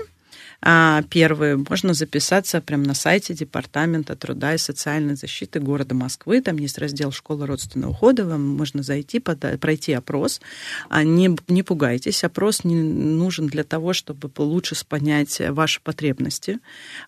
А, 0.64 1.02
первый, 1.10 1.56
можно 1.56 1.92
записаться 1.92 2.60
прямо 2.60 2.84
на 2.84 2.94
сайте 2.94 3.34
Департамента 3.34 4.14
труда 4.14 4.54
и 4.54 4.58
социальной 4.58 5.16
защиты 5.16 5.58
города 5.58 5.94
Москвы. 5.94 6.40
Там 6.40 6.56
есть 6.56 6.78
раздел 6.78 7.10
«Школа 7.10 7.46
родственного 7.48 7.90
ухода». 7.90 8.24
Вам 8.24 8.46
можно 8.46 8.82
зайти, 8.84 9.18
пройти 9.18 9.92
опрос. 9.92 10.40
А, 10.88 11.02
не, 11.02 11.36
не 11.48 11.64
пугайтесь, 11.64 12.22
опрос 12.22 12.62
не 12.62 12.76
нужен 12.76 13.48
для 13.48 13.64
того, 13.64 13.92
чтобы 13.92 14.30
лучше 14.38 14.76
понять 14.86 15.40
ваши 15.50 15.80
потребности, 15.80 16.60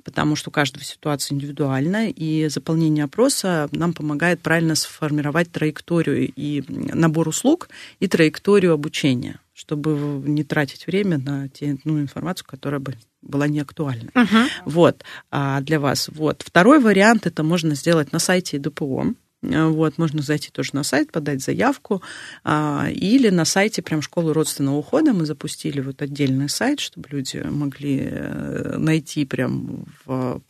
потому 0.03 0.35
что 0.35 0.51
каждая 0.51 0.85
ситуация 0.85 1.37
индивидуальна, 1.37 2.11
и 2.11 2.49
заполнение 2.49 3.05
опроса 3.05 3.69
нам 3.71 3.93
помогает 3.93 4.41
правильно 4.41 4.75
сформировать 4.75 5.53
траекторию 5.53 6.33
и 6.35 6.65
набор 6.69 7.29
услуг, 7.29 7.69
и 8.01 8.09
траекторию 8.09 8.73
обучения 8.73 9.39
чтобы 9.55 9.93
не 10.29 10.43
тратить 10.43 10.89
время 10.89 11.17
на 11.19 11.49
те, 11.49 11.79
ну, 11.85 12.01
информацию, 12.01 12.45
которая 12.47 12.81
бы 12.81 12.97
была 13.25 13.49
не 13.49 13.61
актуальна. 13.61 14.11
Uh-huh. 14.15 14.47
Вот, 14.65 15.05
а 15.31 15.61
для 15.61 15.81
вас. 15.81 16.09
Вот. 16.13 16.43
Второй 16.45 16.81
вариант 16.81 17.27
это 17.27 17.43
можно 17.43 17.75
сделать 17.75 18.13
на 18.13 18.19
сайте 18.19 18.59
ДПО. 18.59 19.15
Вот, 19.43 19.99
можно 19.99 20.23
зайти 20.23 20.51
тоже 20.51 20.71
на 20.73 20.85
сайт, 20.85 21.13
подать 21.13 21.43
заявку, 21.43 22.03
а, 22.45 22.89
или 22.91 23.29
на 23.29 23.45
сайте 23.45 23.83
прям 23.83 24.01
школы 24.01 24.33
родственного 24.33 24.77
ухода 24.77 25.13
мы 25.13 25.27
запустили 25.27 25.81
вот 25.81 26.01
отдельный 26.01 26.49
сайт, 26.49 26.81
чтобы 26.81 27.09
люди 27.11 27.37
могли 27.45 28.09
э, 28.11 28.77
найти 28.79 29.27
прям 29.27 29.85
в, 30.07 30.41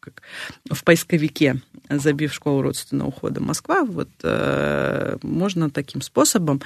как 0.00 0.22
в 0.70 0.82
поисковике, 0.84 1.60
забив 1.88 2.32
школу 2.32 2.62
родственного 2.62 3.08
ухода 3.08 3.40
Москва, 3.40 3.84
вот 3.84 4.08
э, 4.22 5.16
можно 5.22 5.70
таким 5.70 6.02
способом. 6.02 6.60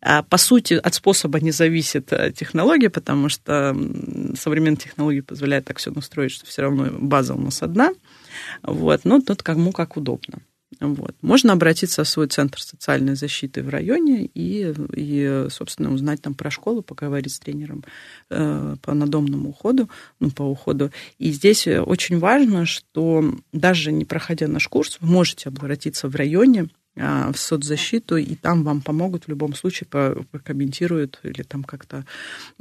А, 0.00 0.22
по 0.22 0.38
сути, 0.38 0.74
от 0.74 0.94
способа 0.94 1.40
не 1.40 1.50
зависит 1.50 2.12
э, 2.12 2.32
технология, 2.32 2.90
потому 2.90 3.28
что 3.28 3.76
современные 4.36 4.76
технологии 4.76 5.20
позволяют 5.20 5.66
так 5.66 5.78
все 5.78 5.90
настроить, 5.90 6.32
что 6.32 6.46
все 6.46 6.62
равно 6.62 6.88
база 6.98 7.34
у 7.34 7.40
нас 7.40 7.62
одна. 7.62 7.92
Вот, 8.62 9.04
но 9.04 9.20
тут 9.20 9.42
кому 9.42 9.72
как 9.72 9.96
удобно. 9.96 10.38
Вот. 10.80 11.16
Можно 11.22 11.54
обратиться 11.54 12.04
в 12.04 12.08
свой 12.08 12.26
центр 12.26 12.60
социальной 12.60 13.16
защиты 13.16 13.62
в 13.62 13.70
районе 13.70 14.26
и, 14.34 14.74
и 14.94 15.46
собственно, 15.48 15.92
узнать 15.92 16.20
там 16.20 16.34
про 16.34 16.50
школу, 16.50 16.82
поговорить 16.82 17.32
с 17.32 17.38
тренером 17.38 17.84
э, 18.28 18.76
по 18.82 18.92
надомному 18.92 19.50
уходу, 19.50 19.88
ну, 20.20 20.30
по 20.30 20.42
уходу. 20.42 20.92
И 21.18 21.32
здесь 21.32 21.66
очень 21.66 22.18
важно, 22.18 22.66
что 22.66 23.34
даже 23.52 23.92
не 23.92 24.04
проходя 24.04 24.46
наш 24.46 24.68
курс, 24.68 24.98
вы 25.00 25.08
можете 25.08 25.48
обратиться 25.48 26.06
в 26.06 26.14
районе, 26.14 26.68
э, 26.96 27.32
в 27.32 27.38
соцзащиту, 27.38 28.18
и 28.18 28.34
там 28.34 28.62
вам 28.62 28.82
помогут 28.82 29.24
в 29.24 29.28
любом 29.28 29.54
случае, 29.54 29.88
прокомментируют 29.88 31.18
или 31.22 31.44
там 31.44 31.64
как-то 31.64 32.04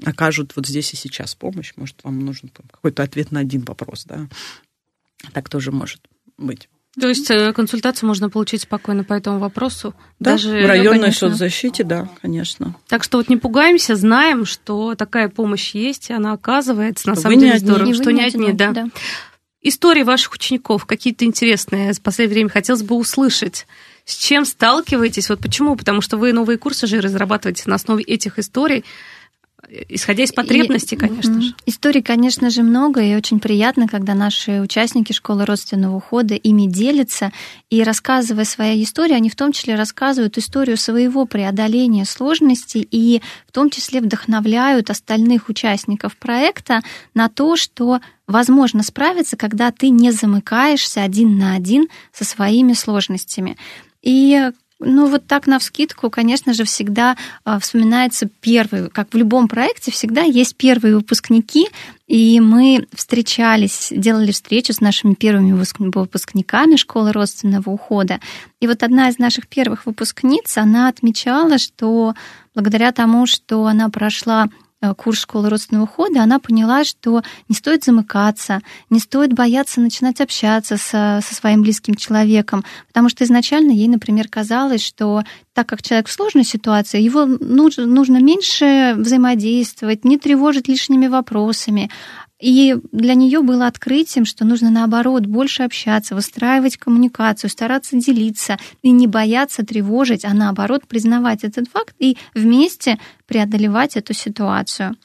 окажут 0.06 0.56
вот 0.56 0.66
здесь 0.66 0.94
и 0.94 0.96
сейчас 0.96 1.36
помощь. 1.36 1.74
Может, 1.76 2.06
вам 2.06 2.20
нужен 2.22 2.50
какой-то 2.72 3.04
ответ 3.04 3.32
на 3.32 3.42
один 3.42 3.66
вопрос, 3.66 4.06
да. 4.06 4.30
Так 5.34 5.50
тоже 5.50 5.74
может 5.74 6.00
быть. 6.38 6.70
То 7.00 7.08
есть 7.08 7.30
э, 7.30 7.54
консультацию 7.54 8.08
можно 8.08 8.30
получить 8.30 8.64
спокойно 8.64 9.04
по 9.04 9.14
этому 9.14 9.38
вопросу? 9.38 9.94
Да, 10.20 10.32
даже, 10.32 10.50
в 10.50 10.66
районной 10.66 11.00
конечно... 11.00 11.30
соцзащите, 11.30 11.84
да, 11.84 12.10
конечно. 12.22 12.76
Так 12.88 13.04
что 13.04 13.18
вот 13.18 13.30
не 13.30 13.38
пугаемся, 13.38 13.96
знаем, 13.96 14.46
что 14.46 14.96
такая 14.96 15.30
помощь 15.30 15.76
есть, 15.76 16.10
она 16.10 16.34
оказывается, 16.34 17.02
что 17.02 17.10
на 17.12 17.16
самом 17.16 17.40
деле 17.40 17.54
одни. 17.54 17.68
здорово, 17.68 17.94
что 17.94 18.12
не 18.12 18.24
одни, 18.24 18.52
да. 18.52 18.72
да. 18.72 18.88
истории 19.62 20.02
ваших 20.02 20.34
учеников 20.34 20.86
какие-то 20.86 21.24
интересные 21.26 21.94
в 21.94 22.02
последнее 22.02 22.36
время 22.36 22.50
хотелось 22.50 22.82
бы 22.82 22.96
услышать. 22.96 23.68
С 24.06 24.16
чем 24.16 24.46
сталкиваетесь? 24.46 25.30
Вот 25.30 25.40
почему? 25.40 25.76
Потому 25.76 26.02
что 26.02 26.18
вы 26.18 26.34
новые 26.34 26.58
курсы 26.58 26.88
же 26.88 27.00
разрабатываете 27.00 27.64
на 27.68 27.76
основе 27.76 28.04
этих 28.04 28.40
историй 28.40 28.86
исходя 29.90 30.24
из 30.24 30.32
потребностей, 30.32 30.96
и, 30.96 31.00
конечно 31.00 31.42
же. 31.42 31.54
Историй, 31.66 32.02
конечно 32.02 32.50
же, 32.50 32.64
много, 32.64 33.02
и 33.02 33.16
очень 33.16 33.40
приятно, 33.40 33.88
когда 33.88 34.14
наши 34.14 34.62
участники 34.62 35.14
школы 35.14 35.46
родственного 35.46 35.96
ухода 35.96 36.36
ими 36.36 36.68
делятся, 36.68 37.32
и 37.70 37.84
рассказывая 37.84 38.46
свои 38.46 38.84
истории, 38.84 39.14
они 39.14 39.30
в 39.30 39.36
том 39.36 39.52
числе 39.52 39.76
рассказывают 39.76 40.38
историю 40.38 40.78
своего 40.78 41.26
преодоления 41.26 42.06
сложностей, 42.06 42.88
и 42.90 43.22
в 43.48 43.52
том 43.52 43.70
числе 43.70 44.02
вдохновляют 44.02 44.90
остальных 44.90 45.50
участников 45.50 46.18
проекта 46.18 46.82
на 47.14 47.28
то, 47.28 47.56
что 47.56 48.00
возможно 48.28 48.84
справиться, 48.84 49.38
когда 49.38 49.72
ты 49.72 49.90
не 49.90 50.12
замыкаешься 50.12 51.02
один 51.02 51.38
на 51.38 51.56
один 51.56 51.88
со 52.14 52.26
своими 52.26 52.74
сложностями. 52.74 53.58
И 54.02 54.52
ну, 54.80 55.08
вот 55.08 55.26
так 55.26 55.48
на 55.48 55.58
вскидку, 55.58 56.10
конечно 56.10 56.54
же, 56.54 56.64
всегда 56.64 57.18
а, 57.44 57.60
вспоминается 57.60 58.30
первый, 58.42 58.90
как 58.90 59.12
в 59.12 59.18
любом 59.18 59.48
проекте, 59.48 59.92
всегда 59.92 60.22
есть 60.22 60.56
первые 60.56 60.96
выпускники, 60.96 61.68
и 62.06 62.40
мы 62.40 62.88
встречались, 62.94 63.92
делали 63.92 64.32
встречу 64.32 64.74
с 64.74 64.80
нашими 64.80 65.16
первыми 65.16 65.54
выпускниками 65.54 66.76
школы 66.76 67.12
родственного 67.12 67.70
ухода. 67.70 68.20
И 68.60 68.68
вот 68.68 68.84
одна 68.84 69.10
из 69.10 69.18
наших 69.18 69.48
первых 69.48 69.88
выпускниц, 69.88 70.58
она 70.58 70.90
отмечала, 70.90 71.58
что 71.58 72.14
благодаря 72.54 72.92
тому, 72.92 73.26
что 73.26 73.66
она 73.66 73.90
прошла 73.90 74.48
курс 74.96 75.20
школы 75.20 75.50
родственного 75.50 75.86
ухода, 75.86 76.22
она 76.22 76.40
поняла, 76.40 76.84
что 76.84 77.24
не 77.50 77.56
стоит 77.56 77.84
замыкаться, 77.84 78.62
не 78.90 79.00
стоит 79.00 79.34
бояться 79.34 79.82
начинать 79.82 80.22
общаться 80.22 80.78
со, 80.78 81.20
со 81.24 81.36
своим 81.36 81.64
близким 81.64 81.96
человеком, 81.96 82.64
потому 82.88 83.10
что 83.10 83.24
изначально 83.24 83.72
ей, 83.72 83.88
например, 83.88 84.28
казалось, 84.30 84.84
что 84.84 85.24
так 85.54 85.68
как 85.68 85.82
человек 85.82 86.08
в 86.08 86.12
сложной 86.12 86.44
ситуации, 86.44 87.02
его 87.02 87.26
нужно, 87.26 87.88
нужно 87.88 88.22
меньше 88.22 88.94
взаимодействовать, 88.96 90.06
не 90.06 90.20
тревожить 90.20 90.68
лишними 90.68 91.08
вопросами, 91.08 91.90
и 92.40 92.76
для 92.92 93.16
нее 93.16 93.42
было 93.42 93.66
открытием, 93.66 94.26
что 94.26 94.46
нужно 94.46 94.70
наоборот 94.70 95.26
больше 95.26 95.64
общаться, 95.64 96.14
выстраивать 96.14 96.78
коммуникацию, 96.78 97.50
стараться 97.50 97.98
делиться 97.98 98.58
и 98.84 98.92
не 98.92 99.08
бояться 99.08 99.66
тревожить, 99.66 100.24
а 100.24 100.34
наоборот 100.34 100.88
признавать 100.88 101.44
этот 101.44 101.68
факт 101.68 101.96
и 101.98 102.18
вместе 102.36 103.00
преодолевать 103.26 103.98
эту 103.98 104.14
ситуацию. 104.14 104.96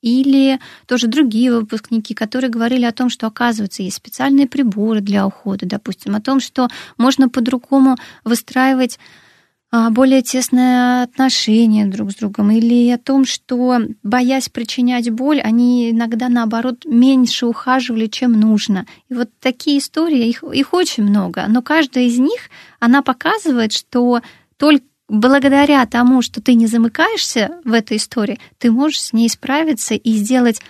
Или 0.00 0.60
тоже 0.86 1.08
другие 1.08 1.52
выпускники, 1.52 2.14
которые 2.14 2.50
говорили 2.50 2.84
о 2.84 2.92
том, 2.92 3.10
что, 3.10 3.26
оказывается, 3.26 3.82
есть 3.82 3.96
специальные 3.96 4.46
приборы 4.46 5.00
для 5.00 5.26
ухода, 5.26 5.66
допустим, 5.66 6.14
о 6.14 6.20
том, 6.20 6.40
что 6.40 6.68
можно 6.96 7.28
по-другому 7.28 7.96
выстраивать 8.24 8.98
более 9.70 10.22
тесное 10.22 11.02
отношение 11.02 11.86
друг 11.86 12.12
с 12.12 12.14
другом, 12.14 12.50
или 12.50 12.90
о 12.90 12.98
том, 12.98 13.24
что, 13.24 13.78
боясь 14.02 14.48
причинять 14.48 15.10
боль, 15.10 15.40
они 15.40 15.90
иногда, 15.90 16.28
наоборот, 16.28 16.84
меньше 16.86 17.46
ухаживали, 17.46 18.06
чем 18.06 18.32
нужно. 18.32 18.86
И 19.08 19.14
вот 19.14 19.30
такие 19.40 19.78
истории, 19.78 20.26
их, 20.26 20.42
их 20.42 20.72
очень 20.72 21.04
много, 21.04 21.44
но 21.48 21.62
каждая 21.62 22.04
из 22.04 22.18
них, 22.18 22.50
она 22.80 23.02
показывает, 23.02 23.72
что 23.72 24.22
только 24.56 24.84
благодаря 25.08 25.84
тому, 25.86 26.22
что 26.22 26.42
ты 26.42 26.54
не 26.54 26.66
замыкаешься 26.66 27.60
в 27.64 27.72
этой 27.72 27.96
истории, 27.96 28.38
ты 28.58 28.70
можешь 28.70 29.00
с 29.00 29.12
ней 29.12 29.28
справиться 29.28 29.94
и 29.94 30.12
сделать 30.12 30.60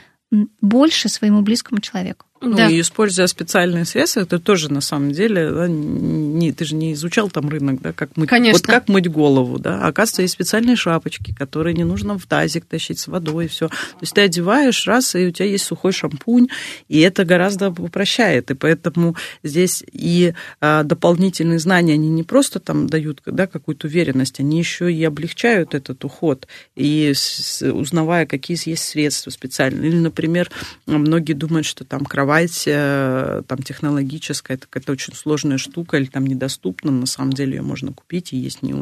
больше 0.61 1.09
своему 1.09 1.43
близкому 1.43 1.81
человеку. 1.81 2.27
Ну, 2.41 2.57
да. 2.57 2.69
и 2.69 2.81
используя 2.81 3.27
специальные 3.27 3.85
средства, 3.85 4.21
это 4.21 4.39
тоже 4.39 4.73
на 4.73 4.81
самом 4.81 5.11
деле, 5.11 5.51
да, 5.51 5.67
не, 5.67 6.53
ты 6.53 6.65
же 6.65 6.77
не 6.77 6.93
изучал 6.93 7.31
там 7.31 7.49
рынок, 7.49 7.81
да, 7.81 7.93
как 7.93 8.17
мыть, 8.17 8.29
Конечно. 8.29 8.59
вот 8.59 8.67
как 8.67 8.89
мыть 8.89 9.11
голову, 9.11 9.59
да, 9.59 9.85
оказывается, 9.85 10.23
есть 10.23 10.35
специальные 10.35 10.77
шапочки, 10.77 11.35
которые 11.37 11.75
не 11.75 11.83
нужно 11.83 12.17
в 12.17 12.27
тазик 12.27 12.65
тащить 12.65 13.01
с 13.01 13.09
водой, 13.09 13.47
и 13.47 13.49
все. 13.49 13.67
То 13.69 13.75
есть 14.03 14.15
ты 14.15 14.21
одеваешь 14.21 14.87
раз, 14.87 15.17
и 15.17 15.27
у 15.27 15.31
тебя 15.33 15.47
есть 15.47 15.65
сухой 15.65 15.91
шампунь, 15.91 16.49
и 16.89 17.01
это 17.01 17.25
гораздо 17.25 17.71
упрощает, 17.71 18.53
и 18.53 18.55
поэтому 18.55 19.17
здесь 19.43 19.83
и 19.93 20.33
а, 20.61 20.85
дополнительные 20.85 21.59
знания, 21.59 21.95
они 21.95 22.09
не 22.09 22.23
просто 22.23 22.61
там 22.61 22.87
дают 22.87 23.21
да, 23.27 23.49
какую-то 23.49 23.89
уверенность, 23.89 24.39
они 24.39 24.59
еще 24.59 24.93
и 24.93 25.03
облегчают 25.03 25.75
этот 25.75 26.05
уход, 26.05 26.47
и 26.77 27.13
узнавая, 27.61 28.27
какие 28.27 28.57
есть 28.69 28.85
средства 28.85 29.31
специальные, 29.31 29.91
или, 29.91 29.99
например, 29.99 30.51
многие 30.87 31.33
думают, 31.33 31.67
что 31.67 31.85
там 31.85 32.05
кровать 32.05 32.28
кровать 32.29 32.65
э, 32.67 33.43
там, 33.49 33.59
технологическая, 33.59 34.55
это 34.55 34.67
какая-то 34.67 34.93
очень 34.93 35.15
сложная 35.15 35.57
штука 35.57 35.97
или 35.97 36.05
там 36.05 36.27
недоступна, 36.27 36.91
на 36.91 37.07
самом 37.07 37.33
деле 37.33 37.57
ее 37.57 37.63
можно 37.63 37.93
купить, 37.93 38.35
и 38.35 38.37
есть 38.37 38.63
не, 38.63 38.75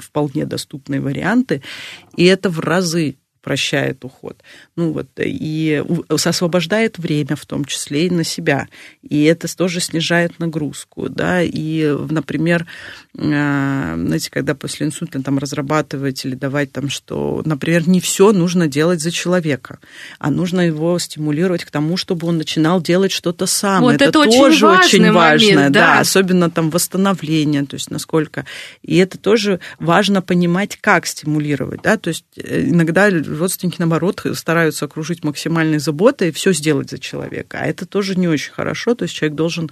вполне 0.00 0.46
доступные 0.46 1.00
варианты, 1.02 1.62
и 2.16 2.24
это 2.24 2.48
в 2.48 2.60
разы 2.60 3.16
прощает 3.48 4.04
уход. 4.04 4.36
Ну 4.76 4.92
вот, 4.92 5.06
и 5.16 5.82
освобождает 6.10 6.98
время 6.98 7.34
в 7.34 7.46
том 7.46 7.64
числе 7.64 8.06
и 8.06 8.10
на 8.10 8.22
себя. 8.22 8.68
И 9.00 9.24
это 9.24 9.48
тоже 9.56 9.80
снижает 9.80 10.38
нагрузку, 10.38 11.08
да, 11.08 11.40
и, 11.42 11.96
например, 12.10 12.66
э, 13.14 13.20
знаете, 13.20 14.30
когда 14.30 14.54
после 14.54 14.86
инсульта 14.86 15.22
там 15.22 15.38
разрабатывать 15.38 16.26
или 16.26 16.34
давать 16.34 16.72
там, 16.72 16.90
что, 16.90 17.40
например, 17.46 17.88
не 17.88 18.02
все 18.02 18.32
нужно 18.32 18.66
делать 18.66 19.00
за 19.00 19.12
человека, 19.12 19.78
а 20.18 20.30
нужно 20.30 20.60
его 20.60 20.98
стимулировать 20.98 21.64
к 21.64 21.70
тому, 21.70 21.96
чтобы 21.96 22.26
он 22.26 22.36
начинал 22.36 22.82
делать 22.82 23.12
что-то 23.12 23.46
сам. 23.46 23.80
Вот 23.80 23.94
это, 23.94 24.04
это 24.04 24.24
тоже 24.24 24.66
очень, 24.66 25.06
очень 25.06 25.12
важно, 25.12 25.54
момент, 25.54 25.72
да. 25.72 25.94
да, 25.94 26.00
особенно 26.00 26.50
там 26.50 26.68
восстановление, 26.68 27.64
то 27.64 27.76
есть 27.76 27.90
насколько. 27.90 28.44
И 28.82 28.98
это 28.98 29.16
тоже 29.16 29.60
важно 29.78 30.20
понимать, 30.20 30.76
как 30.78 31.06
стимулировать, 31.06 31.80
да, 31.80 31.96
то 31.96 32.08
есть 32.08 32.26
э, 32.36 32.64
иногда 32.68 33.08
родственники, 33.38 33.76
наоборот, 33.78 34.24
стараются 34.34 34.84
окружить 34.84 35.24
максимальной 35.24 35.78
заботой 35.78 36.28
и 36.28 36.32
все 36.32 36.52
сделать 36.52 36.90
за 36.90 36.98
человека. 36.98 37.58
А 37.60 37.66
это 37.66 37.86
тоже 37.86 38.16
не 38.16 38.28
очень 38.28 38.52
хорошо. 38.52 38.94
То 38.94 39.04
есть 39.04 39.14
человек 39.14 39.36
должен... 39.36 39.70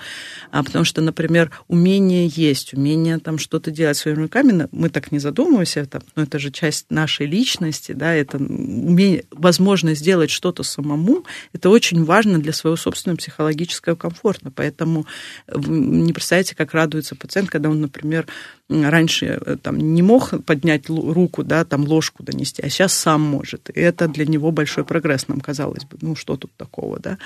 А, 0.51 0.63
потому 0.63 0.85
что, 0.85 1.01
например, 1.01 1.51
умение 1.69 2.27
есть, 2.27 2.75
умение 2.75 3.19
там 3.19 3.39
что-то 3.39 3.71
делать 3.71 3.97
своими 3.97 4.23
руками, 4.23 4.69
мы 4.73 4.89
так 4.89 5.13
не 5.13 5.19
задумываемся, 5.19 5.81
это, 5.81 6.03
но 6.15 6.23
это 6.23 6.39
же 6.39 6.51
часть 6.51 6.91
нашей 6.91 7.27
личности, 7.27 7.93
да, 7.93 8.15
это 8.15 8.39
умение, 8.39 9.25
возможность 9.31 10.01
сделать 10.01 10.31
что-то 10.31 10.63
самому, 10.63 11.25
это 11.53 11.71
очень 11.71 12.05
важно 12.05 12.39
для 12.39 12.53
своего 12.53 12.77
собственного 12.77 13.19
психологического 13.19 13.95
комфорта. 13.95 14.51
Поэтому 14.55 15.07
не 15.55 16.13
представляете, 16.13 16.55
как 16.55 16.73
радуется 16.73 17.15
пациент, 17.15 17.51
когда 17.51 17.71
он, 17.71 17.81
например, 17.81 18.27
раньше 18.69 19.41
э, 19.45 19.57
там, 19.63 19.79
не 19.79 20.03
мог 20.03 20.45
поднять 20.45 20.89
руку, 20.89 21.45
да, 21.45 21.65
там 21.65 21.85
ложку 21.85 22.23
донести, 22.23 22.63
а 22.63 22.69
сейчас 22.69 22.95
сам 22.95 23.21
может. 23.21 23.46
И 23.73 23.81
это 23.81 24.09
для 24.09 24.27
него 24.27 24.51
большой 24.51 24.85
прогресс, 24.85 25.29
нам 25.29 25.41
казалось 25.41 25.85
бы. 25.85 25.97
Ну, 26.01 26.17
что 26.17 26.37
тут 26.37 26.53
такого, 26.57 26.99
да? 26.99 27.19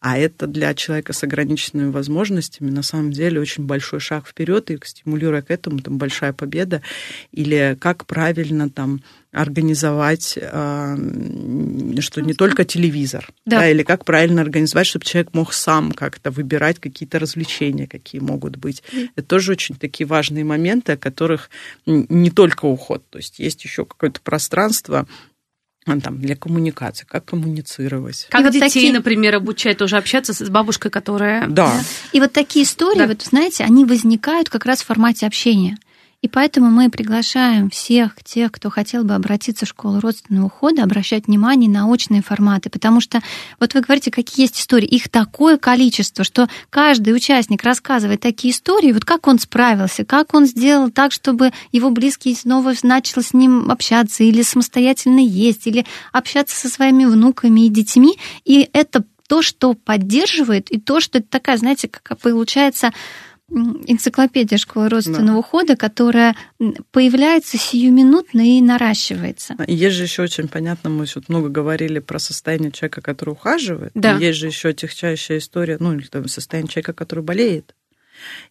А 0.00 0.18
это 0.18 0.46
для 0.46 0.74
человека 0.74 1.12
с 1.12 1.22
ограниченными 1.22 1.90
возможностями 1.90 2.70
на 2.70 2.82
самом 2.82 3.12
деле 3.12 3.40
очень 3.40 3.64
большой 3.64 4.00
шаг 4.00 4.26
вперед, 4.26 4.70
и 4.70 4.78
стимулируя 4.84 5.42
к 5.42 5.50
этому, 5.50 5.80
там 5.80 5.98
большая 5.98 6.32
победа. 6.32 6.82
Или 7.32 7.76
как 7.80 8.06
правильно 8.06 8.68
там 8.70 9.00
организовать, 9.30 10.38
а, 10.40 10.96
что 12.00 12.22
не 12.22 12.32
только 12.32 12.64
телевизор, 12.64 13.28
да. 13.44 13.58
Да, 13.58 13.68
или 13.68 13.82
как 13.82 14.04
правильно 14.04 14.40
организовать, 14.40 14.86
чтобы 14.86 15.04
человек 15.04 15.34
мог 15.34 15.52
сам 15.52 15.92
как-то 15.92 16.30
выбирать 16.30 16.78
какие-то 16.78 17.18
развлечения, 17.18 17.86
какие 17.86 18.20
могут 18.20 18.56
быть. 18.56 18.82
Это 19.16 19.26
тоже 19.26 19.52
очень 19.52 19.74
такие 19.74 20.06
важные 20.06 20.44
моменты, 20.44 20.92
о 20.92 20.96
которых 20.96 21.50
не 21.86 22.30
только 22.30 22.64
уход, 22.64 23.04
то 23.10 23.18
есть 23.18 23.38
есть 23.38 23.62
еще 23.64 23.84
какое-то 23.84 24.20
пространство 24.20 25.06
там, 26.00 26.20
для 26.20 26.36
коммуникации, 26.36 27.06
как 27.08 27.24
коммуницировать. 27.24 28.26
Как 28.30 28.42
вот 28.42 28.52
детей, 28.52 28.68
такие... 28.68 28.92
например, 28.92 29.34
обучать 29.36 29.78
тоже 29.78 29.96
общаться 29.96 30.32
с 30.32 30.48
бабушкой, 30.48 30.90
которая... 30.90 31.46
Да. 31.48 31.72
И 32.12 32.20
вот 32.20 32.32
такие 32.32 32.64
истории, 32.64 32.98
да. 32.98 33.06
вот 33.06 33.22
знаете, 33.22 33.64
они 33.64 33.84
возникают 33.84 34.48
как 34.48 34.66
раз 34.66 34.82
в 34.82 34.86
формате 34.86 35.26
общения. 35.26 35.78
И 36.20 36.26
поэтому 36.26 36.68
мы 36.68 36.90
приглашаем 36.90 37.70
всех 37.70 38.24
тех, 38.24 38.50
кто 38.50 38.70
хотел 38.70 39.04
бы 39.04 39.14
обратиться 39.14 39.66
в 39.66 39.68
школу 39.68 40.00
родственного 40.00 40.46
ухода, 40.46 40.82
обращать 40.82 41.28
внимание 41.28 41.70
на 41.70 41.86
очные 41.86 42.22
форматы, 42.22 42.70
потому 42.70 43.00
что 43.00 43.20
вот 43.60 43.74
вы 43.74 43.82
говорите, 43.82 44.10
какие 44.10 44.46
есть 44.46 44.58
истории, 44.58 44.88
их 44.88 45.10
такое 45.10 45.58
количество, 45.58 46.24
что 46.24 46.48
каждый 46.70 47.14
участник 47.14 47.62
рассказывает 47.62 48.20
такие 48.20 48.52
истории, 48.52 48.90
вот 48.90 49.04
как 49.04 49.28
он 49.28 49.38
справился, 49.38 50.04
как 50.04 50.34
он 50.34 50.46
сделал 50.46 50.90
так, 50.90 51.12
чтобы 51.12 51.52
его 51.70 51.90
близкий 51.90 52.34
снова 52.34 52.74
начал 52.82 53.22
с 53.22 53.32
ним 53.32 53.70
общаться 53.70 54.24
или 54.24 54.42
самостоятельно 54.42 55.20
есть, 55.20 55.68
или 55.68 55.86
общаться 56.12 56.56
со 56.56 56.68
своими 56.68 57.04
внуками 57.04 57.66
и 57.66 57.68
детьми, 57.68 58.18
и 58.44 58.68
это 58.72 59.04
то, 59.28 59.42
что 59.42 59.74
поддерживает, 59.74 60.70
и 60.70 60.80
то, 60.80 60.98
что 60.98 61.18
это 61.18 61.28
такая, 61.28 61.58
знаете, 61.58 61.86
как 61.86 62.18
получается 62.18 62.92
энциклопедия 63.50 64.58
школы 64.58 64.88
родственного 64.88 65.32
да. 65.32 65.38
ухода, 65.38 65.76
которая 65.76 66.36
появляется 66.90 67.56
сиюминутно 67.56 68.58
и 68.58 68.60
наращивается. 68.60 69.56
Есть 69.66 69.96
же 69.96 70.04
еще 70.04 70.22
очень 70.22 70.48
понятно, 70.48 70.90
мы 70.90 71.06
тут 71.06 71.28
много 71.28 71.48
говорили 71.48 71.98
про 71.98 72.18
состояние 72.18 72.72
человека, 72.72 73.00
который 73.00 73.30
ухаживает. 73.30 73.92
Да. 73.94 74.16
Есть 74.16 74.38
же 74.38 74.46
еще 74.46 74.72
техчайшая 74.72 75.38
история, 75.38 75.78
ну, 75.80 75.94
или 75.94 76.06
там 76.06 76.28
состояние 76.28 76.70
человека, 76.70 76.92
который 76.92 77.24
болеет 77.24 77.74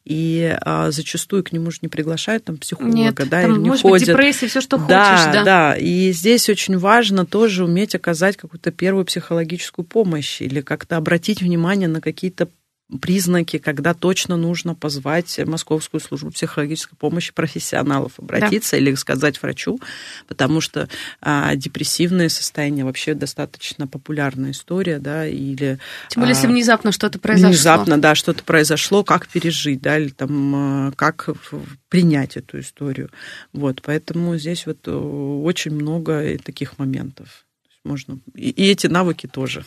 и 0.05 0.55
а, 0.61 0.91
зачастую 0.91 1.43
к 1.43 1.51
нему 1.51 1.71
же 1.71 1.79
не 1.81 1.87
приглашают 1.87 2.45
там 2.45 2.57
психолога, 2.57 2.95
Нет, 2.95 3.15
да, 3.15 3.25
там, 3.25 3.51
или 3.51 3.59
не 3.59 3.69
может 3.69 3.81
ходят. 3.81 4.07
Быть, 4.07 4.15
депрессия, 4.15 4.47
все, 4.47 4.61
что 4.61 4.77
да, 4.77 5.17
хочешь, 5.17 5.33
да. 5.33 5.43
Да, 5.43 5.75
и 5.75 6.11
здесь 6.11 6.49
очень 6.49 6.77
важно 6.77 7.25
тоже 7.25 7.65
уметь 7.65 7.95
оказать 7.95 8.37
какую-то 8.37 8.71
первую 8.71 9.05
психологическую 9.05 9.85
помощь 9.85 10.41
или 10.41 10.61
как-то 10.61 10.97
обратить 10.97 11.41
внимание 11.41 11.87
на 11.87 12.01
какие-то 12.01 12.47
признаки, 13.01 13.57
когда 13.57 13.93
точно 13.93 14.37
нужно 14.37 14.73
позвать 14.73 15.39
Московскую 15.45 15.99
службу 15.99 16.31
психологической 16.31 16.97
помощи 16.97 17.33
профессионалов, 17.33 18.13
обратиться 18.17 18.71
да. 18.71 18.77
или 18.77 18.95
сказать 18.95 19.41
врачу, 19.41 19.79
потому 20.27 20.61
что 20.61 20.87
а, 21.21 21.55
депрессивное 21.55 22.29
состояние 22.29 22.85
вообще 22.85 23.13
достаточно 23.13 23.87
популярная 23.87 24.51
история, 24.51 24.99
да, 24.99 25.27
или... 25.27 25.79
Тем 26.09 26.21
более, 26.21 26.33
а, 26.33 26.35
если 26.35 26.47
внезапно 26.47 26.93
что-то 26.93 27.19
произошло. 27.19 27.49
Внезапно, 27.49 27.97
да, 27.97 28.15
что-то 28.15 28.43
произошло, 28.43 29.03
как 29.03 29.27
пережить, 29.27 29.81
да, 29.81 29.99
или 29.99 30.09
там 30.09 30.55
а, 30.55 30.91
как 30.95 31.29
принять 31.89 32.37
эту 32.37 32.59
историю. 32.59 33.09
Вот, 33.51 33.81
поэтому 33.83 34.37
здесь 34.37 34.65
вот 34.65 34.87
э, 34.87 34.91
очень 34.91 35.71
много 35.71 36.37
таких 36.43 36.77
моментов. 36.77 37.45
Можно... 37.83 38.19
И, 38.35 38.49
и 38.49 38.71
эти 38.71 38.87
навыки 38.87 39.27
тоже. 39.27 39.65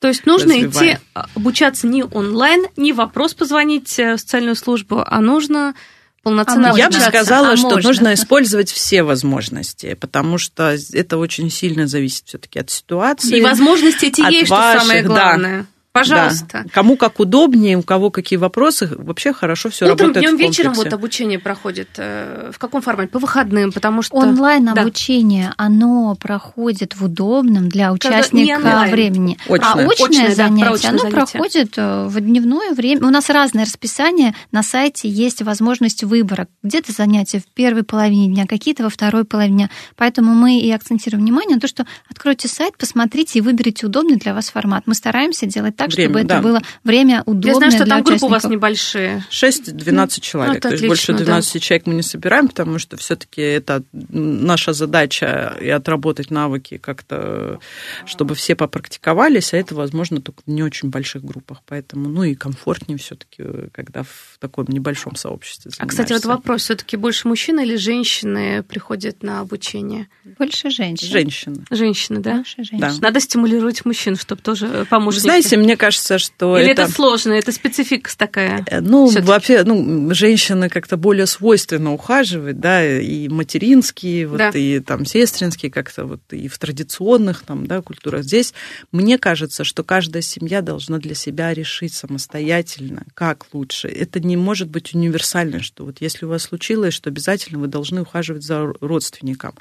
То 0.00 0.08
есть 0.08 0.24
нужно 0.24 0.66
идти 0.66 0.98
а, 1.14 1.26
обучаться 1.34 1.86
не 1.86 2.02
онлайн, 2.02 2.66
не 2.76 2.94
вопрос 2.94 3.34
позвонить 3.34 3.98
э, 3.98 4.14
в 4.14 4.18
социальную 4.18 4.56
службу, 4.56 5.04
а 5.06 5.20
нужно 5.20 5.74
полноценно 6.22 6.72
а 6.72 6.76
Я 6.76 6.88
бы 6.88 6.98
сказала, 6.98 7.50
а 7.50 7.56
что 7.56 7.70
можно. 7.70 7.88
нужно 7.88 8.14
использовать 8.14 8.70
все 8.70 9.02
возможности, 9.02 9.92
потому 9.94 10.38
что 10.38 10.74
это 10.94 11.18
очень 11.18 11.50
сильно 11.50 11.86
зависит 11.86 12.24
все-таки 12.26 12.58
от 12.58 12.70
ситуации. 12.70 13.38
И 13.38 13.42
возможности 13.42 14.06
эти 14.06 14.22
есть, 14.22 14.50
ваших, 14.50 14.80
что 14.80 14.88
самое 14.88 15.02
главное. 15.02 15.60
Да. 15.60 15.66
Пожалуйста. 15.92 16.62
Да. 16.64 16.70
Кому 16.72 16.96
как 16.96 17.18
удобнее, 17.18 17.76
у 17.76 17.82
кого 17.82 18.10
какие 18.10 18.36
вопросы, 18.36 18.88
вообще 18.96 19.32
хорошо 19.32 19.70
все 19.70 19.86
Утром, 19.86 20.08
работает. 20.08 20.36
Днем, 20.36 20.36
вечером 20.38 20.74
вот 20.74 20.92
обучение 20.92 21.40
проходит. 21.40 21.88
Э, 21.96 22.52
в 22.54 22.58
каком 22.60 22.80
формате? 22.80 23.10
По 23.10 23.18
выходным, 23.18 23.72
потому 23.72 24.02
что 24.02 24.14
онлайн 24.14 24.68
обучение, 24.68 25.48
да. 25.48 25.64
оно 25.64 26.14
проходит 26.14 26.94
в 26.94 27.04
удобном 27.04 27.68
для 27.68 27.92
участника 27.92 28.86
времени. 28.88 29.36
Очное. 29.48 29.86
А 29.86 29.90
очное, 29.90 30.06
очное 30.06 30.34
занятие, 30.34 30.82
да, 30.82 30.88
оно 30.90 30.98
занятие. 30.98 31.10
проходит 31.10 31.72
э, 31.76 32.06
в 32.06 32.20
дневное 32.20 32.72
время. 32.72 33.08
У 33.08 33.10
нас 33.10 33.28
разное 33.28 33.64
расписание. 33.64 34.36
На 34.52 34.62
сайте 34.62 35.08
есть 35.08 35.42
возможность 35.42 36.04
выбора. 36.04 36.46
Где-то 36.62 36.92
занятия 36.92 37.40
в 37.40 37.46
первой 37.52 37.82
половине 37.82 38.28
дня, 38.28 38.46
какие-то 38.46 38.84
во 38.84 38.90
второй 38.90 39.24
половине 39.24 39.56
дня. 39.56 39.70
Поэтому 39.96 40.34
мы 40.34 40.60
и 40.60 40.70
акцентируем 40.70 41.24
внимание 41.24 41.56
на 41.56 41.60
то, 41.60 41.66
что 41.66 41.84
откройте 42.08 42.46
сайт, 42.46 42.78
посмотрите 42.78 43.40
и 43.40 43.42
выберите 43.42 43.86
удобный 43.86 44.18
для 44.18 44.34
вас 44.34 44.50
формат. 44.50 44.84
Мы 44.86 44.94
стараемся 44.94 45.46
делать 45.46 45.79
так, 45.80 45.92
время, 45.92 46.10
чтобы 46.10 46.24
да. 46.24 46.34
это 46.34 46.42
было 46.42 46.62
время 46.84 47.22
удобное 47.26 47.50
Я 47.50 47.54
знаю, 47.54 47.72
что 47.72 47.84
для 47.84 47.94
там 47.96 48.02
группы 48.04 48.26
у 48.26 48.28
вас 48.28 48.44
небольшие. 48.44 49.24
6-12 49.30 50.20
человек. 50.20 50.54
Ну, 50.54 50.60
то 50.60 50.68
есть 50.70 50.86
больше 50.86 51.12
12 51.12 51.52
да. 51.52 51.60
человек 51.60 51.86
мы 51.86 51.94
не 51.94 52.02
собираем, 52.02 52.48
потому 52.48 52.78
что 52.78 52.96
все-таки 52.96 53.40
это 53.40 53.82
наша 53.92 54.72
задача 54.72 55.56
и 55.60 55.68
отработать 55.68 56.30
навыки 56.30 56.78
как-то, 56.78 57.58
чтобы 58.06 58.34
все 58.34 58.54
попрактиковались, 58.54 59.52
а 59.54 59.56
это 59.56 59.74
возможно 59.74 60.20
только 60.20 60.42
в 60.46 60.50
не 60.50 60.62
очень 60.62 60.90
больших 60.90 61.24
группах. 61.24 61.62
Поэтому, 61.66 62.08
ну 62.08 62.24
и 62.24 62.34
комфортнее 62.34 62.98
все-таки, 62.98 63.42
когда 63.72 64.02
в 64.02 64.38
таком 64.38 64.66
небольшом 64.68 65.16
сообществе. 65.16 65.72
А, 65.78 65.86
кстати, 65.86 66.12
вот 66.12 66.24
вопрос: 66.24 66.62
все-таки 66.62 66.96
больше 66.96 67.28
мужчины 67.28 67.64
или 67.64 67.76
женщины 67.76 68.62
приходят 68.62 69.22
на 69.22 69.40
обучение? 69.40 70.08
Больше 70.38 70.70
женщин. 70.70 71.08
Женщины. 71.08 71.64
Женщины, 71.70 72.20
да? 72.20 72.36
Больше 72.36 72.64
женщин. 72.64 72.78
Да. 72.78 72.94
Надо 73.00 73.20
стимулировать 73.20 73.84
мужчин, 73.84 74.16
чтобы 74.16 74.42
тоже 74.42 74.86
помочь. 74.88 75.16
Знаете, 75.16 75.56
мне 75.56 75.69
кажется, 75.76 76.18
что 76.18 76.58
Или 76.58 76.70
это... 76.70 76.82
это 76.82 76.92
сложно, 76.92 77.32
это 77.32 77.52
специфика 77.52 78.10
такая? 78.16 78.64
Э, 78.66 78.80
ну, 78.80 79.06
всё-таки. 79.06 79.26
вообще, 79.28 79.62
ну, 79.64 80.14
женщины 80.14 80.68
как-то 80.68 80.96
более 80.96 81.26
свойственно 81.26 81.92
ухаживать, 81.92 82.60
да, 82.60 82.84
и 82.86 83.28
материнские, 83.28 84.26
вот, 84.26 84.38
Да. 84.38 84.50
и 84.50 84.80
там 84.80 85.04
сестринские 85.04 85.70
как-то 85.70 86.04
вот, 86.04 86.20
и 86.30 86.48
в 86.48 86.58
традиционных 86.58 87.42
там, 87.42 87.66
да, 87.66 87.82
культурах. 87.82 88.22
Здесь 88.24 88.54
мне 88.92 89.18
кажется, 89.18 89.64
что 89.64 89.84
каждая 89.84 90.22
семья 90.22 90.62
должна 90.62 90.98
для 90.98 91.14
себя 91.14 91.52
решить 91.54 91.94
самостоятельно, 91.94 93.04
как 93.14 93.46
лучше. 93.52 93.88
Это 93.88 94.20
не 94.20 94.36
может 94.36 94.68
быть 94.68 94.94
универсально, 94.94 95.62
что 95.62 95.84
вот 95.84 95.96
если 96.00 96.26
у 96.26 96.28
вас 96.28 96.42
случилось, 96.44 96.94
что 96.94 97.10
обязательно 97.10 97.58
вы 97.58 97.66
должны 97.66 98.02
ухаживать 98.02 98.42
за 98.42 98.72
родственником. 98.80 99.54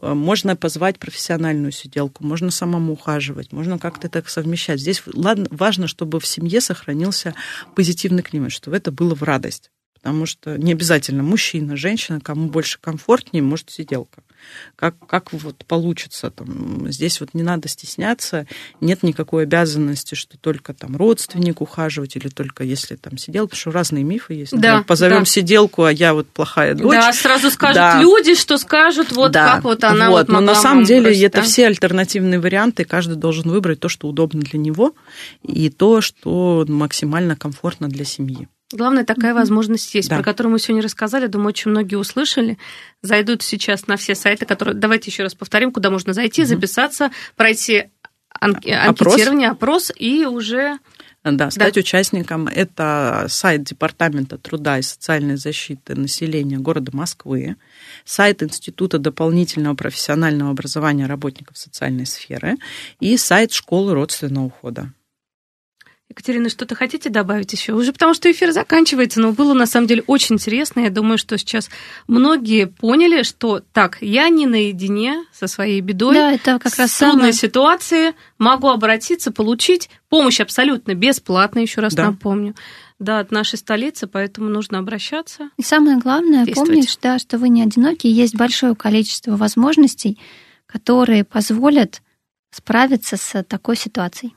Э, 0.00 0.14
Можно 0.14 0.56
позвать 0.56 0.98
профессиональную 0.98 1.72
сиделку, 1.72 2.24
можно 2.24 2.50
самому 2.50 2.92
ухаживать, 2.92 3.52
можно 3.52 3.78
как-то 3.78 4.08
так 4.08 4.28
совмещать. 4.28 4.80
Здесь 4.80 5.02
ладно, 5.06 5.46
важно, 5.50 5.86
чтобы 5.86 6.20
в 6.20 6.26
семье 6.26 6.60
сохранился 6.60 7.34
позитивный 7.74 8.22
климат, 8.22 8.52
чтобы 8.52 8.76
это 8.76 8.90
было 8.92 9.14
в 9.14 9.22
радость. 9.22 9.70
Потому 10.04 10.26
что 10.26 10.58
не 10.58 10.72
обязательно 10.72 11.22
мужчина, 11.22 11.78
женщина, 11.78 12.20
кому 12.20 12.50
больше 12.50 12.78
комфортнее, 12.78 13.42
может 13.42 13.70
сиделка. 13.70 14.22
Как, 14.76 14.94
как 15.06 15.32
вот 15.32 15.64
получится 15.64 16.30
там. 16.30 16.92
Здесь 16.92 17.20
вот 17.22 17.30
не 17.32 17.42
надо 17.42 17.68
стесняться, 17.68 18.46
нет 18.82 19.02
никакой 19.02 19.44
обязанности, 19.44 20.14
что 20.14 20.36
только 20.36 20.74
там 20.74 20.94
родственник 20.98 21.62
ухаживать 21.62 22.16
или 22.16 22.28
только 22.28 22.64
если 22.64 22.96
там 22.96 23.16
сиделка, 23.16 23.52
потому 23.52 23.60
что 23.60 23.70
разные 23.70 24.04
мифы 24.04 24.34
есть. 24.34 24.54
Да, 24.54 24.82
Позовем 24.82 25.20
да. 25.20 25.24
сиделку, 25.24 25.84
а 25.84 25.90
я 25.92 26.12
вот 26.12 26.28
плохая 26.28 26.74
дочь. 26.74 26.92
Да, 26.92 27.10
сразу 27.14 27.50
скажут 27.50 27.76
Да. 27.76 28.02
люди, 28.02 28.34
что 28.34 28.58
скажут, 28.58 29.12
вот 29.12 29.32
Да, 29.32 29.54
как 29.54 29.64
вот 29.64 29.82
она 29.84 30.10
вот. 30.10 30.28
вот 30.28 30.28
Но 30.28 30.40
на 30.42 30.54
самом 30.54 30.84
деле 30.84 31.04
бросить, 31.04 31.22
это 31.22 31.38
да. 31.38 31.44
все 31.44 31.66
альтернативные 31.66 32.38
варианты, 32.38 32.82
и 32.82 32.84
каждый 32.84 33.16
должен 33.16 33.50
выбрать 33.50 33.80
то, 33.80 33.88
что 33.88 34.08
удобно 34.08 34.42
для 34.42 34.58
него, 34.58 34.94
и 35.42 35.70
то, 35.70 36.02
что 36.02 36.66
максимально 36.68 37.34
комфортно 37.36 37.88
для 37.88 38.04
семьи. 38.04 38.46
Главное, 38.74 39.04
такая 39.04 39.34
возможность 39.34 39.94
есть, 39.94 40.08
Да. 40.08 40.16
про 40.16 40.24
которую 40.24 40.52
мы 40.52 40.58
сегодня 40.58 40.82
рассказали. 40.82 41.28
Думаю, 41.28 41.48
очень 41.48 41.70
многие 41.70 41.94
услышали. 41.94 42.58
Зайдут 43.02 43.42
сейчас 43.42 43.86
на 43.86 43.96
все 43.96 44.16
сайты, 44.16 44.46
которые... 44.46 44.74
Давайте 44.74 45.10
еще 45.12 45.22
раз 45.22 45.34
повторим, 45.34 45.70
куда 45.70 45.90
можно 45.90 46.12
зайти, 46.12 46.44
записаться, 46.44 47.10
пройти 47.36 47.84
ан- 48.40 48.56
Опрос. 48.56 49.12
анкетирование, 49.14 49.50
опрос 49.50 49.92
и 49.96 50.26
уже... 50.26 50.78
Да, 51.22 51.50
стать 51.50 51.78
участником. 51.78 52.48
Это 52.48 53.26
сайт 53.30 53.62
Департамента 53.62 54.36
труда 54.38 54.78
и 54.78 54.82
социальной 54.82 55.36
защиты 55.36 55.94
населения 55.94 56.58
города 56.58 56.90
Москвы, 56.94 57.56
сайт 58.04 58.42
Института 58.42 58.98
дополнительного 58.98 59.74
профессионального 59.74 60.50
образования 60.50 61.06
работников 61.06 61.56
социальной 61.56 62.04
сферы 62.06 62.56
и 63.00 63.16
сайт 63.16 63.52
Школы 63.52 63.94
родственного 63.94 64.46
ухода. 64.46 64.92
Екатерина, 66.10 66.48
что-то 66.50 66.74
хотите 66.74 67.08
добавить 67.08 67.52
еще? 67.52 67.72
Уже 67.72 67.92
потому 67.92 68.12
что 68.14 68.30
эфир 68.30 68.52
заканчивается, 68.52 69.20
но 69.20 69.32
было 69.32 69.54
на 69.54 69.66
самом 69.66 69.86
деле 69.86 70.04
очень 70.06 70.34
интересно. 70.36 70.80
Я 70.80 70.90
думаю, 70.90 71.16
что 71.16 71.38
сейчас 71.38 71.70
многие 72.06 72.66
поняли, 72.66 73.22
что 73.22 73.62
так, 73.72 73.98
я 74.02 74.28
не 74.28 74.46
наедине 74.46 75.24
со 75.32 75.46
своей 75.46 75.80
бедой. 75.80 76.14
Да, 76.14 76.32
это 76.32 76.58
как 76.58 76.76
раз 76.76 76.90
в 76.90 76.98
трудной 76.98 77.14
самое- 77.18 77.32
ситуации 77.32 78.14
могу 78.38 78.68
обратиться, 78.68 79.32
получить 79.32 79.88
помощь 80.10 80.40
абсолютно 80.40 80.94
бесплатно, 80.94 81.60
еще 81.60 81.80
раз 81.80 81.94
Да. 81.94 82.10
напомню. 82.10 82.54
Да, 82.98 83.18
от 83.18 83.32
нашей 83.32 83.56
столицы, 83.58 84.06
поэтому 84.06 84.48
нужно 84.50 84.78
обращаться. 84.78 85.50
И 85.56 85.62
самое 85.62 85.98
главное, 85.98 86.46
помнить, 86.46 86.96
да, 87.02 87.18
что 87.18 87.38
вы 87.38 87.48
не 87.48 87.62
одиноки, 87.62 88.06
есть 88.06 88.36
большое 88.36 88.76
количество 88.76 89.36
возможностей, 89.36 90.18
которые 90.66 91.24
позволят 91.24 92.02
справиться 92.52 93.16
с 93.16 93.42
такой 93.42 93.76
ситуацией. 93.76 94.34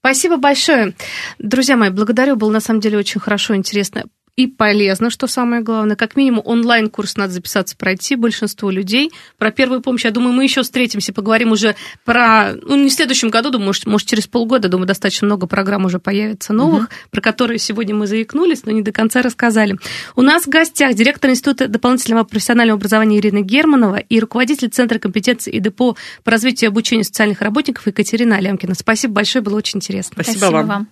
Спасибо 0.00 0.36
большое. 0.36 0.94
Друзья 1.38 1.76
мои, 1.76 1.90
благодарю. 1.90 2.36
Было 2.36 2.50
на 2.50 2.60
самом 2.60 2.80
деле 2.80 2.98
очень 2.98 3.20
хорошо, 3.20 3.54
интересно 3.56 4.04
и 4.36 4.46
полезно, 4.46 5.08
что 5.08 5.26
самое 5.26 5.62
главное. 5.62 5.96
Как 5.96 6.14
минимум 6.14 6.42
онлайн-курс 6.44 7.16
надо 7.16 7.32
записаться, 7.32 7.74
пройти 7.74 8.16
большинство 8.16 8.70
людей. 8.70 9.10
Про 9.38 9.50
первую 9.50 9.80
помощь, 9.80 10.04
я 10.04 10.10
думаю, 10.10 10.34
мы 10.34 10.44
еще 10.44 10.62
встретимся, 10.62 11.14
поговорим 11.14 11.52
уже 11.52 11.74
про... 12.04 12.52
Ну, 12.52 12.76
не 12.76 12.90
в 12.90 12.92
следующем 12.92 13.30
году, 13.30 13.50
думаю, 13.50 13.68
может, 13.68 13.86
может 13.86 14.06
через 14.06 14.26
полгода, 14.26 14.68
думаю, 14.68 14.86
достаточно 14.86 15.26
много 15.26 15.46
программ 15.46 15.86
уже 15.86 15.98
появится 15.98 16.52
новых, 16.52 16.90
про 17.10 17.22
которые 17.22 17.58
сегодня 17.58 17.94
мы 17.94 18.06
заикнулись, 18.06 18.66
но 18.66 18.72
не 18.72 18.82
до 18.82 18.92
конца 18.92 19.22
рассказали. 19.22 19.78
У 20.14 20.22
нас 20.22 20.44
в 20.44 20.48
гостях 20.48 20.94
директор 20.94 21.30
Института 21.30 21.66
дополнительного 21.66 22.24
профессионального 22.24 22.76
образования 22.76 23.18
Ирина 23.18 23.40
Германова 23.40 23.96
и 23.96 24.20
руководитель 24.20 24.68
Центра 24.68 24.98
компетенции 24.98 25.50
и 25.50 25.60
депо 25.60 25.96
по 26.24 26.30
развитию 26.30 26.68
и 26.68 26.72
обучению 26.72 27.04
социальных 27.04 27.40
работников 27.40 27.86
Екатерина 27.86 28.36
Алямкина. 28.36 28.74
Спасибо 28.74 29.14
большое, 29.14 29.42
было 29.42 29.56
очень 29.56 29.78
интересно. 29.78 30.22
Спасибо 30.22 30.46
вам. 30.50 30.88